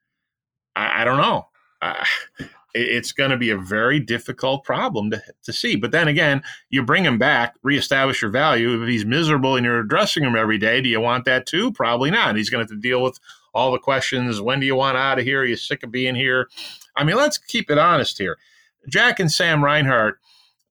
I, 0.75 1.01
I 1.01 1.05
don't 1.05 1.21
know. 1.21 1.47
Uh, 1.83 2.03
it's 2.73 3.11
going 3.11 3.29
to 3.29 3.37
be 3.37 3.51
a 3.51 3.57
very 3.57 3.99
difficult 3.99 4.63
problem 4.63 5.11
to, 5.11 5.21
to 5.43 5.53
see. 5.53 5.75
But 5.75 5.91
then 5.91 6.07
again, 6.07 6.41
you 6.71 6.83
bring 6.83 7.05
him 7.05 7.19
back, 7.19 7.55
reestablish 7.61 8.23
your 8.23 8.31
value. 8.31 8.81
If 8.81 8.89
he's 8.89 9.05
miserable 9.05 9.55
in 9.55 9.63
your 9.63 9.83
dressing 9.83 10.23
room 10.23 10.35
every 10.35 10.57
day, 10.57 10.81
do 10.81 10.89
you 10.89 10.99
want 10.99 11.25
that 11.25 11.45
too? 11.45 11.71
Probably 11.71 12.09
not. 12.09 12.35
He's 12.35 12.49
going 12.49 12.65
to 12.65 12.71
have 12.71 12.81
to 12.81 12.87
deal 12.87 13.03
with 13.03 13.19
all 13.53 13.71
the 13.71 13.77
questions. 13.77 14.41
When 14.41 14.59
do 14.59 14.65
you 14.65 14.75
want 14.75 14.97
out 14.97 15.19
of 15.19 15.25
here? 15.25 15.41
Are 15.41 15.45
you 15.45 15.57
sick 15.57 15.83
of 15.83 15.91
being 15.91 16.15
here? 16.15 16.49
I 16.95 17.03
mean, 17.03 17.17
let's 17.17 17.37
keep 17.37 17.69
it 17.69 17.77
honest 17.77 18.17
here. 18.17 18.39
Jack 18.87 19.19
and 19.19 19.31
Sam 19.31 19.63
Reinhart, 19.63 20.19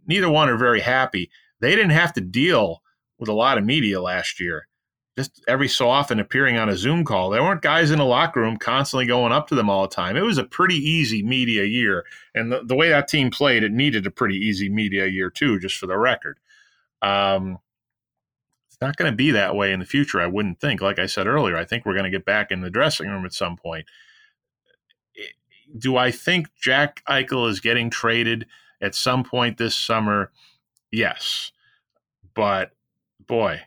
neither 0.04 0.28
one 0.28 0.48
are 0.48 0.56
very 0.56 0.80
happy. 0.80 1.30
They 1.60 1.76
didn't 1.76 1.90
have 1.90 2.12
to 2.14 2.20
deal 2.20 2.82
with 3.20 3.28
a 3.28 3.34
lot 3.34 3.56
of 3.56 3.64
media 3.64 4.00
last 4.00 4.40
year 4.40 4.66
just 5.18 5.42
every 5.48 5.66
so 5.66 5.90
often 5.90 6.20
appearing 6.20 6.58
on 6.58 6.68
a 6.68 6.76
Zoom 6.76 7.04
call. 7.04 7.28
There 7.28 7.42
weren't 7.42 7.60
guys 7.60 7.90
in 7.90 7.98
the 7.98 8.04
locker 8.04 8.40
room 8.40 8.56
constantly 8.56 9.04
going 9.04 9.32
up 9.32 9.48
to 9.48 9.56
them 9.56 9.68
all 9.68 9.82
the 9.82 9.92
time. 9.92 10.16
It 10.16 10.20
was 10.20 10.38
a 10.38 10.44
pretty 10.44 10.76
easy 10.76 11.24
media 11.24 11.64
year. 11.64 12.04
And 12.36 12.52
the, 12.52 12.62
the 12.62 12.76
way 12.76 12.88
that 12.90 13.08
team 13.08 13.28
played, 13.32 13.64
it 13.64 13.72
needed 13.72 14.06
a 14.06 14.12
pretty 14.12 14.36
easy 14.36 14.68
media 14.68 15.06
year, 15.08 15.28
too, 15.28 15.58
just 15.58 15.76
for 15.76 15.88
the 15.88 15.98
record. 15.98 16.38
Um, 17.02 17.58
it's 18.68 18.80
not 18.80 18.96
going 18.96 19.10
to 19.10 19.16
be 19.16 19.32
that 19.32 19.56
way 19.56 19.72
in 19.72 19.80
the 19.80 19.86
future, 19.86 20.20
I 20.20 20.26
wouldn't 20.28 20.60
think. 20.60 20.80
Like 20.80 21.00
I 21.00 21.06
said 21.06 21.26
earlier, 21.26 21.56
I 21.56 21.64
think 21.64 21.84
we're 21.84 21.94
going 21.94 22.04
to 22.04 22.16
get 22.16 22.24
back 22.24 22.52
in 22.52 22.60
the 22.60 22.70
dressing 22.70 23.08
room 23.08 23.24
at 23.24 23.34
some 23.34 23.56
point. 23.56 23.86
Do 25.76 25.96
I 25.96 26.12
think 26.12 26.46
Jack 26.60 27.02
Eichel 27.08 27.50
is 27.50 27.58
getting 27.58 27.90
traded 27.90 28.46
at 28.80 28.94
some 28.94 29.24
point 29.24 29.58
this 29.58 29.74
summer? 29.74 30.30
Yes. 30.92 31.50
But 32.34 32.70
boy, 33.26 33.62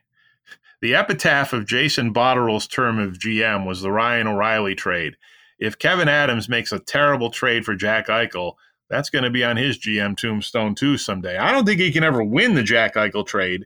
the 0.82 0.96
epitaph 0.96 1.54
of 1.54 1.68
Jason 1.68 2.14
Botterill's 2.14 2.68
term 2.68 3.00
of 3.00 3.20
GM 3.20 3.66
was 3.66 3.82
the 3.82 3.92
Ryan 3.92 4.28
O'Reilly 4.28 4.76
trade. 4.76 5.16
If 5.60 5.78
Kevyn 5.78 6.08
Adams 6.08 6.50
makes 6.50 6.72
a 6.72 6.80
terrible 6.80 7.30
trade 7.30 7.66
for 7.66 7.76
Jack 7.76 8.08
Eichel, 8.08 8.54
that's 8.90 9.12
going 9.12 9.24
to 9.24 9.30
be 9.30 9.44
on 9.44 9.58
his 9.58 9.78
GM 9.78 10.18
tombstone 10.18 10.76
too 10.76 10.98
someday. 10.98 11.38
I 11.38 11.52
don't 11.52 11.66
think 11.66 11.80
he 11.80 11.92
can 11.92 12.04
ever 12.04 12.24
win 12.24 12.56
the 12.56 12.64
Jack 12.64 12.96
Eichel 12.96 13.26
trade, 13.26 13.66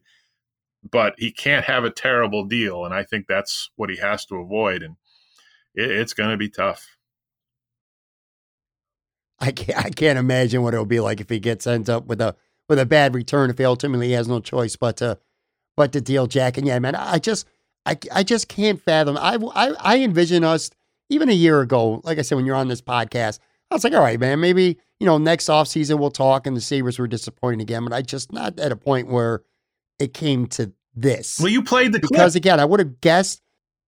but 0.90 1.16
he 1.18 1.32
can't 1.32 1.66
have 1.66 1.86
a 1.86 1.90
terrible 1.90 2.44
deal, 2.44 2.86
and 2.86 2.94
I 2.94 3.04
think 3.04 3.28
that's 3.28 3.72
what 3.76 3.90
he 3.90 3.98
has 3.98 4.26
to 4.26 4.36
avoid. 4.36 4.84
And 4.84 4.98
it, 5.74 5.90
it's 5.90 6.14
going 6.14 6.32
to 6.32 6.38
be 6.38 6.50
tough. 6.50 6.96
I 9.40 9.52
can't, 9.52 9.86
I 9.86 9.90
can't 9.90 10.20
imagine 10.20 10.62
what 10.62 10.74
it'll 10.74 10.86
be 10.86 11.00
like 11.00 11.22
if 11.22 11.30
he 11.30 11.40
gets 11.40 11.66
ends 11.66 11.90
up 11.90 12.06
with 12.08 12.22
a 12.22 12.36
with 12.68 12.80
a 12.80 12.86
bad 12.86 13.14
return 13.14 13.50
if 13.50 13.58
he 13.58 13.66
ultimately 13.66 14.12
has 14.12 14.28
no 14.28 14.40
choice 14.40 14.76
but 14.76 14.98
to 14.98 15.20
but 15.76 15.92
to 15.94 16.02
deal 16.02 16.28
Jack. 16.28 16.58
And 16.58 16.68
yeah, 16.68 16.80
man, 16.80 16.96
I 16.96 17.20
just 17.20 17.48
I, 17.86 17.98
I 18.14 18.24
just 18.24 18.48
can't 18.48 18.82
fathom. 18.82 19.18
I, 19.18 19.38
I 19.56 19.74
I 19.80 20.00
envision 20.00 20.44
us 20.44 20.72
even 21.10 21.30
a 21.30 21.34
year 21.34 21.62
ago, 21.62 22.02
like 22.04 22.18
I 22.18 22.22
said, 22.22 22.36
when 22.36 22.46
you're 22.46 22.56
on 22.56 22.68
this 22.68 22.82
podcast, 22.82 23.40
I 23.70 23.76
was 23.76 23.84
like, 23.84 23.94
all 23.94 24.02
right, 24.02 24.20
man, 24.20 24.40
maybe 24.40 24.78
you 25.00 25.06
know 25.06 25.18
next 25.18 25.46
offseason 25.46 26.00
we'll 26.00 26.12
talk. 26.12 26.48
And 26.48 26.56
the 26.56 26.62
Sabres 26.62 27.00
were 27.00 27.08
disappointing 27.08 27.62
again, 27.62 27.84
but 27.84 27.94
I 27.94 28.02
just 28.02 28.32
not 28.32 28.60
at 28.60 28.72
a 28.72 28.76
point 28.76 29.08
where 29.08 29.44
it 30.00 30.14
came 30.14 30.48
to 30.48 30.74
this. 30.96 31.40
Well, 31.40 31.50
you 31.50 31.64
played 31.64 31.94
the 31.94 32.00
because 32.00 32.34
clip. 32.34 32.36
again, 32.36 32.60
I 32.60 32.66
would 32.66 32.80
have 32.80 33.02
guessed. 33.02 33.42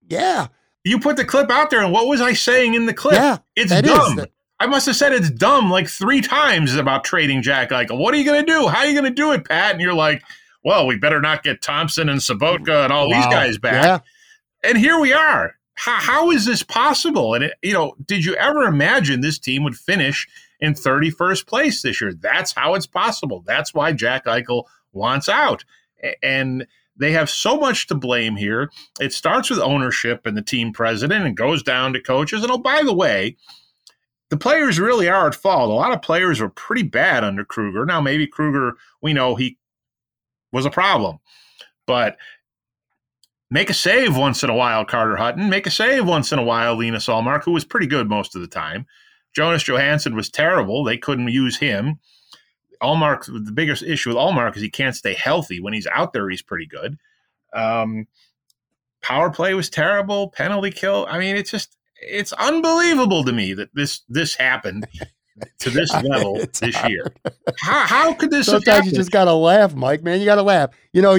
Yeah, 0.10 0.48
you 0.84 1.00
put 1.00 1.18
the 1.18 1.26
clip 1.26 1.52
out 1.52 1.70
there, 1.70 1.84
and 1.84 1.92
what 1.92 2.08
was 2.08 2.22
I 2.22 2.34
saying 2.34 2.76
in 2.76 2.86
the 2.86 2.94
clip? 2.94 3.16
Yeah, 3.16 3.38
it's 3.56 3.82
dumb. 3.82 4.20
Is. 4.20 4.26
I 4.60 4.66
must 4.66 4.88
have 4.88 4.96
said 4.96 5.14
it's 5.14 5.30
dumb 5.30 5.70
like 5.70 5.88
three 5.88 6.22
times 6.22 6.76
about 6.76 7.04
trading 7.04 7.42
Jack 7.44 7.70
Eichel. 7.70 8.00
What 8.00 8.14
are 8.14 8.18
you 8.18 8.26
going 8.26 8.44
to 8.44 8.52
do? 8.52 8.68
How 8.68 8.80
are 8.80 8.88
you 8.88 8.94
going 9.00 9.06
to 9.06 9.12
do 9.12 9.32
it, 9.34 9.48
Pat? 9.48 9.74
And 9.74 9.82
you're 9.82 9.94
like, 9.94 10.24
well, 10.68 10.86
we 10.86 10.98
better 10.98 11.22
not 11.22 11.44
get 11.44 11.62
Thompson 11.62 12.10
and 12.10 12.20
Sobotka 12.20 12.84
and 12.84 12.92
all 12.92 13.10
wow. 13.10 13.16
these 13.16 13.26
guys 13.28 13.58
back. 13.58 13.86
Yeah. 13.86 14.00
And 14.70 14.78
here 14.78 15.00
we 15.00 15.14
are. 15.14 15.56
How, 15.76 15.96
how 15.96 16.32
is 16.32 16.44
this 16.44 16.62
possible? 16.62 17.34
And, 17.36 17.46
it, 17.46 17.54
you 17.64 17.72
know, 17.72 17.96
did 18.06 18.26
you 18.26 18.36
ever 18.36 18.64
imagine 18.64 19.22
this 19.22 19.40
team 19.40 19.64
would 19.64 19.78
finish 19.78 20.28
in 20.60 20.74
31st 20.74 21.48
place 21.48 21.82
this 21.82 22.02
year? 22.02 22.14
That's 22.14 22.52
how 22.52 22.74
it's 22.74 22.86
possible. 22.86 23.46
That's 23.48 23.74
why 23.74 23.94
Jack 23.94 24.26
Eichel 24.26 24.66
wants 24.92 25.30
out. 25.30 25.64
And 26.22 26.68
they 26.98 27.14
have 27.14 27.30
so 27.30 27.56
much 27.58 27.88
to 27.88 27.96
blame 27.96 28.36
here. 28.36 28.70
It 29.00 29.14
starts 29.14 29.50
with 29.50 29.60
ownership 29.60 30.26
and 30.26 30.36
the 30.36 30.42
team 30.42 30.74
president 30.74 31.26
and 31.26 31.38
goes 31.38 31.64
down 31.64 31.94
to 31.94 32.02
coaches. 32.02 32.44
And 32.44 32.52
oh, 32.52 32.58
by 32.58 32.82
the 32.84 32.94
way, 32.94 33.38
the 34.28 34.38
players 34.38 34.82
really 34.82 35.08
are 35.08 35.28
at 35.28 35.36
fault. 35.36 35.70
A 35.70 35.74
lot 35.74 35.94
of 35.94 36.02
players 36.02 36.42
were 36.42 36.50
pretty 36.50 36.84
bad 36.84 37.24
under 37.24 37.46
Krueger. 37.46 37.86
Now, 37.86 38.02
maybe 38.02 38.28
Krueger, 38.28 38.74
we 39.02 39.14
know 39.14 39.36
he 39.36 39.58
was 40.58 40.66
a 40.66 40.72
problem, 40.72 41.20
but 41.86 42.18
make 43.50 43.70
a 43.70 43.74
save 43.74 44.18
once 44.18 44.44
in 44.44 44.50
a 44.50 44.56
while, 44.56 44.84
Carter 44.84 45.16
Hutton. 45.16 45.50
Make 45.50 45.68
a 45.68 45.72
save 45.72 46.06
once 46.06 46.32
in 46.32 46.40
a 46.40 46.44
while, 46.44 46.76
Lena 46.76 46.98
Ullmark, 46.98 47.44
who 47.44 47.52
was 47.52 47.64
pretty 47.64 47.88
good 47.88 48.10
most 48.10 48.36
of 48.36 48.42
the 48.42 48.48
time. 48.48 48.88
Jonas 49.36 49.64
Johansson 49.64 50.16
was 50.16 50.30
terrible. 50.30 50.84
They 50.84 50.98
couldn't 50.98 51.30
use 51.30 51.58
him. 51.58 52.00
Ullmark, 52.82 53.26
the 53.46 53.52
biggest 53.52 53.84
issue 53.84 54.10
with 54.10 54.18
Ullmark 54.18 54.56
is 54.56 54.64
he 54.64 54.70
can't 54.70 54.96
stay 54.96 55.14
healthy. 55.14 55.60
When 55.60 55.74
he's 55.74 55.88
out 55.88 56.12
there, 56.12 56.28
he's 56.28 56.42
pretty 56.42 56.66
good. 56.66 56.98
Um, 57.54 58.08
power 59.02 59.30
play 59.30 59.54
was 59.54 59.70
terrible. 59.70 60.30
Penalty 60.30 60.72
kill. 60.72 61.06
I 61.08 61.20
mean, 61.20 61.36
it's 61.36 61.52
just 61.52 61.78
it's 62.02 62.34
unbelievable 62.34 63.24
to 63.24 63.32
me 63.32 63.54
that 63.54 63.74
this 63.76 64.02
this 64.10 64.36
happened 64.36 64.88
to 65.60 65.70
this 65.70 65.92
level 66.04 66.40
this 66.60 66.76
hard. 66.76 66.92
year. 66.92 67.14
How, 67.62 67.86
how 67.86 68.14
could 68.14 68.32
this? 68.32 68.48
Sometimes 68.48 68.88
you 68.88 68.92
just 68.94 69.12
gotta 69.12 69.34
laugh, 69.34 69.76
Mike. 69.76 70.04
Man, 70.04 70.20
you 70.20 70.26
gotta 70.26 70.44
laugh. 70.44 70.72
You 70.94 71.02
know. 71.02 71.18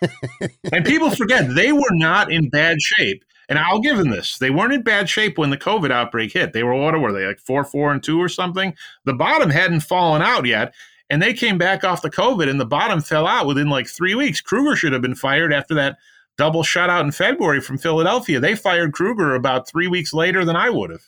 and 0.72 0.84
people 0.84 1.10
forget 1.10 1.54
they 1.54 1.72
were 1.72 1.92
not 1.92 2.30
in 2.30 2.48
bad 2.50 2.80
shape. 2.80 3.24
And 3.48 3.58
I'll 3.58 3.80
give 3.80 3.96
them 3.98 4.10
this: 4.10 4.38
they 4.38 4.50
weren't 4.50 4.72
in 4.72 4.82
bad 4.82 5.08
shape 5.08 5.38
when 5.38 5.50
the 5.50 5.58
COVID 5.58 5.90
outbreak 5.90 6.32
hit. 6.32 6.52
They 6.52 6.62
were 6.62 6.74
what 6.74 6.98
were 6.98 7.12
they 7.12 7.26
like 7.26 7.40
four, 7.40 7.64
four, 7.64 7.92
and 7.92 8.02
two 8.02 8.20
or 8.20 8.28
something? 8.28 8.74
The 9.04 9.14
bottom 9.14 9.50
hadn't 9.50 9.80
fallen 9.80 10.22
out 10.22 10.46
yet, 10.46 10.74
and 11.10 11.20
they 11.20 11.34
came 11.34 11.58
back 11.58 11.84
off 11.84 12.02
the 12.02 12.10
COVID, 12.10 12.48
and 12.48 12.60
the 12.60 12.66
bottom 12.66 13.00
fell 13.00 13.26
out 13.26 13.46
within 13.46 13.68
like 13.68 13.88
three 13.88 14.14
weeks. 14.14 14.40
Krueger 14.40 14.76
should 14.76 14.92
have 14.92 15.02
been 15.02 15.14
fired 15.14 15.52
after 15.52 15.74
that 15.74 15.98
double 16.38 16.62
shutout 16.62 17.02
in 17.02 17.12
February 17.12 17.60
from 17.60 17.78
Philadelphia. 17.78 18.40
They 18.40 18.54
fired 18.54 18.92
Krueger 18.92 19.34
about 19.34 19.68
three 19.68 19.88
weeks 19.88 20.12
later 20.14 20.44
than 20.44 20.56
I 20.56 20.70
would 20.70 20.90
have. 20.90 21.02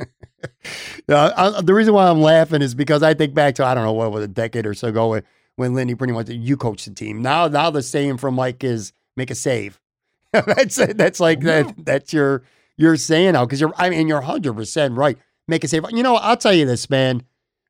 uh, 1.08 1.32
I, 1.36 1.60
the 1.60 1.74
reason 1.74 1.94
why 1.94 2.08
I'm 2.08 2.20
laughing 2.20 2.62
is 2.62 2.74
because 2.74 3.02
I 3.02 3.14
think 3.14 3.34
back 3.34 3.54
to 3.56 3.64
I 3.64 3.74
don't 3.74 3.84
know 3.84 3.92
what 3.92 4.12
was 4.12 4.24
a 4.24 4.28
decade 4.28 4.66
or 4.66 4.74
so 4.74 4.88
ago 4.88 5.08
when, 5.08 5.22
when 5.56 5.74
Lindy 5.74 5.94
pretty 5.94 6.12
much 6.12 6.28
you 6.28 6.56
coached 6.56 6.86
the 6.86 6.94
team. 6.94 7.22
Now, 7.22 7.48
now 7.48 7.70
the 7.70 7.82
saying 7.82 8.18
from 8.18 8.34
Mike 8.34 8.64
is 8.64 8.92
make 9.16 9.30
a 9.30 9.34
save. 9.34 9.80
that's 10.32 10.76
that's 10.76 11.20
like 11.20 11.40
that. 11.40 11.74
That's 11.78 12.12
your 12.12 12.42
you're 12.76 12.96
saying 12.96 13.32
now 13.32 13.44
because 13.44 13.60
you're 13.60 13.72
I 13.76 13.90
mean 13.90 14.08
you're 14.08 14.20
100 14.20 14.54
percent 14.54 14.94
right. 14.96 15.18
Make 15.48 15.64
a 15.64 15.68
save. 15.68 15.84
You 15.90 16.02
know 16.02 16.16
I'll 16.16 16.36
tell 16.36 16.52
you 16.52 16.66
this, 16.66 16.88
man. 16.88 17.24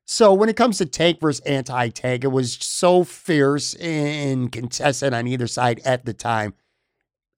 So 0.05 0.33
when 0.33 0.49
it 0.49 0.57
comes 0.57 0.77
to 0.79 0.85
tank 0.85 1.21
versus 1.21 1.39
anti-tank, 1.45 2.25
it 2.25 2.27
was 2.27 2.53
so 2.59 3.05
fierce 3.05 3.75
and 3.75 4.51
contested 4.51 5.13
on 5.13 5.25
either 5.25 5.47
side 5.47 5.79
at 5.85 6.03
the 6.03 6.13
time. 6.13 6.53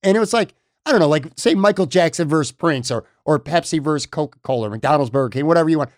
And 0.01 0.17
it 0.17 0.19
was 0.19 0.33
like, 0.33 0.55
I 0.85 0.91
don't 0.91 0.99
know, 0.99 1.07
like 1.07 1.27
say 1.37 1.55
Michael 1.55 1.85
Jackson 1.85 2.27
versus 2.27 2.51
Prince 2.51 2.91
or 2.91 3.05
or 3.25 3.39
Pepsi 3.39 3.81
versus 3.81 4.05
Coca-Cola, 4.05 4.67
or 4.67 4.69
McDonald's 4.69 5.09
Burger 5.09 5.29
King, 5.29 5.45
whatever 5.45 5.69
you 5.69 5.77
want. 5.77 5.91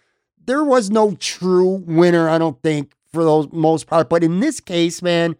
There 0.45 0.63
was 0.63 0.91
no 0.91 1.15
true 1.15 1.83
winner, 1.88 2.29
I 2.29 2.38
don't 2.38 2.61
think, 2.61 2.93
for 3.11 3.23
those 3.23 3.47
most 3.51 3.88
part. 3.88 4.09
But 4.09 4.23
in 4.23 4.39
this 4.39 4.59
case, 4.59 5.01
man, 5.01 5.36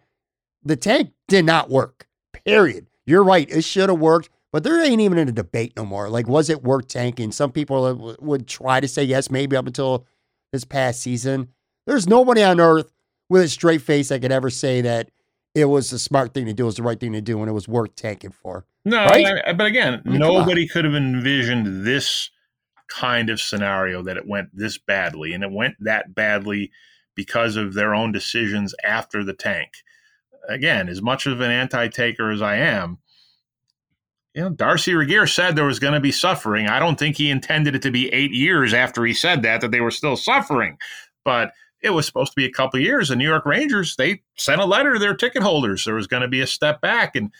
the 0.64 0.74
tank 0.74 1.12
did 1.28 1.44
not 1.44 1.70
work. 1.70 2.08
Period. 2.44 2.86
You're 3.04 3.22
right. 3.22 3.48
It 3.48 3.62
should 3.62 3.88
have 3.88 4.00
worked, 4.00 4.30
but 4.50 4.64
there 4.64 4.84
ain't 4.84 5.00
even 5.00 5.18
a 5.18 5.30
debate 5.30 5.74
no 5.76 5.84
more. 5.84 6.08
Like, 6.08 6.26
was 6.26 6.50
it 6.50 6.64
worth 6.64 6.88
tanking? 6.88 7.30
Some 7.30 7.52
people 7.52 8.16
would 8.20 8.48
try 8.48 8.80
to 8.80 8.88
say 8.88 9.04
yes, 9.04 9.30
maybe 9.30 9.54
up 9.54 9.68
until 9.68 10.06
this 10.52 10.64
past 10.64 11.00
season. 11.00 11.50
There's 11.86 12.08
nobody 12.08 12.42
on 12.42 12.58
earth 12.58 12.90
with 13.28 13.42
a 13.42 13.48
straight 13.48 13.82
face 13.82 14.08
that 14.08 14.22
could 14.22 14.32
ever 14.32 14.50
say 14.50 14.80
that 14.80 15.10
it 15.56 15.64
was 15.64 15.88
the 15.88 15.98
smart 15.98 16.34
thing 16.34 16.44
to 16.44 16.52
do, 16.52 16.64
it 16.64 16.66
was 16.66 16.76
the 16.76 16.82
right 16.82 17.00
thing 17.00 17.14
to 17.14 17.22
do, 17.22 17.40
and 17.40 17.48
it 17.48 17.54
was 17.54 17.66
worth 17.66 17.96
tanking 17.96 18.30
for. 18.30 18.66
No, 18.84 18.98
right? 19.06 19.42
I, 19.46 19.54
but 19.54 19.66
again, 19.66 20.02
I 20.04 20.08
mean, 20.10 20.18
nobody 20.18 20.68
could 20.68 20.84
have 20.84 20.94
envisioned 20.94 21.86
this 21.86 22.30
kind 22.88 23.30
of 23.30 23.40
scenario 23.40 24.02
that 24.02 24.18
it 24.18 24.28
went 24.28 24.50
this 24.52 24.76
badly, 24.76 25.32
and 25.32 25.42
it 25.42 25.50
went 25.50 25.74
that 25.80 26.14
badly 26.14 26.70
because 27.14 27.56
of 27.56 27.72
their 27.72 27.94
own 27.94 28.12
decisions 28.12 28.74
after 28.84 29.24
the 29.24 29.32
tank. 29.32 29.70
Again, 30.46 30.90
as 30.90 31.00
much 31.00 31.24
of 31.24 31.40
an 31.40 31.50
anti-taker 31.50 32.30
as 32.30 32.42
I 32.42 32.56
am, 32.56 32.98
you 34.34 34.42
know, 34.42 34.50
Darcy 34.50 34.94
Regier 34.94 35.26
said 35.26 35.56
there 35.56 35.64
was 35.64 35.78
going 35.78 35.94
to 35.94 36.00
be 36.00 36.12
suffering. 36.12 36.68
I 36.68 36.78
don't 36.78 36.98
think 36.98 37.16
he 37.16 37.30
intended 37.30 37.74
it 37.74 37.80
to 37.82 37.90
be 37.90 38.12
eight 38.12 38.32
years 38.32 38.74
after 38.74 39.06
he 39.06 39.14
said 39.14 39.40
that 39.42 39.62
that 39.62 39.70
they 39.70 39.80
were 39.80 39.90
still 39.90 40.16
suffering, 40.16 40.76
but 41.24 41.52
it 41.86 41.94
was 41.94 42.06
supposed 42.06 42.32
to 42.32 42.36
be 42.36 42.44
a 42.44 42.52
couple 42.52 42.78
years. 42.80 43.08
The 43.08 43.16
New 43.16 43.28
York 43.28 43.46
Rangers 43.46 43.96
they 43.96 44.22
sent 44.36 44.60
a 44.60 44.66
letter 44.66 44.92
to 44.94 44.98
their 44.98 45.14
ticket 45.14 45.42
holders. 45.42 45.84
There 45.84 45.94
was 45.94 46.06
going 46.06 46.22
to 46.22 46.28
be 46.28 46.40
a 46.40 46.46
step 46.46 46.80
back, 46.80 47.16
and 47.16 47.32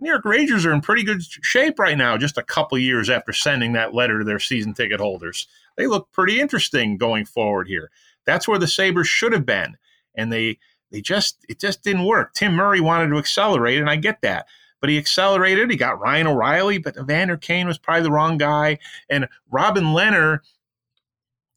New 0.00 0.10
York 0.10 0.24
Rangers 0.24 0.66
are 0.66 0.72
in 0.72 0.80
pretty 0.80 1.04
good 1.04 1.22
shape 1.22 1.78
right 1.78 1.96
now. 1.96 2.18
Just 2.18 2.36
a 2.36 2.42
couple 2.42 2.76
years 2.78 3.08
after 3.08 3.32
sending 3.32 3.72
that 3.72 3.94
letter 3.94 4.18
to 4.18 4.24
their 4.24 4.38
season 4.38 4.74
ticket 4.74 5.00
holders, 5.00 5.46
they 5.76 5.86
look 5.86 6.10
pretty 6.12 6.40
interesting 6.40 6.98
going 6.98 7.24
forward 7.24 7.68
here. 7.68 7.90
That's 8.26 8.46
where 8.46 8.58
the 8.58 8.68
Sabres 8.68 9.08
should 9.08 9.32
have 9.32 9.46
been, 9.46 9.76
and 10.14 10.32
they 10.32 10.58
they 10.90 11.00
just 11.00 11.38
it 11.48 11.58
just 11.58 11.82
didn't 11.82 12.04
work. 12.04 12.34
Tim 12.34 12.54
Murray 12.54 12.80
wanted 12.80 13.08
to 13.08 13.18
accelerate, 13.18 13.78
and 13.78 13.88
I 13.88 13.96
get 13.96 14.20
that 14.22 14.46
but 14.82 14.90
he 14.90 14.98
accelerated. 14.98 15.70
He 15.70 15.76
got 15.76 16.00
Ryan 16.00 16.26
O'Reilly, 16.26 16.76
but 16.76 16.96
Evander 16.96 17.36
Kane 17.36 17.68
was 17.68 17.78
probably 17.78 18.02
the 18.02 18.10
wrong 18.10 18.36
guy. 18.36 18.80
And 19.08 19.28
Robin 19.48 19.84
Lehner 19.84 20.40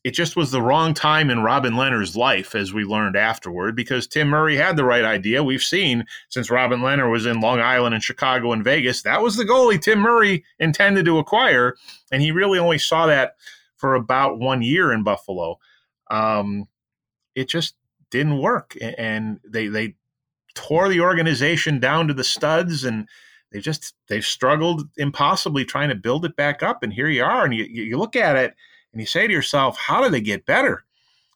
it 0.06 0.14
just 0.14 0.36
was 0.36 0.52
the 0.52 0.62
wrong 0.62 0.94
time 0.94 1.32
in 1.32 1.42
Robin 1.42 1.74
Lehner's 1.74 2.16
life, 2.16 2.54
as 2.54 2.72
we 2.72 2.84
learned 2.84 3.16
afterward, 3.16 3.76
because 3.76 4.06
Tim 4.06 4.28
Murray 4.28 4.56
had 4.56 4.78
the 4.78 4.86
right 4.86 5.04
idea. 5.04 5.44
We've 5.44 5.64
seen 5.64 6.06
since 6.30 6.52
Robin 6.52 6.82
Lehner 6.82 7.12
was 7.12 7.26
in 7.26 7.42
Long 7.42 7.60
Island 7.60 7.96
and 7.96 8.04
Chicago 8.04 8.52
and 8.52 8.64
Vegas, 8.64 9.02
that 9.02 9.24
was 9.24 9.36
the 9.36 9.46
goalie 9.46 9.82
Tim 9.82 9.98
Murray 9.98 10.46
intended 10.60 11.06
to 11.06 11.18
acquire, 11.18 11.76
and 12.12 12.22
he 12.22 12.30
really 12.32 12.60
only 12.60 12.78
saw 12.78 13.08
that 13.08 13.38
for 13.78 13.96
about 13.96 14.38
one 14.38 14.62
year 14.62 14.94
in 14.94 15.02
Buffalo. 15.02 15.58
Um, 16.12 16.68
it 17.34 17.50
just 17.50 17.74
didn't 18.12 18.38
work, 18.38 18.78
and 18.80 19.40
they 19.44 19.70
they 19.70 19.96
tore 20.54 20.88
the 20.88 21.02
organization 21.02 21.80
down 21.80 22.08
to 22.10 22.14
the 22.14 22.24
studs, 22.24 22.84
and 22.84 23.10
they 23.52 23.60
just 23.60 23.96
they've 24.08 24.24
struggled 24.24 24.88
impossibly 24.98 25.66
trying 25.66 25.90
to 25.90 25.96
build 25.96 26.26
it 26.26 26.36
back 26.36 26.62
up. 26.62 26.84
And 26.84 26.94
here 26.94 27.10
you 27.10 27.24
are, 27.24 27.44
and 27.44 27.56
you, 27.56 27.64
you 27.64 27.98
look 27.98 28.16
at 28.16 28.36
it 28.36 28.54
and 28.96 29.02
you 29.02 29.06
say 29.06 29.28
to 29.28 29.34
yourself, 29.34 29.78
how 29.78 30.02
do 30.02 30.10
they 30.10 30.22
get 30.22 30.46
better? 30.46 30.86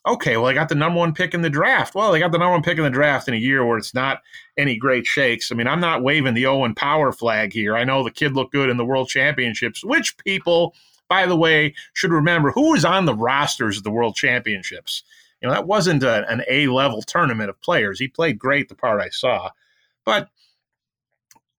Okay, 0.05 0.37
well, 0.37 0.45
they 0.45 0.53
got 0.53 0.69
the 0.69 0.75
number 0.75 0.97
one 0.97 1.13
pick 1.13 1.33
in 1.33 1.41
the 1.41 1.49
draft. 1.49 1.93
Well, 1.93 2.13
they 2.13 2.19
got 2.19 2.31
the 2.31 2.37
number 2.37 2.53
one 2.53 2.63
pick 2.63 2.77
in 2.77 2.85
the 2.85 2.89
draft 2.89 3.27
in 3.27 3.33
a 3.33 3.37
year 3.37 3.65
where 3.65 3.77
it's 3.77 3.93
not 3.93 4.21
any 4.57 4.77
great 4.77 5.05
shakes. 5.05 5.51
I 5.51 5.55
mean, 5.55 5.67
I'm 5.67 5.81
not 5.81 6.03
waving 6.03 6.35
the 6.35 6.45
Owen 6.45 6.73
Power 6.73 7.11
flag 7.11 7.51
here. 7.51 7.75
I 7.75 7.83
know 7.83 8.01
the 8.01 8.09
kid 8.09 8.33
looked 8.33 8.53
good 8.53 8.69
in 8.69 8.77
the 8.77 8.85
World 8.85 9.09
Championships, 9.09 9.83
which 9.83 10.17
people, 10.19 10.73
by 11.09 11.25
the 11.25 11.35
way, 11.35 11.75
should 11.91 12.11
remember 12.11 12.49
who 12.51 12.71
was 12.71 12.85
on 12.85 13.03
the 13.03 13.13
rosters 13.13 13.75
of 13.75 13.83
the 13.83 13.91
World 13.91 14.15
Championships. 14.15 15.03
You 15.41 15.49
know, 15.49 15.53
that 15.53 15.67
wasn't 15.67 16.03
a, 16.03 16.25
an 16.31 16.43
A 16.47 16.67
level 16.67 17.01
tournament 17.01 17.49
of 17.49 17.61
players. 17.61 17.99
He 17.99 18.07
played 18.07 18.39
great 18.39 18.69
the 18.69 18.75
part 18.75 19.01
I 19.01 19.09
saw. 19.09 19.49
But 20.05 20.29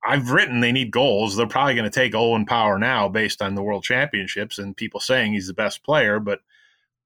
I've 0.02 0.30
written 0.30 0.60
they 0.60 0.72
need 0.72 0.90
goals. 0.90 1.36
They're 1.36 1.46
probably 1.46 1.74
going 1.74 1.90
to 1.90 1.90
take 1.90 2.14
Owen 2.14 2.46
Power 2.46 2.78
now 2.78 3.08
based 3.08 3.42
on 3.42 3.54
the 3.54 3.62
World 3.62 3.84
Championships 3.84 4.58
and 4.58 4.76
people 4.76 5.00
saying 5.00 5.32
he's 5.32 5.46
the 5.46 5.54
best 5.54 5.82
player. 5.84 6.18
But 6.18 6.40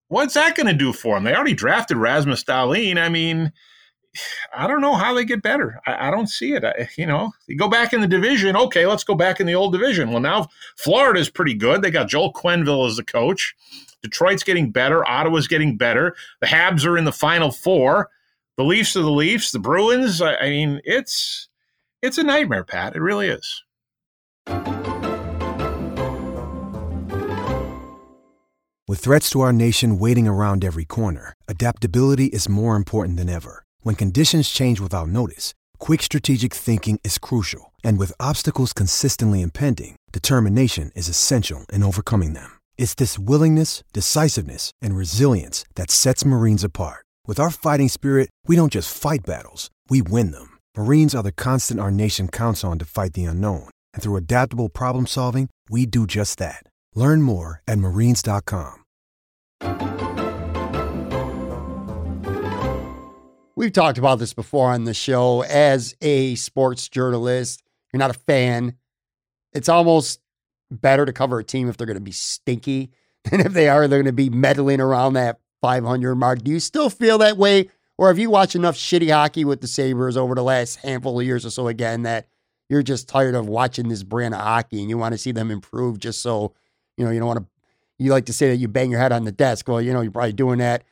what's 0.08 0.34
that 0.34 0.56
going 0.56 0.68
to 0.68 0.74
do 0.74 0.92
for 0.92 1.16
him? 1.16 1.24
They 1.24 1.34
already 1.34 1.54
drafted 1.54 1.96
Rasmus 1.96 2.44
Dahlin. 2.44 2.98
I 2.98 3.08
mean, 3.08 3.52
I 4.56 4.66
don't 4.66 4.80
know 4.80 4.94
how 4.94 5.14
they 5.14 5.24
get 5.24 5.42
better. 5.42 5.80
I, 5.86 6.08
I 6.08 6.10
don't 6.10 6.28
see 6.28 6.52
it. 6.52 6.64
I, 6.64 6.88
you 6.96 7.06
know, 7.06 7.32
you 7.46 7.56
go 7.56 7.68
back 7.68 7.92
in 7.92 8.00
the 8.00 8.06
division. 8.06 8.56
Okay, 8.56 8.86
let's 8.86 9.04
go 9.04 9.14
back 9.14 9.40
in 9.40 9.46
the 9.46 9.54
old 9.54 9.72
division. 9.72 10.10
Well, 10.10 10.20
now 10.20 10.48
Florida's 10.76 11.30
pretty 11.30 11.54
good. 11.54 11.82
They 11.82 11.90
got 11.90 12.08
Joel 12.08 12.32
Quenneville 12.32 12.88
as 12.88 12.96
the 12.96 13.04
coach. 13.04 13.54
Detroit's 14.02 14.44
getting 14.44 14.70
better. 14.70 15.04
Ottawa's 15.08 15.48
getting 15.48 15.76
better. 15.76 16.14
The 16.40 16.46
Habs 16.46 16.86
are 16.86 16.98
in 16.98 17.04
the 17.04 17.12
final 17.12 17.50
four. 17.50 18.10
The 18.56 18.64
Leafs 18.64 18.94
are 18.96 19.02
the 19.02 19.10
Leafs. 19.10 19.50
The 19.50 19.58
Bruins. 19.58 20.20
I, 20.20 20.36
I 20.36 20.50
mean, 20.50 20.80
it's 20.84 21.48
it's 22.04 22.18
a 22.18 22.22
nightmare, 22.22 22.64
Pat. 22.64 22.94
It 22.94 23.00
really 23.00 23.28
is. 23.28 23.62
With 28.86 29.00
threats 29.00 29.30
to 29.30 29.40
our 29.40 29.54
nation 29.54 29.98
waiting 29.98 30.28
around 30.28 30.64
every 30.64 30.84
corner, 30.84 31.32
adaptability 31.48 32.26
is 32.26 32.46
more 32.48 32.76
important 32.76 33.16
than 33.16 33.30
ever. 33.30 33.64
When 33.80 33.94
conditions 33.94 34.50
change 34.50 34.80
without 34.80 35.08
notice, 35.08 35.54
quick 35.78 36.02
strategic 36.02 36.52
thinking 36.52 37.00
is 37.02 37.16
crucial. 37.16 37.72
And 37.82 37.98
with 37.98 38.20
obstacles 38.20 38.74
consistently 38.74 39.40
impending, 39.40 39.96
determination 40.12 40.92
is 40.94 41.08
essential 41.08 41.64
in 41.72 41.82
overcoming 41.82 42.34
them. 42.34 42.58
It's 42.76 42.94
this 42.94 43.18
willingness, 43.18 43.82
decisiveness, 43.94 44.72
and 44.82 44.94
resilience 44.94 45.64
that 45.76 45.90
sets 45.90 46.26
Marines 46.26 46.64
apart. 46.64 47.06
With 47.26 47.40
our 47.40 47.50
fighting 47.50 47.88
spirit, 47.88 48.28
we 48.46 48.56
don't 48.56 48.72
just 48.72 48.94
fight 48.94 49.24
battles, 49.24 49.70
we 49.88 50.02
win 50.02 50.32
them. 50.32 50.53
Marines 50.76 51.14
are 51.14 51.22
the 51.22 51.32
constant 51.32 51.78
our 51.78 51.92
nation 51.92 52.26
counts 52.26 52.64
on 52.64 52.78
to 52.80 52.84
fight 52.84 53.12
the 53.12 53.24
unknown. 53.24 53.70
And 53.92 54.02
through 54.02 54.16
adaptable 54.16 54.68
problem 54.68 55.06
solving, 55.06 55.48
we 55.70 55.86
do 55.86 56.04
just 56.06 56.38
that. 56.38 56.64
Learn 56.94 57.22
more 57.22 57.62
at 57.68 57.78
marines.com. 57.78 58.80
We've 63.56 63.72
talked 63.72 63.98
about 63.98 64.18
this 64.18 64.34
before 64.34 64.72
on 64.72 64.82
the 64.82 64.94
show. 64.94 65.44
As 65.44 65.94
a 66.00 66.34
sports 66.34 66.88
journalist, 66.88 67.62
you're 67.92 67.98
not 67.98 68.10
a 68.10 68.18
fan. 68.18 68.74
It's 69.52 69.68
almost 69.68 70.18
better 70.72 71.06
to 71.06 71.12
cover 71.12 71.38
a 71.38 71.44
team 71.44 71.68
if 71.68 71.76
they're 71.76 71.86
going 71.86 71.94
to 71.94 72.00
be 72.00 72.10
stinky 72.10 72.90
than 73.30 73.40
if 73.40 73.52
they 73.52 73.68
are 73.68 73.86
they're 73.86 74.00
going 74.00 74.06
to 74.06 74.12
be 74.12 74.28
meddling 74.28 74.80
around 74.80 75.12
that 75.12 75.38
500 75.62 76.16
mark. 76.16 76.42
Do 76.42 76.50
you 76.50 76.58
still 76.58 76.90
feel 76.90 77.18
that 77.18 77.36
way? 77.36 77.70
Or 77.96 78.08
have 78.08 78.18
you 78.18 78.30
watched 78.30 78.56
enough 78.56 78.76
shitty 78.76 79.12
hockey 79.12 79.44
with 79.44 79.60
the 79.60 79.68
Sabres 79.68 80.16
over 80.16 80.34
the 80.34 80.42
last 80.42 80.76
handful 80.76 81.20
of 81.20 81.26
years 81.26 81.46
or 81.46 81.50
so 81.50 81.68
again 81.68 82.02
that 82.02 82.26
you're 82.68 82.82
just 82.82 83.08
tired 83.08 83.34
of 83.34 83.48
watching 83.48 83.88
this 83.88 84.02
brand 84.02 84.34
of 84.34 84.40
hockey 84.40 84.80
and 84.80 84.90
you 84.90 84.98
want 84.98 85.12
to 85.12 85.18
see 85.18 85.32
them 85.32 85.50
improve 85.50 85.98
just 85.98 86.20
so, 86.20 86.54
you 86.96 87.04
know, 87.04 87.10
you 87.10 87.18
don't 87.20 87.28
want 87.28 87.40
to, 87.40 87.46
you 87.98 88.10
like 88.10 88.26
to 88.26 88.32
say 88.32 88.48
that 88.48 88.56
you 88.56 88.66
bang 88.66 88.90
your 88.90 89.00
head 89.00 89.12
on 89.12 89.24
the 89.24 89.32
desk. 89.32 89.68
Well, 89.68 89.80
you 89.80 89.92
know, 89.92 90.00
you're 90.00 90.10
probably 90.10 90.32
doing 90.32 90.58
that 90.58 90.82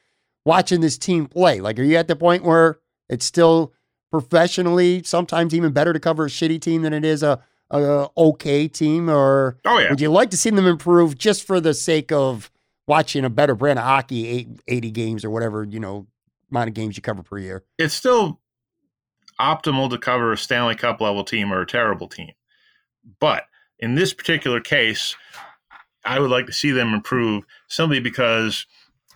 watching 0.44 0.80
this 0.80 0.98
team 0.98 1.26
play. 1.26 1.60
Like, 1.60 1.78
are 1.78 1.82
you 1.82 1.96
at 1.96 2.08
the 2.08 2.16
point 2.16 2.44
where 2.44 2.78
it's 3.08 3.24
still 3.24 3.72
professionally 4.10 5.02
sometimes 5.04 5.54
even 5.54 5.72
better 5.72 5.92
to 5.92 6.00
cover 6.00 6.26
a 6.26 6.28
shitty 6.28 6.60
team 6.60 6.82
than 6.82 6.92
it 6.92 7.04
is 7.04 7.22
a, 7.22 7.40
a 7.70 8.08
okay 8.16 8.68
team? 8.68 9.08
Or 9.08 9.58
oh, 9.64 9.78
yeah. 9.78 9.90
would 9.90 10.00
you 10.00 10.10
like 10.10 10.30
to 10.30 10.36
see 10.36 10.50
them 10.50 10.66
improve 10.66 11.18
just 11.18 11.44
for 11.44 11.60
the 11.60 11.74
sake 11.74 12.12
of 12.12 12.50
watching 12.86 13.24
a 13.24 13.30
better 13.30 13.54
brand 13.54 13.78
of 13.78 13.84
hockey, 13.84 14.48
80 14.68 14.90
games 14.90 15.24
or 15.24 15.30
whatever, 15.30 15.64
you 15.64 15.80
know, 15.80 16.06
amount 16.52 16.68
of 16.68 16.74
games 16.74 16.96
you 16.96 17.02
cover 17.02 17.22
per 17.22 17.38
year? 17.38 17.64
It's 17.78 17.94
still 17.94 18.40
optimal 19.40 19.90
to 19.90 19.98
cover 19.98 20.32
a 20.32 20.38
Stanley 20.38 20.76
Cup 20.76 21.00
level 21.00 21.24
team 21.24 21.52
or 21.52 21.60
a 21.60 21.66
terrible 21.66 22.08
team. 22.08 22.32
But 23.18 23.44
in 23.78 23.96
this 23.96 24.12
particular 24.12 24.60
case, 24.60 25.16
I 26.04 26.20
would 26.20 26.30
like 26.30 26.46
to 26.46 26.52
see 26.52 26.70
them 26.70 26.94
improve 26.94 27.44
simply 27.68 28.00
because 28.00 28.66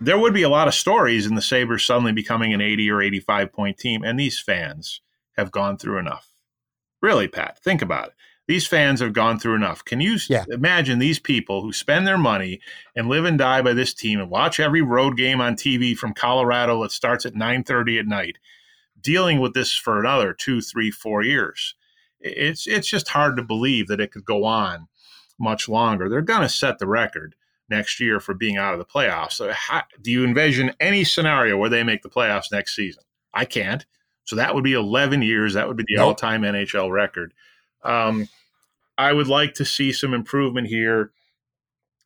there 0.01 0.19
would 0.19 0.35
be 0.35 0.43
a 0.43 0.49
lot 0.49 0.69
of 0.69 0.75
stories 0.75 1.27
in 1.27 1.35
the 1.35 1.43
Sabres 1.43 1.87
suddenly 1.87 2.13
becoming 2.13 2.53
an 2.53 2.61
80 2.61 2.91
or 2.91 3.03
85 3.03 3.53
point 3.53 3.79
team, 3.79 4.03
and 4.03 4.19
these 4.19 4.41
fans 4.41 5.01
have 5.37 5.51
gone 5.51 5.79
through 5.79 5.99
enough. 5.99 6.29
Really, 7.01 7.29
Pat, 7.29 7.59
think 7.63 7.83
about 7.83 8.09
it. 8.09 8.15
These 8.47 8.67
fans 8.67 9.01
have 9.01 9.13
gone 9.13 9.39
through 9.39 9.57
enough. 9.57 9.85
Can 9.85 10.01
you 10.01 10.19
yeah. 10.29 10.45
imagine 10.49 10.99
these 10.99 11.19
people 11.19 11.63
who 11.63 11.73
spend 11.73 12.07
their 12.07 12.19
money 12.19 12.61
and 12.95 13.09
live 13.09 13.25
and 13.25 13.37
die 13.37 13.61
by 13.61 13.73
this 13.73 13.93
team 13.93 14.21
and 14.21 14.31
watch 14.31 14.61
every 14.61 14.83
road 14.83 15.17
game 15.17 15.41
on 15.41 15.57
TV 15.57 15.97
from 15.97 16.15
Colorado 16.15 16.83
that 16.83 16.93
starts 16.93 17.27
at 17.27 17.35
9:30 17.35 17.99
at 17.99 18.07
night, 18.07 18.39
dealing 19.01 19.41
with 19.41 19.55
this 19.55 19.73
for 19.73 19.99
another 19.99 20.33
two, 20.33 20.61
three, 20.61 20.91
four 20.91 21.23
years? 21.23 21.75
It's 22.21 22.67
it's 22.67 22.89
just 22.89 23.09
hard 23.09 23.37
to 23.37 23.43
believe 23.43 23.89
that 23.89 24.01
it 24.01 24.13
could 24.13 24.25
go 24.25 24.45
on 24.45 24.89
much 25.39 25.69
longer. 25.69 26.09
They're 26.09 26.23
going 26.23 26.43
to 26.43 26.49
set 26.49 26.79
the 26.79 26.87
record 26.87 27.35
next 27.69 28.01
year 28.01 28.21
for 28.21 28.35
being 28.35 28.57
out 28.57 28.73
of 28.73 28.79
the 28.79 28.85
playoffs. 28.85 29.33
So, 29.33 29.53
how, 29.53 29.83
do 30.01 30.11
you 30.11 30.25
envision 30.25 30.73
any 30.81 31.05
scenario 31.05 31.57
where 31.57 31.71
they 31.71 31.83
make 31.83 32.03
the 32.03 32.09
playoffs 32.09 32.53
next 32.53 32.77
season? 32.77 33.03
I 33.35 33.45
can't. 33.45 33.85
So 34.25 34.37
that 34.37 34.55
would 34.55 34.65
be 34.65 34.73
11 34.73 35.23
years. 35.23 35.55
That 35.55 35.69
would 35.69 35.77
be 35.77 35.85
the 35.87 35.97
nope. 35.97 36.07
all-time 36.07 36.43
NHL 36.43 36.91
record. 36.91 37.33
Um, 37.87 38.29
I 38.99 39.13
would 39.13 39.29
like 39.29 39.55
to 39.55 39.65
see 39.65 39.93
some 39.93 40.15
improvement 40.15 40.69
here 40.69 41.13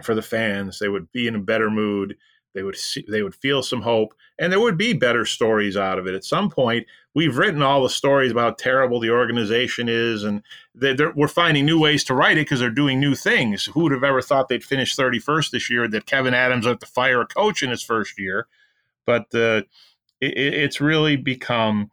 for 0.02 0.14
the 0.14 0.22
fans. 0.22 0.78
They 0.78 0.88
would 0.88 1.10
be 1.12 1.26
in 1.26 1.34
a 1.34 1.40
better 1.40 1.70
mood. 1.70 2.16
They 2.54 2.62
would 2.62 2.76
see, 2.76 3.04
they 3.08 3.22
would 3.22 3.36
feel 3.36 3.62
some 3.62 3.82
hope, 3.82 4.12
and 4.38 4.52
there 4.52 4.58
would 4.58 4.76
be 4.76 4.92
better 4.92 5.24
stories 5.24 5.76
out 5.76 6.00
of 6.00 6.08
it. 6.08 6.16
At 6.16 6.24
some 6.24 6.50
point, 6.50 6.84
we've 7.14 7.38
written 7.38 7.62
all 7.62 7.82
the 7.84 7.88
stories 7.88 8.32
about 8.32 8.40
how 8.42 8.54
terrible 8.58 8.98
the 8.98 9.10
organization 9.10 9.88
is, 9.88 10.24
and 10.24 10.42
they, 10.74 10.96
we're 11.14 11.28
finding 11.28 11.64
new 11.64 11.78
ways 11.78 12.02
to 12.04 12.14
write 12.14 12.38
it 12.38 12.46
because 12.46 12.58
they're 12.58 12.70
doing 12.70 12.98
new 12.98 13.14
things. 13.14 13.66
Who 13.66 13.84
would 13.84 13.92
have 13.92 14.02
ever 14.02 14.20
thought 14.20 14.48
they'd 14.48 14.64
finish 14.64 14.96
31st 14.96 15.50
this 15.50 15.70
year? 15.70 15.86
That 15.86 16.06
Kevyn 16.06 16.32
Adams 16.32 16.66
have 16.66 16.80
to 16.80 16.86
fire 16.86 17.20
a 17.20 17.26
coach 17.26 17.62
in 17.62 17.70
his 17.70 17.84
first 17.84 18.18
year, 18.18 18.48
but 19.06 19.32
uh, 19.32 19.62
it, 20.20 20.36
it's 20.36 20.80
really 20.80 21.14
become 21.14 21.92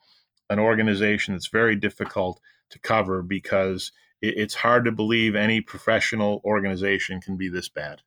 an 0.50 0.58
organization 0.58 1.36
that's 1.36 1.50
very 1.50 1.76
difficult 1.76 2.40
to 2.70 2.80
cover 2.80 3.22
because 3.22 3.92
it's 4.22 4.56
hard 4.56 4.86
to 4.86 4.92
believe 4.92 5.36
any 5.36 5.62
professional 5.62 6.42
organization 6.44 7.22
can 7.22 7.38
be 7.38 7.50
this 7.50 7.70
bad. 7.70 8.02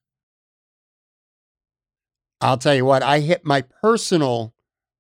I'll 2.41 2.59
tell 2.59 2.75
you 2.75 2.85
what, 2.85 3.03
I 3.03 3.21
hit 3.21 3.45
my 3.45 3.63
personal 3.83 4.55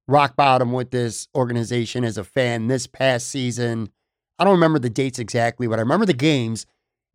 rock 0.06 0.36
bottom 0.36 0.72
with 0.72 0.90
this 0.90 1.28
organization 1.34 2.04
as 2.04 2.18
a 2.18 2.24
fan 2.24 2.66
this 2.66 2.86
past 2.86 3.28
season. 3.28 3.90
I 4.38 4.44
don't 4.44 4.54
remember 4.54 4.78
the 4.78 4.90
dates 4.90 5.18
exactly, 5.18 5.66
but 5.66 5.78
I 5.78 5.82
remember 5.82 6.06
the 6.06 6.12
games. 6.12 6.66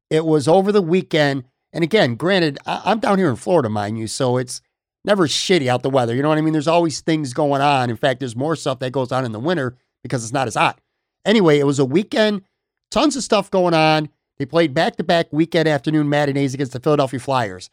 It 0.10 0.26
was 0.26 0.48
over 0.48 0.72
the 0.72 0.82
weekend. 0.82 1.44
And 1.74 1.84
again, 1.84 2.16
granted, 2.16 2.58
I- 2.66 2.92
am 2.92 3.00
down 3.00 3.18
here 3.18 3.30
in 3.30 3.36
Florida, 3.36 3.70
mind 3.70 3.98
you, 3.98 4.08
so 4.08 4.38
it's 4.38 4.62
never 5.04 5.28
shitty 5.28 5.68
out 5.68 5.84
the 5.84 5.90
weather. 5.90 6.16
You 6.16 6.24
know 6.24 6.30
what 6.30 6.38
I 6.38 6.42
mean? 6.42 6.54
There's 6.54 6.68
always 6.68 7.02
things 7.02 7.34
going 7.34 7.62
on. 7.62 7.90
In 7.90 7.96
fact, 7.96 8.20
there's 8.20 8.36
more 8.36 8.56
stuff 8.56 8.80
that 8.80 8.92
goes 8.92 9.12
on 9.12 9.26
in 9.26 9.32
the 9.32 9.40
winter 9.40 9.78
because 10.02 10.24
it's 10.24 10.34
not 10.34 10.48
as 10.48 10.56
hot. 10.56 10.80
Anyway, 11.26 11.60
it 11.60 11.66
was 11.66 11.80
a 11.80 11.86
weekend, 11.86 12.44
tons 12.92 13.16
of 13.16 13.24
stuff 13.24 13.50
going 13.52 13.74
on. 13.74 14.10
They 14.38 14.46
played 14.46 14.74
back 14.74 14.98
to 14.98 15.04
back 15.04 15.28
weekend 15.32 15.68
afternoon 15.68 16.10
matinees 16.10 16.54
against 16.54 16.74
the 16.74 16.80
Philadelphia 16.80 17.20
Flyers. 17.20 17.70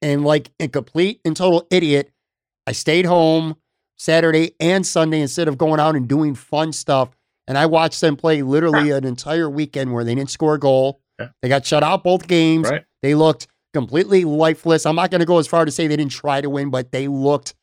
And 0.00 0.24
like 0.24 0.50
a 0.58 0.68
complete 0.68 1.20
and 1.24 1.36
total 1.36 1.66
idiot, 1.70 2.10
I 2.66 2.72
stayed 2.72 3.06
home 3.06 3.56
Saturday 3.96 4.54
and 4.58 4.84
Sunday 4.84 5.20
instead 5.20 5.46
of 5.46 5.58
going 5.58 5.78
out 5.78 5.94
and 5.94 6.08
doing 6.08 6.34
fun 6.34 6.72
stuff. 6.72 7.10
And 7.46 7.56
I 7.56 7.66
watched 7.66 8.00
them 8.00 8.16
play 8.16 8.42
literally 8.42 8.90
an 8.90 9.04
entire 9.04 9.48
weekend 9.48 9.92
where 9.92 10.04
they 10.04 10.14
didn't 10.14 10.30
score 10.30 10.54
a 10.54 10.58
goal. 10.58 11.00
Yeah. 11.18 11.28
They 11.40 11.48
got 11.48 11.64
shut 11.66 11.82
out 11.82 12.02
both 12.02 12.26
games. 12.26 12.68
Right. 12.68 12.84
They 13.02 13.14
looked 13.14 13.46
completely 13.74 14.24
lifeless. 14.24 14.86
I'm 14.86 14.96
not 14.96 15.10
going 15.10 15.20
to 15.20 15.26
go 15.26 15.38
as 15.38 15.46
far 15.46 15.64
to 15.64 15.70
say 15.70 15.86
they 15.86 15.96
didn't 15.96 16.12
try 16.12 16.40
to 16.40 16.50
win, 16.50 16.70
but 16.70 16.92
they 16.92 17.08
looked. 17.08 17.54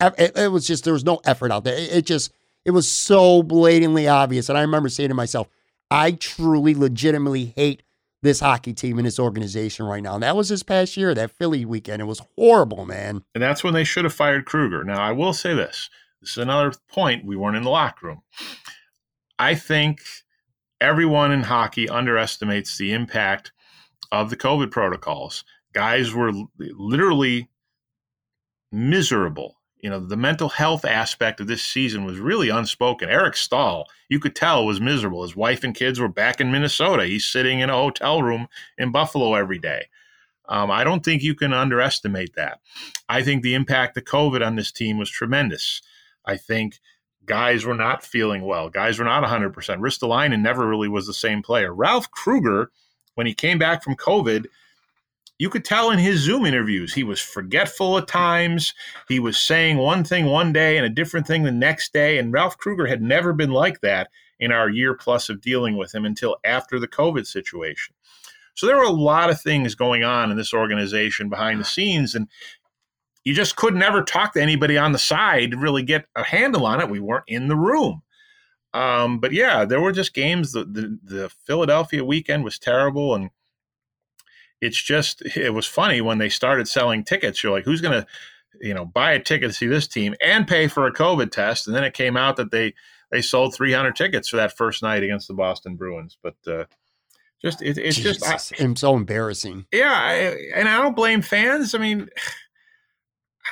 It, 0.00 0.36
it 0.36 0.50
was 0.50 0.66
just 0.66 0.84
there 0.84 0.92
was 0.92 1.04
no 1.04 1.20
effort 1.24 1.50
out 1.50 1.64
there. 1.64 1.76
It, 1.76 1.92
it 1.92 2.06
just 2.06 2.32
it 2.64 2.72
was 2.72 2.90
so 2.90 3.42
blatantly 3.42 4.08
obvious. 4.08 4.48
And 4.48 4.58
I 4.58 4.62
remember 4.62 4.88
saying 4.88 5.08
to 5.08 5.14
myself, 5.14 5.48
I 5.90 6.12
truly, 6.12 6.74
legitimately 6.74 7.52
hate 7.56 7.82
this 8.22 8.40
hockey 8.40 8.74
team 8.74 8.98
and 8.98 9.06
this 9.06 9.18
organization 9.18 9.86
right 9.86 10.02
now. 10.02 10.14
And 10.14 10.22
that 10.22 10.36
was 10.36 10.50
this 10.50 10.62
past 10.62 10.96
year, 10.96 11.14
that 11.14 11.30
Philly 11.30 11.64
weekend. 11.64 12.02
It 12.02 12.06
was 12.06 12.22
horrible, 12.36 12.84
man. 12.84 13.24
And 13.34 13.42
that's 13.42 13.64
when 13.64 13.74
they 13.74 13.84
should 13.84 14.04
have 14.04 14.14
fired 14.14 14.44
Krueger. 14.44 14.84
Now, 14.84 15.00
I 15.00 15.12
will 15.12 15.32
say 15.32 15.54
this 15.54 15.88
this 16.20 16.30
is 16.30 16.38
another 16.38 16.72
point. 16.88 17.24
We 17.24 17.36
weren't 17.36 17.56
in 17.56 17.62
the 17.62 17.70
locker 17.70 18.08
room. 18.08 18.22
I 19.38 19.54
think 19.54 20.02
everyone 20.80 21.32
in 21.32 21.44
hockey 21.44 21.88
underestimates 21.88 22.76
the 22.76 22.92
impact 22.92 23.52
of 24.12 24.28
the 24.28 24.36
COVID 24.36 24.70
protocols. 24.70 25.44
Guys 25.72 26.12
were 26.12 26.32
literally 26.58 27.48
miserable 28.70 29.59
you 29.82 29.90
know, 29.90 30.00
the 30.00 30.16
mental 30.16 30.48
health 30.48 30.84
aspect 30.84 31.40
of 31.40 31.46
this 31.46 31.62
season 31.62 32.04
was 32.04 32.18
really 32.18 32.48
unspoken. 32.48 33.08
Eric 33.08 33.36
Staal, 33.36 33.86
you 34.08 34.20
could 34.20 34.36
tell, 34.36 34.66
was 34.66 34.80
miserable. 34.80 35.22
His 35.22 35.36
wife 35.36 35.64
and 35.64 35.74
kids 35.74 35.98
were 35.98 36.08
back 36.08 36.40
in 36.40 36.52
Minnesota. 36.52 37.06
He's 37.06 37.24
sitting 37.24 37.60
in 37.60 37.70
a 37.70 37.74
hotel 37.74 38.22
room 38.22 38.48
in 38.76 38.92
Buffalo 38.92 39.34
every 39.34 39.58
day. 39.58 39.86
Um, 40.48 40.70
I 40.70 40.84
don't 40.84 41.04
think 41.04 41.22
you 41.22 41.34
can 41.34 41.52
underestimate 41.52 42.34
that. 42.34 42.58
I 43.08 43.22
think 43.22 43.42
the 43.42 43.54
impact 43.54 43.96
of 43.96 44.04
COVID 44.04 44.44
on 44.44 44.56
this 44.56 44.72
team 44.72 44.98
was 44.98 45.08
tremendous. 45.08 45.80
I 46.26 46.36
think 46.36 46.80
guys 47.24 47.64
were 47.64 47.74
not 47.74 48.04
feeling 48.04 48.42
well. 48.42 48.68
Guys 48.68 48.98
were 48.98 49.04
not 49.04 49.22
100%. 49.22 49.52
Ristolainen 49.54 50.42
never 50.42 50.66
really 50.66 50.88
was 50.88 51.06
the 51.06 51.14
same 51.14 51.42
player. 51.42 51.72
Ralph 51.72 52.10
Krueger, 52.10 52.72
when 53.14 53.26
he 53.26 53.34
came 53.34 53.58
back 53.58 53.84
from 53.84 53.94
COVID, 53.94 54.46
you 55.40 55.48
could 55.48 55.64
tell 55.64 55.90
in 55.90 55.98
his 55.98 56.20
Zoom 56.20 56.44
interviews, 56.44 56.92
he 56.92 57.02
was 57.02 57.18
forgetful 57.18 57.96
at 57.96 58.06
times. 58.06 58.74
He 59.08 59.18
was 59.18 59.38
saying 59.38 59.78
one 59.78 60.04
thing 60.04 60.26
one 60.26 60.52
day 60.52 60.76
and 60.76 60.84
a 60.84 60.90
different 60.90 61.26
thing 61.26 61.44
the 61.44 61.50
next 61.50 61.94
day. 61.94 62.18
And 62.18 62.30
Ralph 62.30 62.58
Krueger 62.58 62.86
had 62.86 63.00
never 63.00 63.32
been 63.32 63.50
like 63.50 63.80
that 63.80 64.10
in 64.38 64.52
our 64.52 64.68
year 64.68 64.92
plus 64.92 65.30
of 65.30 65.40
dealing 65.40 65.78
with 65.78 65.94
him 65.94 66.04
until 66.04 66.36
after 66.44 66.78
the 66.78 66.86
COVID 66.86 67.26
situation. 67.26 67.94
So 68.52 68.66
there 68.66 68.76
were 68.76 68.82
a 68.82 68.90
lot 68.90 69.30
of 69.30 69.40
things 69.40 69.74
going 69.74 70.04
on 70.04 70.30
in 70.30 70.36
this 70.36 70.52
organization 70.52 71.30
behind 71.30 71.58
the 71.58 71.64
scenes. 71.64 72.14
And 72.14 72.28
you 73.24 73.32
just 73.32 73.56
could 73.56 73.74
never 73.74 74.02
talk 74.02 74.34
to 74.34 74.42
anybody 74.42 74.76
on 74.76 74.92
the 74.92 74.98
side 74.98 75.52
to 75.52 75.56
really 75.56 75.82
get 75.82 76.04
a 76.16 76.22
handle 76.22 76.66
on 76.66 76.82
it. 76.82 76.90
We 76.90 77.00
weren't 77.00 77.24
in 77.26 77.48
the 77.48 77.56
room. 77.56 78.02
Um, 78.74 79.20
but 79.20 79.32
yeah, 79.32 79.64
there 79.64 79.80
were 79.80 79.92
just 79.92 80.12
games. 80.12 80.52
The, 80.52 80.66
the, 80.66 80.98
the 81.02 81.30
Philadelphia 81.46 82.04
weekend 82.04 82.44
was 82.44 82.58
terrible. 82.58 83.14
And 83.14 83.30
it's 84.60 84.80
just 84.80 85.22
it 85.36 85.54
was 85.54 85.66
funny 85.66 86.00
when 86.00 86.18
they 86.18 86.28
started 86.28 86.68
selling 86.68 87.04
tickets. 87.04 87.42
You're 87.42 87.52
like, 87.52 87.64
who's 87.64 87.80
going 87.80 88.00
to, 88.00 88.06
you 88.60 88.74
know, 88.74 88.84
buy 88.84 89.12
a 89.12 89.20
ticket 89.20 89.50
to 89.50 89.56
see 89.56 89.66
this 89.66 89.86
team 89.86 90.14
and 90.22 90.46
pay 90.46 90.68
for 90.68 90.86
a 90.86 90.92
COVID 90.92 91.30
test? 91.30 91.66
And 91.66 91.74
then 91.74 91.84
it 91.84 91.94
came 91.94 92.16
out 92.16 92.36
that 92.36 92.50
they 92.50 92.74
they 93.10 93.22
sold 93.22 93.54
300 93.54 93.96
tickets 93.96 94.28
for 94.28 94.36
that 94.36 94.56
first 94.56 94.82
night 94.82 95.02
against 95.02 95.28
the 95.28 95.34
Boston 95.34 95.76
Bruins. 95.76 96.16
But 96.22 96.36
uh, 96.46 96.64
Just 97.42 97.62
it, 97.62 97.78
it's 97.78 97.96
Jesus, 97.96 98.18
just 98.18 98.60
I, 98.60 98.62
am 98.62 98.76
so 98.76 98.96
embarrassing. 98.96 99.66
Yeah, 99.72 99.92
I, 99.92 100.12
and 100.54 100.68
I 100.68 100.78
don't 100.78 100.96
blame 100.96 101.22
fans. 101.22 101.74
I 101.74 101.78
mean, 101.78 102.08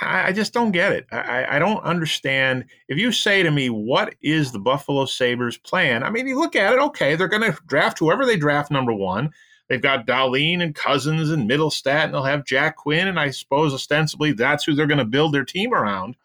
I, 0.00 0.28
I 0.28 0.32
just 0.32 0.52
don't 0.52 0.72
get 0.72 0.92
it. 0.92 1.06
I, 1.10 1.56
I 1.56 1.58
don't 1.58 1.82
understand. 1.82 2.66
If 2.88 2.98
you 2.98 3.12
say 3.12 3.42
to 3.42 3.50
me, 3.50 3.70
"What 3.70 4.14
is 4.20 4.52
the 4.52 4.58
Buffalo 4.58 5.06
Sabres 5.06 5.56
plan?" 5.56 6.02
I 6.02 6.10
mean, 6.10 6.28
you 6.28 6.38
look 6.38 6.54
at 6.54 6.74
it. 6.74 6.78
Okay, 6.78 7.16
they're 7.16 7.28
going 7.28 7.50
to 7.50 7.58
draft 7.66 7.98
whoever 7.98 8.26
they 8.26 8.36
draft 8.36 8.70
number 8.70 8.92
one. 8.92 9.30
They've 9.68 9.82
got 9.82 10.06
Dahlin 10.06 10.62
and 10.62 10.74
Cozens 10.74 11.30
and 11.30 11.48
Mittelstadt, 11.48 12.04
and 12.04 12.14
they'll 12.14 12.22
have 12.22 12.46
Jack 12.46 12.76
Quinn, 12.76 13.06
and 13.06 13.20
I 13.20 13.30
suppose 13.30 13.74
ostensibly 13.74 14.32
that's 14.32 14.64
who 14.64 14.74
they're 14.74 14.86
going 14.86 14.98
to 14.98 15.04
build 15.04 15.34
their 15.34 15.44
team 15.44 15.74
around. 15.74 16.16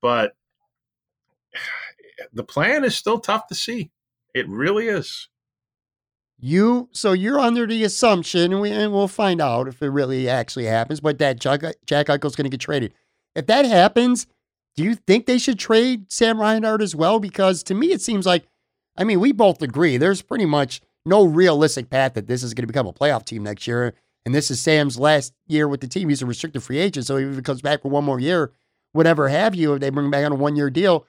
But 0.00 0.36
the 2.32 2.44
plan 2.44 2.84
is 2.84 2.96
still 2.96 3.18
tough 3.18 3.48
to 3.48 3.54
see. 3.54 3.90
It 4.34 4.48
really 4.48 4.86
is. 4.86 5.28
You 6.38 6.88
so 6.92 7.12
you're 7.12 7.38
under 7.38 7.66
the 7.66 7.84
assumption, 7.84 8.52
and, 8.52 8.60
we, 8.60 8.70
and 8.70 8.92
we'll 8.92 9.08
find 9.08 9.40
out 9.40 9.68
if 9.68 9.80
it 9.82 9.90
really 9.90 10.28
actually 10.28 10.64
happens. 10.64 11.00
But 11.00 11.18
that 11.18 11.38
Jack, 11.38 11.62
Jack 11.86 12.06
Eichel's 12.06 12.34
going 12.34 12.44
to 12.44 12.50
get 12.50 12.60
traded. 12.60 12.94
If 13.34 13.46
that 13.46 13.64
happens, 13.64 14.26
do 14.76 14.82
you 14.82 14.94
think 14.94 15.26
they 15.26 15.38
should 15.38 15.58
trade 15.58 16.10
Sam 16.12 16.40
Reinhart 16.40 16.82
as 16.82 16.96
well? 16.96 17.20
Because 17.20 17.62
to 17.64 17.74
me, 17.74 17.92
it 17.92 18.02
seems 18.02 18.26
like, 18.26 18.46
I 18.96 19.04
mean, 19.04 19.20
we 19.20 19.32
both 19.32 19.62
agree 19.62 19.96
there's 19.96 20.22
pretty 20.22 20.46
much 20.46 20.80
no 21.04 21.24
realistic 21.24 21.90
path 21.90 22.14
that 22.14 22.26
this 22.26 22.42
is 22.42 22.54
going 22.54 22.62
to 22.62 22.72
become 22.72 22.86
a 22.86 22.92
playoff 22.92 23.24
team 23.24 23.42
next 23.42 23.66
year. 23.66 23.94
And 24.24 24.34
this 24.34 24.50
is 24.50 24.60
Sam's 24.60 24.98
last 24.98 25.32
year 25.46 25.66
with 25.66 25.80
the 25.80 25.88
team. 25.88 26.08
He's 26.08 26.22
a 26.22 26.26
restricted 26.26 26.62
free 26.62 26.78
agent, 26.78 27.06
so 27.06 27.16
if 27.16 27.34
he 27.34 27.42
comes 27.42 27.60
back 27.60 27.82
for 27.82 27.88
one 27.88 28.04
more 28.04 28.20
year, 28.20 28.52
whatever 28.92 29.28
have 29.28 29.54
you, 29.54 29.74
if 29.74 29.80
they 29.80 29.90
bring 29.90 30.06
him 30.06 30.10
back 30.12 30.24
on 30.24 30.32
a 30.32 30.36
one 30.36 30.54
year 30.54 30.70
deal, 30.70 31.06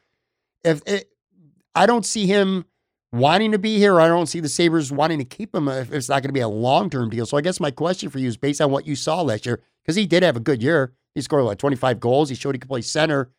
if 0.63 0.81
it, 0.87 1.09
I 1.75 1.85
don't 1.85 2.05
see 2.05 2.25
him 2.25 2.65
wanting 3.11 3.51
to 3.51 3.59
be 3.59 3.77
here. 3.77 4.01
I 4.01 4.07
don't 4.07 4.25
see 4.25 4.39
the 4.39 4.49
Sabres 4.49 4.91
wanting 4.91 5.19
to 5.19 5.25
keep 5.25 5.53
him 5.53 5.67
if 5.67 5.93
it's 5.93 6.09
not 6.09 6.23
going 6.23 6.29
to 6.29 6.33
be 6.33 6.39
a 6.39 6.47
long 6.47 6.89
term 6.89 7.09
deal. 7.09 7.25
So 7.25 7.37
I 7.37 7.41
guess 7.41 7.59
my 7.59 7.71
question 7.71 8.09
for 8.09 8.19
you 8.19 8.27
is 8.27 8.37
based 8.37 8.61
on 8.61 8.71
what 8.71 8.87
you 8.87 8.95
saw 8.95 9.21
last 9.21 9.45
year, 9.45 9.61
because 9.83 9.95
he 9.95 10.07
did 10.07 10.23
have 10.23 10.35
a 10.35 10.41
good 10.41 10.61
year. 10.61 10.93
He 11.13 11.21
scored 11.21 11.45
like 11.45 11.59
25 11.59 11.99
goals. 11.99 12.29
He 12.29 12.35
showed 12.35 12.55
he 12.55 12.59
could 12.59 12.69
play 12.69 12.81
center. 12.81 13.29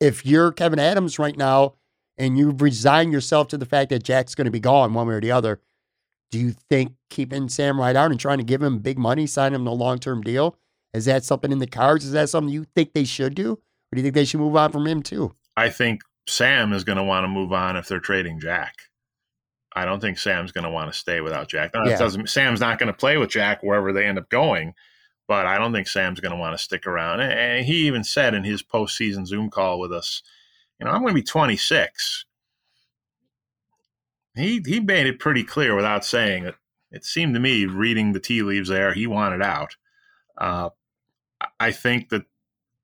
If 0.00 0.24
you're 0.24 0.52
Kevyn 0.52 0.78
Adams 0.78 1.18
right 1.18 1.36
now 1.36 1.74
and 2.16 2.38
you've 2.38 2.62
resigned 2.62 3.12
yourself 3.12 3.48
to 3.48 3.58
the 3.58 3.66
fact 3.66 3.90
that 3.90 4.04
Jack's 4.04 4.36
going 4.36 4.44
to 4.44 4.52
be 4.52 4.60
gone 4.60 4.94
one 4.94 5.08
way 5.08 5.14
or 5.14 5.20
the 5.20 5.32
other, 5.32 5.60
do 6.30 6.38
you 6.38 6.54
think 6.68 6.92
keeping 7.10 7.48
Sam 7.48 7.80
Reinhart 7.80 8.10
and 8.10 8.20
trying 8.20 8.38
to 8.38 8.44
give 8.44 8.62
him 8.62 8.78
big 8.78 8.98
money, 8.98 9.26
sign 9.26 9.54
him 9.54 9.66
a 9.66 9.72
long 9.72 9.98
term 9.98 10.22
deal, 10.22 10.56
is 10.94 11.04
that 11.06 11.24
something 11.24 11.52
in 11.52 11.58
the 11.58 11.66
cards? 11.66 12.04
Is 12.04 12.12
that 12.12 12.28
something 12.28 12.52
you 12.52 12.66
think 12.74 12.92
they 12.92 13.04
should 13.04 13.34
do? 13.34 13.52
Or 13.52 13.94
do 13.94 13.98
you 13.98 14.02
think 14.02 14.14
they 14.14 14.24
should 14.24 14.40
move 14.40 14.56
on 14.56 14.72
from 14.72 14.86
him 14.86 15.02
too? 15.02 15.34
I 15.56 15.70
think 15.70 16.02
Sam 16.26 16.72
is 16.72 16.84
going 16.84 16.98
to 16.98 17.04
want 17.04 17.24
to 17.24 17.28
move 17.28 17.52
on 17.52 17.76
if 17.76 17.88
they're 17.88 18.00
trading 18.00 18.40
Jack. 18.40 18.74
I 19.74 19.84
don't 19.84 20.00
think 20.00 20.18
Sam's 20.18 20.52
going 20.52 20.64
to 20.64 20.70
want 20.70 20.92
to 20.92 20.98
stay 20.98 21.20
without 21.20 21.48
Jack. 21.48 21.72
Now, 21.74 21.84
yeah. 21.84 21.98
doesn't, 21.98 22.28
Sam's 22.28 22.60
not 22.60 22.78
going 22.78 22.88
to 22.88 22.98
play 22.98 23.16
with 23.16 23.30
Jack 23.30 23.62
wherever 23.62 23.92
they 23.92 24.06
end 24.06 24.18
up 24.18 24.28
going, 24.28 24.74
but 25.26 25.46
I 25.46 25.58
don't 25.58 25.72
think 25.72 25.88
Sam's 25.88 26.20
going 26.20 26.32
to 26.32 26.38
want 26.38 26.56
to 26.56 26.62
stick 26.62 26.86
around. 26.86 27.20
And 27.20 27.64
he 27.64 27.86
even 27.86 28.02
said 28.02 28.34
in 28.34 28.44
his 28.44 28.62
postseason 28.62 29.26
Zoom 29.26 29.50
call 29.50 29.78
with 29.78 29.92
us, 29.92 30.22
you 30.78 30.86
know, 30.86 30.92
I'm 30.92 31.02
going 31.02 31.14
to 31.14 31.20
be 31.20 31.22
26. 31.22 32.24
He 34.38 34.62
he 34.64 34.80
made 34.80 35.06
it 35.06 35.18
pretty 35.18 35.44
clear 35.44 35.74
without 35.74 36.04
saying 36.04 36.44
it. 36.44 36.54
It 36.90 37.04
seemed 37.04 37.34
to 37.34 37.40
me, 37.40 37.66
reading 37.66 38.12
the 38.12 38.20
tea 38.20 38.42
leaves 38.42 38.68
there, 38.68 38.94
he 38.94 39.06
wanted 39.06 39.42
out. 39.42 39.76
Uh, 40.36 40.70
I 41.60 41.72
think 41.72 42.08
that 42.08 42.24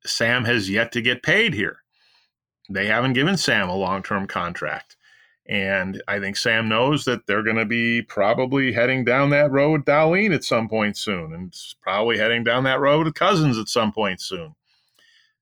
Sam 0.05 0.45
has 0.45 0.69
yet 0.69 0.93
to 0.93 1.01
get 1.01 1.23
paid 1.23 1.55
here. 1.55 1.79
They 2.69 2.87
haven't 2.87 3.15
given 3.15 3.37
Sam 3.37 3.69
a 3.69 3.77
long 3.77 4.03
term 4.03 4.27
contract. 4.27 4.97
And 5.47 6.03
I 6.09 6.21
think 6.21 6.37
Sam 6.37 6.69
knows 6.69 7.05
that 7.05 7.27
they're 7.27 7.43
going 7.43 7.57
to 7.57 7.67
be 7.67 8.01
probably 8.01 8.73
heading 8.73 9.05
down 9.05 9.29
that 9.31 9.51
road 9.51 9.73
with 9.73 9.85
Dahlin 9.85 10.35
at 10.35 10.43
some 10.43 10.69
point 10.69 10.97
soon, 10.97 11.35
and 11.35 11.55
probably 11.83 12.17
heading 12.17 12.45
down 12.45 12.65
that 12.65 12.81
road 12.81 13.05
with 13.05 13.15
Cozens 13.15 13.59
at 13.59 13.69
some 13.69 13.93
point 13.93 14.23
soon. 14.23 14.55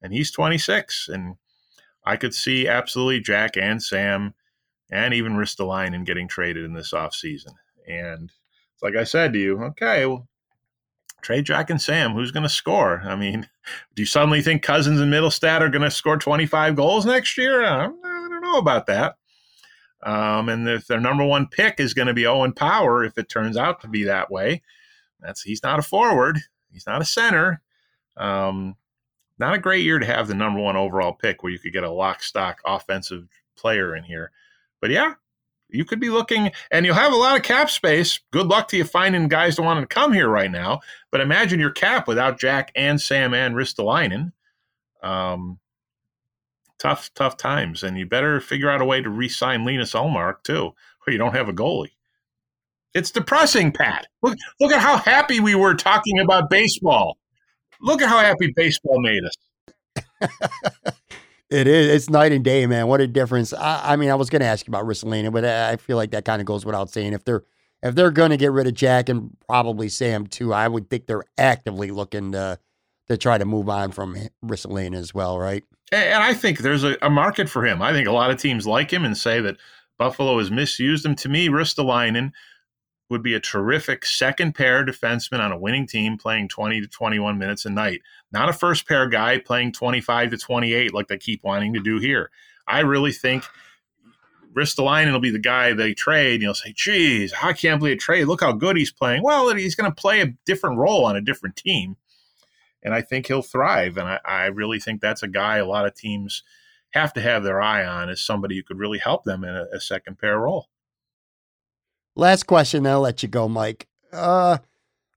And 0.03 0.13
he's 0.13 0.33
26, 0.33 1.09
and 1.09 1.37
I 2.05 2.17
could 2.17 2.35
see 2.35 2.67
absolutely 2.67 3.21
Jack 3.21 3.57
and 3.57 3.81
Sam 3.81 4.35
and 4.93 5.15
even 5.15 5.33
Ristolainen 5.33 6.05
getting 6.05 6.29
traded 6.29 6.65
in 6.65 6.75
this 6.75 6.93
offseason. 6.93 7.55
And 7.89 8.31
it's 8.75 8.83
like 8.83 8.95
I 8.95 9.05
said 9.05 9.33
to 9.33 9.39
you, 9.39 9.61
okay, 9.65 10.05
well, 10.05 10.29
trade 11.23 11.47
Jack 11.47 11.71
and 11.71 11.81
Sam. 11.81 12.13
Who's 12.13 12.31
going 12.31 12.43
to 12.43 12.49
score? 12.49 13.01
I 13.05 13.17
mean, 13.17 13.49
do 13.95 14.03
you 14.03 14.07
suddenly 14.07 14.43
think 14.43 14.63
Cozens 14.63 15.01
and 15.01 15.13
Mittelstadt 15.13 15.63
are 15.63 15.71
going 15.71 15.83
to 15.83 15.91
score 15.91 16.19
25 16.19 16.77
goals 16.77 17.07
next 17.07 17.39
year? 17.39 17.65
I 17.65 17.85
don't, 17.85 18.05
I 18.05 18.29
don't 18.29 18.43
know 18.43 18.59
about 18.59 18.87
that. 18.87 19.17
Um, 20.03 20.49
and 20.49 20.69
if 20.69 20.87
their 20.87 21.01
number 21.01 21.25
one 21.25 21.47
pick 21.47 21.81
is 21.81 21.95
going 21.95 22.09
to 22.09 22.15
be 22.15 22.27
Owen 22.27 22.53
Power, 22.53 23.05
if 23.05 23.17
it 23.17 23.29
turns 23.29 23.57
out 23.57 23.81
to 23.81 23.89
be 23.89 24.05
that 24.05 24.31
way, 24.31 24.63
that's 25.21 25.43
he's 25.43 25.63
not 25.63 25.79
a 25.79 25.83
forward, 25.83 26.39
he's 26.71 26.87
not 26.87 27.01
a 27.01 27.05
center. 27.05 27.63
Um, 28.17 28.77
not 29.39 29.55
a 29.55 29.59
great 29.59 29.85
year 29.85 29.99
to 29.99 30.07
have 30.07 30.29
the 30.29 30.35
number 30.35 30.61
one 30.61 30.77
overall 30.77 31.13
pick 31.13 31.43
where 31.43 31.53
you 31.53 31.59
could 31.59 31.73
get 31.73 31.85
a 31.85 31.91
lock 31.91 32.23
stock 32.23 32.61
offensive 32.67 33.29
player 33.57 33.97
in 33.97 34.05
here. 34.05 34.33
But 34.83 34.91
yeah, 34.91 35.15
you 35.71 35.87
could 35.87 36.01
be 36.01 36.11
looking, 36.11 36.51
and 36.71 36.85
you'll 36.85 36.97
have 36.97 37.13
a 37.13 37.17
lot 37.17 37.37
of 37.37 37.43
cap 37.43 37.71
space. 37.71 38.21
Good 38.33 38.49
luck 38.49 38.69
to 38.69 38.77
you 38.77 38.85
finding 38.85 39.29
guys 39.29 39.57
that 39.57 39.63
want 39.63 39.81
to 39.81 39.87
come 39.87 40.13
here 40.13 40.29
right 40.29 40.51
now. 40.51 40.81
But 41.11 41.23
imagine 41.23 41.61
your 41.61 41.71
cap 41.71 42.07
without 42.07 42.39
Jack 42.39 42.73
and 42.77 43.01
Sam 43.01 43.33
and 43.33 43.55
Ristolainen. 43.55 44.33
Um, 45.03 45.59
tough, 46.79 47.11
tough 47.15 47.37
times. 47.37 47.85
And 47.85 47.97
you 47.97 48.07
better 48.07 48.41
figure 48.41 48.69
out 48.69 48.83
a 48.83 48.85
way 48.85 49.01
to 49.01 49.09
re-sign 49.09 49.65
Linus 49.65 49.95
Ullmark 49.95 50.43
too, 50.43 50.75
or 51.07 51.13
you 51.13 51.17
don't 51.19 51.35
have 51.35 51.49
a 51.49 51.55
goalie. 51.55 51.93
It's 52.93 53.11
depressing, 53.11 53.73
Pat. 53.73 54.09
Look, 54.21 54.37
look 54.61 54.73
at 54.73 54.83
how 54.83 54.99
happy 54.99 55.41
we 55.41 55.55
were 55.55 55.75
talking 55.75 56.19
about 56.19 56.51
baseball. 56.51 57.17
Look 57.81 58.03
at 58.03 58.09
how 58.09 58.19
happy 58.19 58.53
baseball 58.55 59.01
made 59.01 59.23
us. 59.25 60.33
it 61.53 61.67
is. 61.67 61.89
It's 61.89 62.11
night 62.11 62.33
and 62.33 62.45
day, 62.45 62.67
man. 62.67 62.87
What 62.87 63.01
a 63.01 63.07
difference. 63.07 63.53
I, 63.53 63.93
I 63.93 63.97
mean, 63.97 64.11
I 64.11 64.15
was 64.15 64.31
going 64.31 64.41
to 64.41 64.47
ask 64.47 64.67
you 64.67 64.71
about 64.71 64.85
Ristolainen, 64.85 65.33
but 65.33 65.45
I 65.45 65.77
feel 65.77 65.97
like 65.97 66.11
that 66.13 66.25
kind 66.25 66.41
of 66.41 66.47
goes 66.47 66.65
without 66.65 66.91
saying. 66.91 67.13
If 67.13 67.25
they're 67.25 67.43
if 67.83 67.95
they're 67.95 68.11
going 68.11 68.31
to 68.31 68.37
get 68.37 68.53
rid 68.53 68.67
of 68.67 68.75
Jack 68.75 69.09
and 69.09 69.37
probably 69.47 69.89
Sam 69.89 70.27
too, 70.27 70.55
I 70.55 70.69
would 70.69 70.89
think 70.89 71.07
they're 71.07 71.25
actively 71.37 71.91
looking 71.91 72.33
to 72.33 72.59
to 73.09 73.17
try 73.17 73.37
to 73.37 73.45
move 73.45 73.69
on 73.69 73.91
from 73.91 74.17
Ristolainen 74.45 74.95
as 74.95 75.13
well, 75.13 75.39
right? 75.39 75.65
And 75.91 76.23
I 76.23 76.33
think 76.33 76.61
there's 76.61 76.85
a, 76.85 76.97
a, 77.03 77.11
market 77.11 77.51
for 77.51 77.67
him. 77.67 77.83
I 77.83 77.93
think 77.93 78.09
a 78.09 78.13
lot 78.13 78.31
of 78.31 78.39
teams 78.39 78.67
like 78.67 78.91
him 78.91 79.05
and 79.05 79.17
say 79.17 79.41
that 79.43 79.59
Buffalo 79.99 80.39
has 80.39 80.51
misused 80.51 81.05
him. 81.05 81.15
To 81.17 81.29
me, 81.29 81.49
Ristolainen 81.49 82.33
would 83.13 83.23
be 83.23 83.35
a 83.35 83.41
terrific 83.41 84.05
second 84.05 84.55
pair 84.55 84.85
defenseman 84.85 85.39
on 85.39 85.53
a 85.53 85.59
winning 85.59 85.87
team 85.87 86.19
playing 86.19 86.49
20 86.49 86.81
to 86.81 86.89
21 86.89 87.39
minutes 87.39 87.65
a 87.65 87.71
night. 87.71 88.03
Not 88.33 88.49
a 88.49 88.53
first 88.53 88.89
pair 88.89 89.09
guy 89.09 89.39
playing 89.39 89.73
25 89.73 90.31
to 90.31 90.39
28 90.39 90.93
like 90.93 91.07
they 91.07 91.19
keep 91.19 91.45
wanting 91.45 91.75
to 91.75 91.81
do 91.81 91.99
here. 91.99 92.31
I 92.67 92.81
really 92.81 93.13
think 93.13 93.45
Ristolainen 94.53 95.13
will 95.13 95.21
be 95.21 95.31
the 95.31 95.39
guy 95.39 95.73
they 95.73 95.95
trade. 95.95 96.35
And 96.35 96.43
you'll 96.43 96.55
say, 96.55 96.73
geez, 96.75 97.33
I 97.41 97.53
can't 97.53 97.79
believe 97.79 97.97
a 97.97 98.01
trade. 98.01 98.25
Look 98.25 98.41
how 98.41 98.53
good 98.53 98.77
he's 98.77 98.93
playing. 98.93 99.23
Well, 99.23 99.55
he's 99.55 99.77
going 99.77 99.91
to 99.91 100.01
play 100.01 100.21
a 100.21 100.35
different 100.45 100.79
role 100.79 101.05
on 101.05 101.17
a 101.17 101.21
different 101.21 101.55
team 101.57 101.97
and 102.83 102.95
I 102.95 103.03
think 103.03 103.27
he'll 103.27 103.43
thrive. 103.43 103.97
And 103.97 104.09
I, 104.09 104.21
I 104.25 104.45
really 104.47 104.81
think 104.81 105.01
that's 105.01 105.23
a 105.23 105.29
guy 105.29 105.59
a 105.59 105.67
lot 105.67 105.87
of 105.87 105.95
teams 105.95 106.43
have 106.91 107.13
to 107.15 107.21
have 107.21 107.43
their 107.43 107.61
eye 107.61 107.85
on 107.85 108.11
as 108.11 108.21
somebody 108.21 108.57
who 108.57 108.63
could 108.63 108.79
really 108.79 108.99
help 108.99 109.25
them 109.25 109.45
in 109.45 109.55
a, 109.55 109.67
a 109.73 109.81
second 109.81 110.19
pair 110.19 110.39
role. 110.39 110.69
Last 112.15 112.47
question, 112.47 112.83
then 112.83 112.93
I'll 112.93 113.01
let 113.01 113.23
you 113.23 113.29
go, 113.29 113.49
Mike. 113.49 113.89
Uh, 114.13 114.59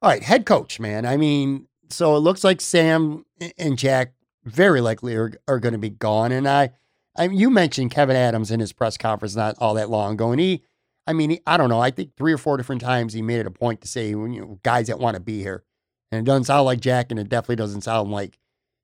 all 0.02 0.10
right, 0.10 0.24
head 0.24 0.46
coach, 0.46 0.80
man. 0.80 1.06
I 1.06 1.18
mean, 1.18 1.68
so 1.90 2.16
it 2.16 2.20
looks 2.20 2.44
like 2.44 2.62
Sam 2.62 3.26
and 3.58 3.78
Jack 3.78 4.14
very 4.44 4.82
likely 4.82 5.16
are, 5.16 5.34
are 5.48 5.60
going 5.60 5.74
to 5.74 5.80
be 5.80 5.90
gone. 5.90 6.32
And 6.32 6.48
I, 6.48 6.72
I 7.18 7.26
you 7.26 7.50
mentioned 7.50 7.92
Kevyn 7.92 8.16
Adams 8.16 8.52
in 8.52 8.60
his 8.60 8.72
press 8.72 8.98
conference 8.98 9.36
not 9.36 9.56
all 9.60 9.74
that 9.74 9.90
long 9.90 10.14
ago, 10.14 10.32
and 10.32 10.40
he, 10.40 10.64
I 11.08 11.14
mean, 11.14 11.32
he, 11.32 11.42
I 11.46 11.58
don't 11.58 11.70
know, 11.70 11.80
I 11.82 11.92
think 11.92 12.16
three 12.16 12.34
or 12.34 12.38
four 12.38 12.58
different 12.58 12.82
times 12.82 13.14
he 13.14 13.22
made 13.22 13.40
it 13.40 13.48
a 13.48 13.52
point 13.52 13.82
to 13.82 13.88
say, 13.88 14.10
you 14.10 14.28
know, 14.28 14.60
guys 14.64 14.88
that 14.88 15.00
want 15.00 15.16
to 15.16 15.22
be 15.22 15.42
here. 15.42 15.64
And 16.12 16.26
it 16.26 16.26
doesn't 16.30 16.46
sound 16.46 16.66
like 16.66 16.80
Jack, 16.80 17.12
and 17.12 17.20
it 17.20 17.30
definitely 17.30 17.58
doesn't 17.58 17.82
sound 17.82 18.12
like 18.12 18.38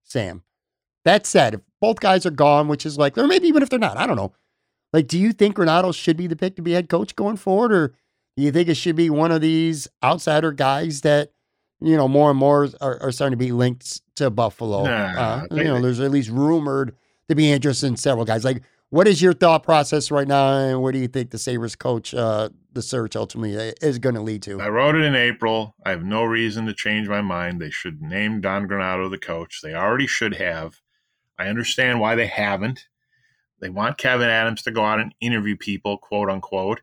Sam. 0.03 0.43
That 1.05 1.25
said, 1.25 1.53
if 1.55 1.61
both 1.79 1.99
guys 1.99 2.25
are 2.25 2.31
gone, 2.31 2.67
which 2.67 2.85
is 2.85 2.97
like, 2.97 3.17
or 3.17 3.27
maybe 3.27 3.47
even 3.47 3.63
if 3.63 3.69
they're 3.69 3.79
not, 3.79 3.97
I 3.97 4.05
don't 4.05 4.17
know. 4.17 4.33
Like, 4.93 5.07
do 5.07 5.17
you 5.17 5.31
think 5.31 5.55
Granato 5.55 5.95
should 5.95 6.17
be 6.17 6.27
the 6.27 6.35
pick 6.35 6.55
to 6.57 6.61
be 6.61 6.73
head 6.73 6.89
coach 6.89 7.15
going 7.15 7.37
forward, 7.37 7.71
or 7.71 7.93
do 8.37 8.43
you 8.43 8.51
think 8.51 8.69
it 8.69 8.75
should 8.75 8.95
be 8.95 9.09
one 9.09 9.31
of 9.31 9.41
these 9.41 9.87
outsider 10.03 10.51
guys 10.51 11.01
that, 11.01 11.31
you 11.79 11.97
know, 11.97 12.07
more 12.07 12.29
and 12.29 12.39
more 12.39 12.69
are, 12.79 13.01
are 13.01 13.11
starting 13.11 13.37
to 13.37 13.43
be 13.43 13.51
linked 13.51 14.01
to 14.15 14.29
Buffalo? 14.29 14.83
Nah, 14.83 15.19
uh, 15.19 15.47
you 15.51 15.63
know, 15.63 15.81
there's 15.81 15.99
at 15.99 16.11
least 16.11 16.29
rumored 16.29 16.95
to 17.27 17.35
be 17.35 17.51
interested 17.51 17.87
in 17.87 17.97
several 17.97 18.25
guys. 18.25 18.45
Like, 18.45 18.63
what 18.89 19.07
is 19.07 19.21
your 19.21 19.33
thought 19.33 19.63
process 19.63 20.11
right 20.11 20.27
now, 20.27 20.57
and 20.57 20.81
where 20.81 20.91
do 20.91 20.99
you 20.99 21.07
think 21.07 21.31
the 21.31 21.37
Sabres 21.37 21.77
coach, 21.77 22.13
uh, 22.13 22.49
the 22.73 22.81
search 22.81 23.15
ultimately 23.15 23.53
is 23.81 23.99
going 23.99 24.15
to 24.15 24.21
lead 24.21 24.43
to? 24.43 24.59
I 24.59 24.67
wrote 24.67 24.95
it 24.95 25.03
in 25.03 25.15
April. 25.15 25.75
I 25.85 25.91
have 25.91 26.03
no 26.03 26.25
reason 26.25 26.65
to 26.65 26.73
change 26.73 27.07
my 27.07 27.21
mind. 27.21 27.61
They 27.61 27.69
should 27.69 28.01
name 28.01 28.41
Don 28.41 28.67
Granato 28.67 29.09
the 29.09 29.17
coach. 29.17 29.61
They 29.63 29.73
already 29.73 30.07
should 30.07 30.35
have. 30.35 30.81
I 31.39 31.47
understand 31.47 32.01
why 32.01 32.15
they 32.15 32.27
haven't. 32.27 32.87
They 33.61 33.69
want 33.69 33.97
Kevyn 33.97 34.27
Adams 34.27 34.61
to 34.63 34.71
go 34.71 34.83
out 34.83 34.99
and 34.99 35.15
interview 35.21 35.55
people, 35.55 35.97
quote 35.97 36.29
unquote. 36.29 36.81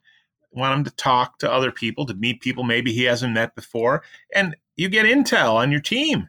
Want 0.51 0.79
him 0.79 0.85
to 0.85 0.91
talk 0.97 1.39
to 1.39 1.53
other 1.53 1.71
people, 1.71 2.07
to 2.07 2.15
meet 2.15 2.41
people 2.41 2.65
maybe 2.65 2.93
he 2.93 3.05
hasn't 3.05 3.35
met 3.35 3.55
before. 3.55 4.03
And 4.35 4.57
you 4.77 4.89
get 4.89 5.07
intel 5.07 5.55
on 5.55 5.71
your 5.71 5.81
team. 5.81 6.29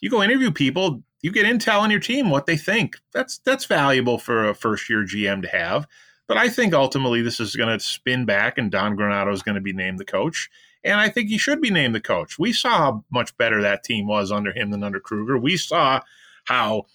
You 0.00 0.10
go 0.10 0.22
interview 0.22 0.50
people, 0.50 1.02
you 1.22 1.32
get 1.32 1.46
intel 1.46 1.80
on 1.80 1.90
your 1.90 2.00
team, 2.00 2.28
what 2.28 2.46
they 2.46 2.56
think. 2.56 2.98
That's 3.12 3.38
that's 3.38 3.64
valuable 3.64 4.18
for 4.18 4.48
a 4.48 4.54
first 4.54 4.90
year 4.90 5.04
GM 5.04 5.42
to 5.42 5.48
have. 5.48 5.86
But 6.26 6.36
I 6.36 6.48
think 6.48 6.74
ultimately 6.74 7.22
this 7.22 7.40
is 7.40 7.56
going 7.56 7.76
to 7.76 7.84
spin 7.84 8.24
back 8.24 8.58
and 8.58 8.70
Don 8.70 8.96
Granato 8.96 9.32
is 9.32 9.42
going 9.42 9.54
to 9.56 9.60
be 9.60 9.72
named 9.72 9.98
the 9.98 10.04
coach. 10.04 10.50
And 10.82 11.00
I 11.00 11.08
think 11.08 11.28
he 11.28 11.38
should 11.38 11.60
be 11.60 11.70
named 11.70 11.94
the 11.94 12.00
coach. 12.00 12.38
We 12.38 12.52
saw 12.52 12.70
how 12.70 13.04
much 13.10 13.36
better 13.36 13.62
that 13.62 13.84
team 13.84 14.06
was 14.06 14.30
under 14.30 14.52
him 14.52 14.70
than 14.70 14.84
under 14.84 15.00
Krueger. 15.00 15.38
We 15.38 15.56
saw 15.56 16.02
how 16.44 16.86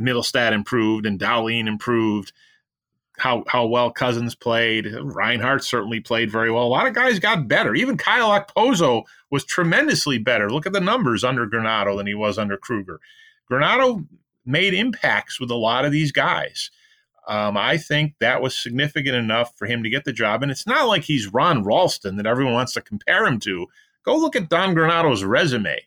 Mittelstadt 0.00 0.52
improved 0.52 1.06
and 1.06 1.20
Dahlin 1.20 1.66
improved 1.66 2.32
how 3.16 3.44
how 3.46 3.66
well 3.66 3.92
Cozens 3.92 4.34
played. 4.34 4.86
Reinhart 5.00 5.64
certainly 5.64 6.00
played 6.00 6.30
very 6.30 6.50
well. 6.50 6.64
A 6.64 6.66
lot 6.66 6.86
of 6.86 6.94
guys 6.94 7.18
got 7.18 7.48
better. 7.48 7.74
Even 7.74 7.96
Kyle 7.96 8.30
Okposo 8.30 9.04
was 9.30 9.44
tremendously 9.44 10.18
better. 10.18 10.50
Look 10.50 10.66
at 10.66 10.72
the 10.72 10.80
numbers 10.80 11.24
under 11.24 11.46
Granato 11.46 11.96
than 11.96 12.06
he 12.06 12.14
was 12.14 12.38
under 12.38 12.56
Krueger. 12.56 13.00
Granato 13.50 14.06
made 14.44 14.74
impacts 14.74 15.40
with 15.40 15.50
a 15.50 15.56
lot 15.56 15.84
of 15.84 15.92
these 15.92 16.12
guys. 16.12 16.70
Um, 17.26 17.56
I 17.56 17.78
think 17.78 18.14
that 18.20 18.42
was 18.42 18.56
significant 18.56 19.16
enough 19.16 19.56
for 19.56 19.66
him 19.66 19.82
to 19.82 19.88
get 19.88 20.04
the 20.04 20.12
job. 20.12 20.42
And 20.42 20.52
it's 20.52 20.66
not 20.66 20.88
like 20.88 21.04
he's 21.04 21.32
Ron 21.32 21.64
Rolston 21.64 22.16
that 22.16 22.26
everyone 22.26 22.52
wants 22.52 22.74
to 22.74 22.82
compare 22.82 23.24
him 23.24 23.40
to. 23.40 23.66
Go 24.04 24.16
look 24.16 24.36
at 24.36 24.50
Don 24.50 24.74
Granato's 24.74 25.24
resume. 25.24 25.78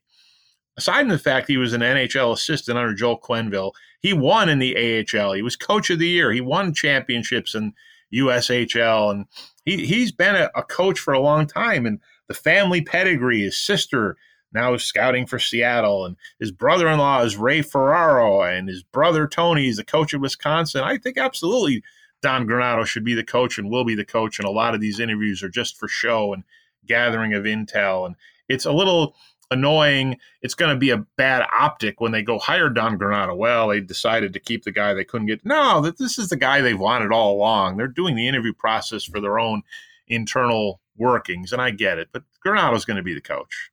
Aside 0.78 1.02
from 1.02 1.10
the 1.10 1.20
fact 1.20 1.48
he 1.48 1.58
was 1.58 1.74
an 1.74 1.82
NHL 1.82 2.34
assistant 2.34 2.78
under 2.78 2.94
Joel 2.94 3.20
Quenneville, 3.20 3.72
he 4.00 4.14
won 4.14 4.48
in 4.48 4.60
the 4.60 4.76
AHL. 4.76 5.34
He 5.34 5.42
was 5.42 5.56
coach 5.56 5.90
of 5.90 6.00
the 6.00 6.08
year. 6.08 6.32
He 6.32 6.42
won 6.42 6.74
championships 6.74 7.56
in 7.56 7.74
USHL. 8.14 9.12
And 9.12 9.26
he, 9.66 9.86
he's 9.86 10.12
been 10.12 10.36
a, 10.36 10.50
a 10.56 10.64
coach 10.64 11.00
for 11.00 11.14
a 11.14 11.20
long 11.20 11.48
time. 11.48 11.86
And 11.86 12.00
the 12.28 12.34
family 12.34 12.82
pedigree, 12.82 13.42
his 13.42 13.58
sister 13.58 14.18
now 14.54 14.74
is 14.74 14.84
scouting 14.84 15.26
for 15.26 15.40
Seattle, 15.40 16.06
and 16.06 16.16
his 16.40 16.52
brother 16.52 16.88
in 16.88 17.00
law 17.00 17.22
is 17.22 17.36
Ray 17.36 17.62
Ferraro, 17.62 18.44
and 18.44 18.70
his 18.70 18.82
brother 18.82 19.28
Tony 19.28 19.68
is 19.68 19.78
the 19.78 19.84
coach 19.84 20.14
of 20.14 20.22
Wisconsin. 20.22 20.84
I 20.84 20.98
think 20.98 21.18
absolutely 21.18 21.84
Don 22.22 22.48
Granato 22.48 22.86
should 22.86 23.04
be 23.04 23.14
the 23.14 23.24
coach 23.24 23.58
and 23.58 23.70
will 23.70 23.84
be 23.84 23.96
the 23.96 24.06
coach. 24.06 24.40
And 24.40 24.48
a 24.48 24.52
lot 24.52 24.74
of 24.74 24.82
these 24.82 25.00
interviews 25.00 25.44
are 25.44 25.50
just 25.50 25.78
for 25.78 25.88
show 25.88 26.34
and 26.34 26.44
gathering 26.86 27.34
of 27.34 27.44
intel. 27.44 28.06
And 28.06 28.16
it's 28.48 28.66
a 28.66 28.72
little 28.72 29.16
annoying. 29.52 30.18
It's 30.42 30.54
going 30.54 30.74
to 30.74 30.80
be 30.80 30.90
a 30.90 31.06
bad 31.18 31.46
optic 31.58 32.02
when 32.02 32.12
they 32.12 32.22
go 32.22 32.40
hire 32.40 32.70
Don 32.70 32.98
Granato. 32.98 33.36
Well, 33.36 33.70
they 33.70 33.80
decided 33.80 34.34
to 34.34 34.40
keep 34.40 34.64
the 34.64 34.72
guy 34.72 34.94
they 34.94 35.04
couldn't 35.04 35.28
get. 35.28 35.46
No, 35.46 35.82
that 35.82 35.98
this 35.98 36.18
is 36.18 36.30
the 36.30 36.36
guy 36.36 36.62
they've 36.62 36.80
wanted 36.80 37.12
all 37.12 37.36
along. 37.36 37.78
They're 37.78 37.88
doing 37.88 38.16
the 38.16 38.28
interview 38.28 38.54
process 38.54 39.04
for 39.04 39.20
their 39.20 39.40
own 39.40 39.64
internal 40.08 40.82
workings, 40.98 41.52
and 41.52 41.62
I 41.62 41.72
get 41.72 41.98
it. 41.98 42.10
But 42.12 42.24
Granato's 42.46 42.86
going 42.86 42.98
to 42.98 43.04
be 43.04 43.14
the 43.14 43.22
coach. 43.22 43.72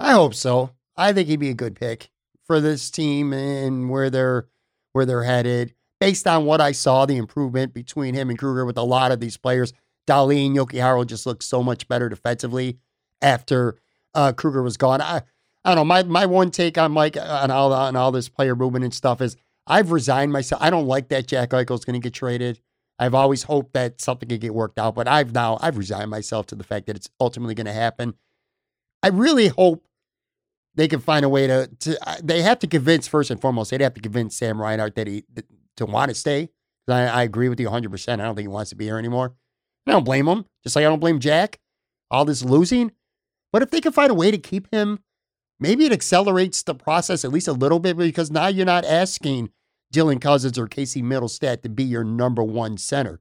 I 0.00 0.12
hope 0.12 0.34
so. 0.34 0.70
I 0.96 1.12
think 1.12 1.28
he'd 1.28 1.36
be 1.36 1.50
a 1.50 1.54
good 1.54 1.76
pick 1.76 2.10
for 2.46 2.60
this 2.60 2.90
team 2.90 3.32
and 3.32 3.90
where 3.90 4.10
they're 4.10 4.48
where 4.92 5.06
they're 5.06 5.24
headed. 5.24 5.74
Based 6.00 6.26
on 6.26 6.44
what 6.44 6.60
I 6.60 6.72
saw, 6.72 7.06
the 7.06 7.16
improvement 7.16 7.74
between 7.74 8.14
him 8.14 8.30
and 8.30 8.38
Krueger 8.38 8.64
with 8.64 8.78
a 8.78 8.82
lot 8.82 9.10
of 9.10 9.18
these 9.18 9.36
players, 9.36 9.72
Dahlin, 10.06 10.54
Jokiharju 10.54 11.06
just 11.06 11.26
looks 11.26 11.44
so 11.44 11.62
much 11.62 11.88
better 11.88 12.08
defensively 12.08 12.78
after 13.20 13.78
uh, 14.18 14.32
Krueger 14.32 14.62
was 14.62 14.76
gone. 14.76 15.00
I, 15.00 15.22
I 15.64 15.74
don't 15.74 15.76
know. 15.76 15.84
My 15.84 16.02
my 16.02 16.26
one 16.26 16.50
take 16.50 16.76
on 16.76 16.92
Mike 16.92 17.16
on 17.16 17.50
all 17.50 17.72
on 17.72 17.94
all 17.94 18.10
this 18.10 18.28
player 18.28 18.56
movement 18.56 18.84
and 18.84 18.92
stuff 18.92 19.20
is 19.20 19.36
I've 19.66 19.92
resigned 19.92 20.32
myself. 20.32 20.60
I 20.60 20.70
don't 20.70 20.86
like 20.86 21.08
that 21.08 21.28
Jack 21.28 21.50
Eichel's 21.50 21.84
going 21.84 22.00
to 22.00 22.04
get 22.04 22.14
traded. 22.14 22.60
I've 22.98 23.14
always 23.14 23.44
hoped 23.44 23.74
that 23.74 24.00
something 24.00 24.28
could 24.28 24.40
get 24.40 24.54
worked 24.54 24.78
out, 24.78 24.96
but 24.96 25.06
I've 25.06 25.32
now 25.32 25.56
I've 25.60 25.78
resigned 25.78 26.10
myself 26.10 26.46
to 26.46 26.56
the 26.56 26.64
fact 26.64 26.86
that 26.86 26.96
it's 26.96 27.08
ultimately 27.20 27.54
going 27.54 27.66
to 27.66 27.72
happen. 27.72 28.14
I 29.04 29.08
really 29.08 29.48
hope 29.48 29.86
they 30.74 30.88
can 30.88 30.98
find 30.98 31.24
a 31.24 31.28
way 31.28 31.46
to 31.46 31.68
to. 31.80 32.18
They 32.20 32.42
have 32.42 32.58
to 32.60 32.66
convince 32.66 33.06
first 33.06 33.30
and 33.30 33.40
foremost. 33.40 33.70
They'd 33.70 33.80
have 33.80 33.94
to 33.94 34.00
convince 34.00 34.36
Sam 34.36 34.60
Reinhart 34.60 34.96
that 34.96 35.06
he 35.06 35.24
to 35.76 35.86
want 35.86 36.08
to 36.08 36.14
stay. 36.16 36.48
I, 36.88 37.02
I 37.02 37.22
agree 37.22 37.48
with 37.48 37.60
you 37.60 37.66
100. 37.66 37.88
percent 37.88 38.20
I 38.20 38.24
don't 38.24 38.34
think 38.34 38.44
he 38.44 38.48
wants 38.48 38.70
to 38.70 38.76
be 38.76 38.86
here 38.86 38.98
anymore. 38.98 39.34
I 39.86 39.92
don't 39.92 40.04
blame 40.04 40.26
him. 40.26 40.44
Just 40.64 40.74
like 40.74 40.84
I 40.84 40.88
don't 40.88 40.98
blame 40.98 41.20
Jack. 41.20 41.60
All 42.10 42.24
this 42.24 42.42
losing. 42.42 42.90
But 43.52 43.62
if 43.62 43.70
they 43.70 43.80
can 43.80 43.92
find 43.92 44.10
a 44.10 44.14
way 44.14 44.30
to 44.30 44.38
keep 44.38 44.72
him, 44.72 45.00
maybe 45.58 45.86
it 45.86 45.92
accelerates 45.92 46.62
the 46.62 46.74
process 46.74 47.24
at 47.24 47.32
least 47.32 47.48
a 47.48 47.52
little 47.52 47.80
bit 47.80 47.96
because 47.96 48.30
now 48.30 48.48
you're 48.48 48.66
not 48.66 48.84
asking 48.84 49.50
Dylan 49.92 50.20
Cozens 50.20 50.58
or 50.58 50.66
Casey 50.66 51.02
Mittelstadt 51.02 51.62
to 51.62 51.68
be 51.68 51.84
your 51.84 52.04
number 52.04 52.42
one 52.42 52.76
center. 52.76 53.20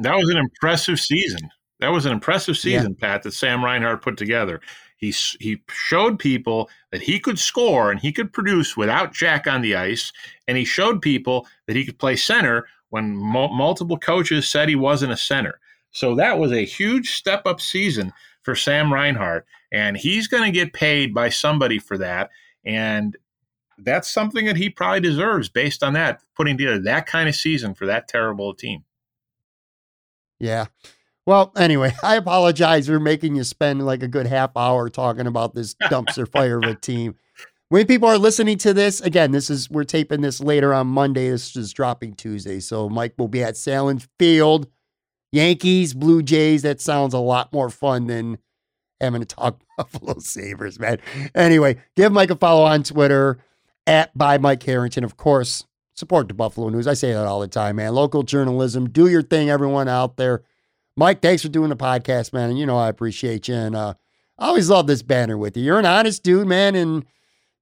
That 0.00 0.16
was 0.16 0.28
an 0.30 0.36
impressive 0.36 0.98
season. 0.98 1.50
That 1.78 1.90
was 1.90 2.06
an 2.06 2.12
impressive 2.12 2.56
season, 2.56 2.96
yeah. 2.98 3.08
Pat, 3.08 3.22
that 3.22 3.32
Sam 3.32 3.64
Reinhart 3.64 4.02
put 4.02 4.16
together. 4.16 4.60
He, 4.96 5.12
he 5.40 5.60
showed 5.68 6.18
people 6.18 6.70
that 6.92 7.02
he 7.02 7.18
could 7.18 7.38
score 7.38 7.90
and 7.90 7.98
he 7.98 8.12
could 8.12 8.32
produce 8.32 8.76
without 8.76 9.12
Jack 9.12 9.48
on 9.48 9.62
the 9.62 9.74
ice. 9.74 10.12
And 10.46 10.56
he 10.56 10.64
showed 10.64 11.02
people 11.02 11.46
that 11.66 11.74
he 11.74 11.84
could 11.84 11.98
play 11.98 12.14
center 12.14 12.66
when 12.90 13.16
multiple 13.16 13.98
coaches 13.98 14.48
said 14.48 14.68
he 14.68 14.76
wasn't 14.76 15.12
a 15.12 15.16
center. 15.16 15.58
So 15.90 16.14
that 16.14 16.38
was 16.38 16.52
a 16.52 16.64
huge 16.64 17.12
step 17.12 17.46
up 17.46 17.60
season 17.60 18.12
for 18.42 18.54
Sam 18.54 18.92
Reinhart, 18.92 19.46
and 19.72 19.96
he's 19.96 20.28
going 20.28 20.44
to 20.44 20.50
get 20.50 20.72
paid 20.72 21.14
by 21.14 21.28
somebody 21.28 21.78
for 21.78 21.96
that. 21.98 22.30
And 22.64 23.16
that's 23.78 24.08
something 24.08 24.46
that 24.46 24.56
he 24.56 24.70
probably 24.70 25.00
deserves 25.00 25.48
based 25.48 25.82
on 25.82 25.94
that, 25.94 26.20
putting 26.36 26.56
together 26.56 26.80
that 26.80 27.06
kind 27.06 27.28
of 27.28 27.34
season 27.34 27.74
for 27.74 27.86
that 27.86 28.08
terrible 28.08 28.54
team. 28.54 28.84
Yeah. 30.38 30.66
Well, 31.26 31.52
anyway, 31.56 31.94
I 32.02 32.16
apologize 32.16 32.86
for 32.86 33.00
making 33.00 33.36
you 33.36 33.44
spend 33.44 33.84
like 33.84 34.02
a 34.02 34.08
good 34.08 34.26
half 34.26 34.56
hour 34.56 34.88
talking 34.88 35.26
about 35.26 35.54
this 35.54 35.74
dumpster 35.74 36.28
fire 36.28 36.58
of 36.58 36.64
a 36.64 36.74
team. 36.80 37.16
When 37.68 37.86
people 37.86 38.08
are 38.08 38.18
listening 38.18 38.58
to 38.58 38.74
this, 38.74 39.00
again, 39.00 39.30
this 39.30 39.48
is 39.48 39.70
we're 39.70 39.84
taping 39.84 40.20
this 40.20 40.40
later 40.40 40.74
on 40.74 40.88
Monday. 40.88 41.30
This 41.30 41.56
is 41.56 41.72
dropping 41.72 42.16
Tuesday. 42.16 42.60
So 42.60 42.90
Mike 42.90 43.14
will 43.16 43.28
be 43.28 43.42
at 43.42 43.54
Sahlen 43.54 44.06
Field 44.18 44.66
Yankees, 45.32 45.94
Blue 45.94 46.22
Jays, 46.22 46.62
that 46.62 46.80
sounds 46.80 47.14
a 47.14 47.18
lot 47.18 47.52
more 47.52 47.70
fun 47.70 48.06
than 48.06 48.38
having 49.00 49.20
to 49.20 49.26
talk 49.26 49.60
Buffalo 49.76 50.18
Sabres, 50.18 50.78
man. 50.78 50.98
Anyway, 51.34 51.78
give 51.96 52.12
Mike 52.12 52.30
a 52.30 52.36
follow 52.36 52.64
on 52.64 52.82
Twitter 52.82 53.38
at 53.86 54.16
by 54.16 54.38
Mike 54.38 54.62
Harrington. 54.62 55.04
Of 55.04 55.16
course, 55.16 55.64
support 55.94 56.28
the 56.28 56.34
Buffalo 56.34 56.68
News. 56.68 56.86
I 56.86 56.94
say 56.94 57.12
that 57.12 57.26
all 57.26 57.40
the 57.40 57.48
time, 57.48 57.76
man. 57.76 57.94
Local 57.94 58.22
journalism, 58.22 58.88
do 58.88 59.08
your 59.08 59.22
thing, 59.22 59.50
everyone 59.50 59.88
out 59.88 60.16
there. 60.16 60.42
Mike, 60.96 61.22
thanks 61.22 61.42
for 61.42 61.48
doing 61.48 61.70
the 61.70 61.76
podcast, 61.76 62.32
man. 62.32 62.50
And 62.50 62.58
you 62.58 62.66
know 62.66 62.76
I 62.76 62.88
appreciate 62.88 63.48
you. 63.48 63.54
And 63.54 63.74
uh, 63.74 63.94
I 64.38 64.48
always 64.48 64.68
love 64.68 64.86
this 64.86 65.02
banner 65.02 65.38
with 65.38 65.56
you. 65.56 65.64
You're 65.64 65.78
an 65.78 65.86
honest 65.86 66.22
dude, 66.22 66.46
man, 66.46 66.74
and 66.74 67.06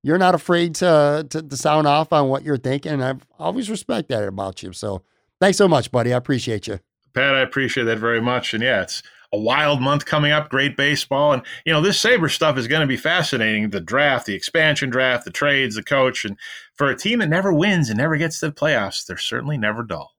you're 0.02 0.18
not 0.18 0.34
afraid 0.34 0.74
to, 0.76 1.26
to, 1.30 1.42
to 1.42 1.56
sound 1.56 1.86
off 1.86 2.12
on 2.12 2.28
what 2.28 2.42
you're 2.42 2.56
thinking. 2.56 2.92
And 2.92 3.04
I've 3.04 3.24
always 3.38 3.70
respect 3.70 4.08
that 4.08 4.26
about 4.26 4.62
you. 4.64 4.72
So 4.72 5.02
thanks 5.40 5.58
so 5.58 5.68
much, 5.68 5.92
buddy. 5.92 6.12
I 6.12 6.16
appreciate 6.16 6.66
you. 6.66 6.80
Pat, 7.12 7.34
I 7.34 7.40
appreciate 7.40 7.84
that 7.84 7.98
very 7.98 8.20
much. 8.20 8.54
And 8.54 8.62
yeah, 8.62 8.82
it's 8.82 9.02
a 9.32 9.38
wild 9.38 9.80
month 9.80 10.06
coming 10.06 10.32
up, 10.32 10.48
great 10.48 10.76
baseball. 10.76 11.32
And, 11.32 11.42
you 11.64 11.72
know, 11.72 11.80
this 11.80 12.00
Sabre 12.00 12.28
stuff 12.28 12.58
is 12.58 12.66
going 12.66 12.80
to 12.80 12.86
be 12.86 12.96
fascinating 12.96 13.70
the 13.70 13.80
draft, 13.80 14.26
the 14.26 14.34
expansion 14.34 14.90
draft, 14.90 15.24
the 15.24 15.30
trades, 15.30 15.76
the 15.76 15.82
coach. 15.82 16.24
And 16.24 16.36
for 16.74 16.88
a 16.88 16.96
team 16.96 17.20
that 17.20 17.28
never 17.28 17.52
wins 17.52 17.88
and 17.88 17.98
never 17.98 18.16
gets 18.16 18.40
to 18.40 18.46
the 18.46 18.52
playoffs, 18.52 19.06
they're 19.06 19.16
certainly 19.16 19.56
never 19.56 19.82
dull. 19.82 20.14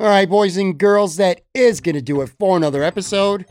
All 0.00 0.06
right, 0.06 0.28
boys 0.28 0.56
and 0.56 0.78
girls, 0.78 1.16
that 1.16 1.42
is 1.52 1.82
going 1.82 1.94
to 1.94 2.00
do 2.00 2.22
it 2.22 2.30
for 2.38 2.56
another 2.56 2.82
episode. 2.82 3.44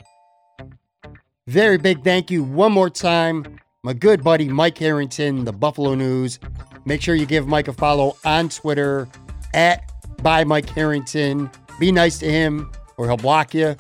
Very 1.46 1.78
big 1.78 2.04
thank 2.04 2.32
you 2.32 2.44
one 2.44 2.72
more 2.72 2.90
time, 2.90 3.60
my 3.84 3.94
good 3.94 4.24
buddy 4.24 4.50
Mike 4.50 4.78
Harrington, 4.80 5.46
the 5.46 5.54
Buffalo 5.54 5.94
News. 5.94 6.40
Make 6.86 7.02
sure 7.02 7.16
you 7.16 7.26
give 7.26 7.48
Mike 7.48 7.68
a 7.68 7.74
follow 7.74 8.18
on 8.26 8.50
Twitter 8.50 9.08
at 9.54 9.92
by 10.22 10.44
Mike 10.44 10.70
Harrington. 10.70 11.50
Be 11.80 11.92
nice 11.92 12.20
to 12.20 12.30
him 12.30 12.72
or 12.98 13.08
he'll 13.08 13.18
block 13.18 13.54
you. 13.54 13.76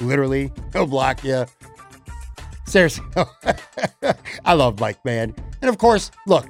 Literally, 0.00 0.52
he'll 0.72 0.86
block 0.86 1.24
you. 1.24 1.46
Seriously. 2.66 3.04
I 4.44 4.52
love 4.52 4.78
Mike, 4.80 5.04
man. 5.04 5.34
And 5.62 5.68
of 5.68 5.78
course, 5.78 6.10
look, 6.26 6.46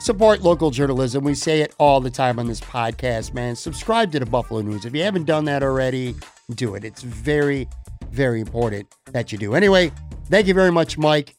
support 0.00 0.42
local 0.42 0.70
journalism. 0.70 1.24
We 1.24 1.34
say 1.34 1.60
it 1.60 1.74
all 1.78 2.00
the 2.00 2.10
time 2.10 2.38
on 2.38 2.46
this 2.46 2.60
podcast, 2.60 3.32
man. 3.32 3.56
Subscribe 3.56 4.12
to 4.12 4.20
the 4.20 4.26
Buffalo 4.26 4.60
News. 4.60 4.84
If 4.84 4.94
you 4.94 5.02
haven't 5.02 5.24
done 5.24 5.44
that 5.46 5.62
already, 5.62 6.14
do 6.54 6.74
it. 6.74 6.84
It's 6.84 7.02
very, 7.02 7.68
very 8.10 8.40
important 8.40 8.92
that 9.12 9.32
you 9.32 9.38
do. 9.38 9.54
Anyway, 9.54 9.92
thank 10.26 10.46
you 10.46 10.54
very 10.54 10.72
much, 10.72 10.98
Mike. 10.98 11.34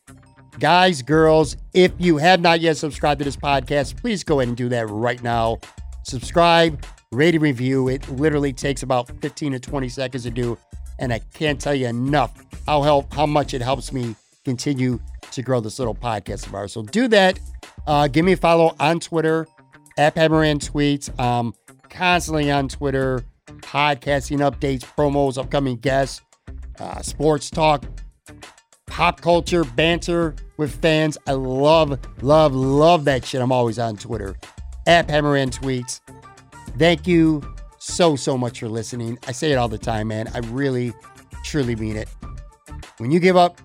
Guys, 0.60 1.01
girls, 1.01 1.58
if 1.74 1.91
you 1.97 2.18
have 2.18 2.39
not 2.39 2.62
yet 2.62 2.78
subscribed 2.78 3.20
to 3.20 3.26
this 3.26 3.36
podcast, 3.36 3.97
please 3.97 4.24
go 4.24 4.39
ahead 4.39 4.49
and 4.49 4.58
do 4.58 4.70
that 4.70 4.88
right 4.89 5.22
now. 5.24 5.60
Subscribe, 6.04 6.86
rate 7.12 7.34
and 7.34 7.41
review. 7.41 7.88
It 7.89 8.08
literally 8.10 8.54
takes 8.54 8.84
about 8.84 9.10
15 9.22 9.54
to 9.54 9.60
20 9.60 9.89
seconds 9.89 10.24
to 10.24 10.30
do. 10.30 10.58
And 10.99 11.12
I 11.12 11.20
can't 11.34 11.60
tell 11.60 11.74
you 11.74 11.88
enough 11.88 12.34
how 12.68 12.84
help 12.84 13.12
how 13.14 13.26
much 13.26 13.54
it 13.54 13.62
helps 13.62 13.91
me 13.91 14.16
continue 14.45 14.99
to 15.32 15.41
grow 15.41 15.60
this 15.60 15.80
little 15.80 15.95
podcast 15.95 16.45
of 16.45 16.54
ours. 16.54 16.74
So 16.74 16.84
do 16.84 17.08
that. 17.08 17.39
Uh, 17.88 18.08
give 18.08 18.24
me 18.24 18.34
a 18.34 18.38
follow 18.38 18.76
on 18.80 18.99
Twitter 18.99 19.47
at 19.97 20.16
PatMoran 20.16 20.60
Tweets. 20.60 21.18
Um, 21.20 21.54
constantly 21.89 22.51
on 22.51 22.68
Twitter, 22.68 23.26
podcasting 23.47 24.39
updates, 24.39 24.82
promos, 24.82 25.38
upcoming 25.38 25.78
guests, 25.78 26.22
uh, 26.80 27.01
sports 27.01 27.49
talk, 27.49 27.86
pop 28.94 29.22
culture, 29.22 29.64
banter 29.64 30.36
with 30.58 30.80
fans. 30.80 31.18
I 31.26 31.32
love, 31.32 32.00
love, 32.22 32.54
love 32.54 33.06
that 33.06 33.26
shit. 33.26 33.41
I'm 33.41 33.52
always 33.52 33.80
on 33.80 33.98
Twitter 33.98 34.36
at 34.86 35.08
PatMoran 35.08 35.50
Tweets. 35.50 36.00
Thank 36.78 37.08
you 37.08 37.41
so, 37.80 38.16
so 38.16 38.38
much 38.38 38.60
for 38.60 38.70
listening. 38.70 39.18
I 39.28 39.32
say 39.32 39.52
it 39.52 39.56
all 39.56 39.68
the 39.68 39.80
time, 39.80 40.10
man. 40.10 40.30
I 40.36 40.39
really, 40.39 40.94
truly 41.44 41.76
mean 41.76 41.98
it. 41.98 42.08
When 43.00 43.10
you 43.10 43.20
give 43.20 43.36
up 43.36 43.60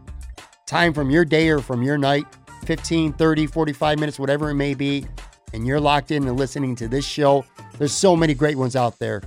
time 0.66 0.94
from 0.94 1.10
your 1.10 1.26
day 1.26 1.50
or 1.50 1.58
from 1.58 1.82
your 1.82 1.98
night, 1.98 2.24
15, 2.64 3.12
30, 3.12 3.46
45 3.48 3.98
minutes, 3.98 4.18
whatever 4.18 4.48
it 4.48 4.54
may 4.54 4.72
be, 4.72 5.06
and 5.52 5.66
you're 5.66 5.78
locked 5.78 6.10
in 6.10 6.26
and 6.26 6.38
listening 6.38 6.74
to 6.76 6.88
this 6.88 7.04
show, 7.04 7.44
there's 7.76 7.92
so 7.92 8.16
many 8.16 8.32
great 8.32 8.56
ones 8.56 8.74
out 8.74 8.98
there. 8.98 9.22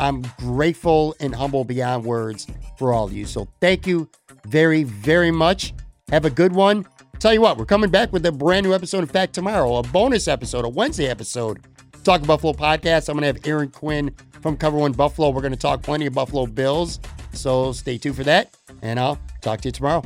I'm 0.00 0.22
grateful 0.38 1.14
and 1.20 1.34
humble 1.34 1.64
beyond 1.64 2.04
words 2.04 2.46
for 2.78 2.92
all 2.92 3.04
of 3.04 3.12
you. 3.12 3.26
So 3.26 3.48
thank 3.60 3.86
you 3.86 4.08
very, 4.46 4.82
very 4.84 5.30
much. 5.30 5.72
Have 6.10 6.24
a 6.24 6.30
good 6.30 6.52
one. 6.52 6.86
Tell 7.18 7.32
you 7.32 7.40
what, 7.40 7.56
we're 7.56 7.64
coming 7.64 7.90
back 7.90 8.12
with 8.12 8.26
a 8.26 8.32
brand 8.32 8.66
new 8.66 8.74
episode. 8.74 8.98
In 8.98 9.06
fact, 9.06 9.32
tomorrow, 9.34 9.76
a 9.76 9.82
bonus 9.82 10.28
episode, 10.28 10.64
a 10.64 10.68
Wednesday 10.68 11.06
episode. 11.08 11.64
Talk 12.02 12.26
Buffalo 12.26 12.52
podcast. 12.52 13.08
I'm 13.08 13.18
going 13.18 13.22
to 13.22 13.38
have 13.38 13.46
Aaron 13.46 13.70
Quinn 13.70 14.14
from 14.42 14.58
Cover 14.58 14.76
One 14.76 14.92
Buffalo. 14.92 15.30
We're 15.30 15.40
going 15.40 15.52
to 15.52 15.58
talk 15.58 15.82
plenty 15.82 16.06
of 16.06 16.12
Buffalo 16.12 16.46
Bills. 16.46 17.00
So 17.32 17.72
stay 17.72 17.96
tuned 17.96 18.16
for 18.16 18.24
that, 18.24 18.54
and 18.82 19.00
I'll 19.00 19.18
talk 19.40 19.62
to 19.62 19.68
you 19.68 19.72
tomorrow. 19.72 20.02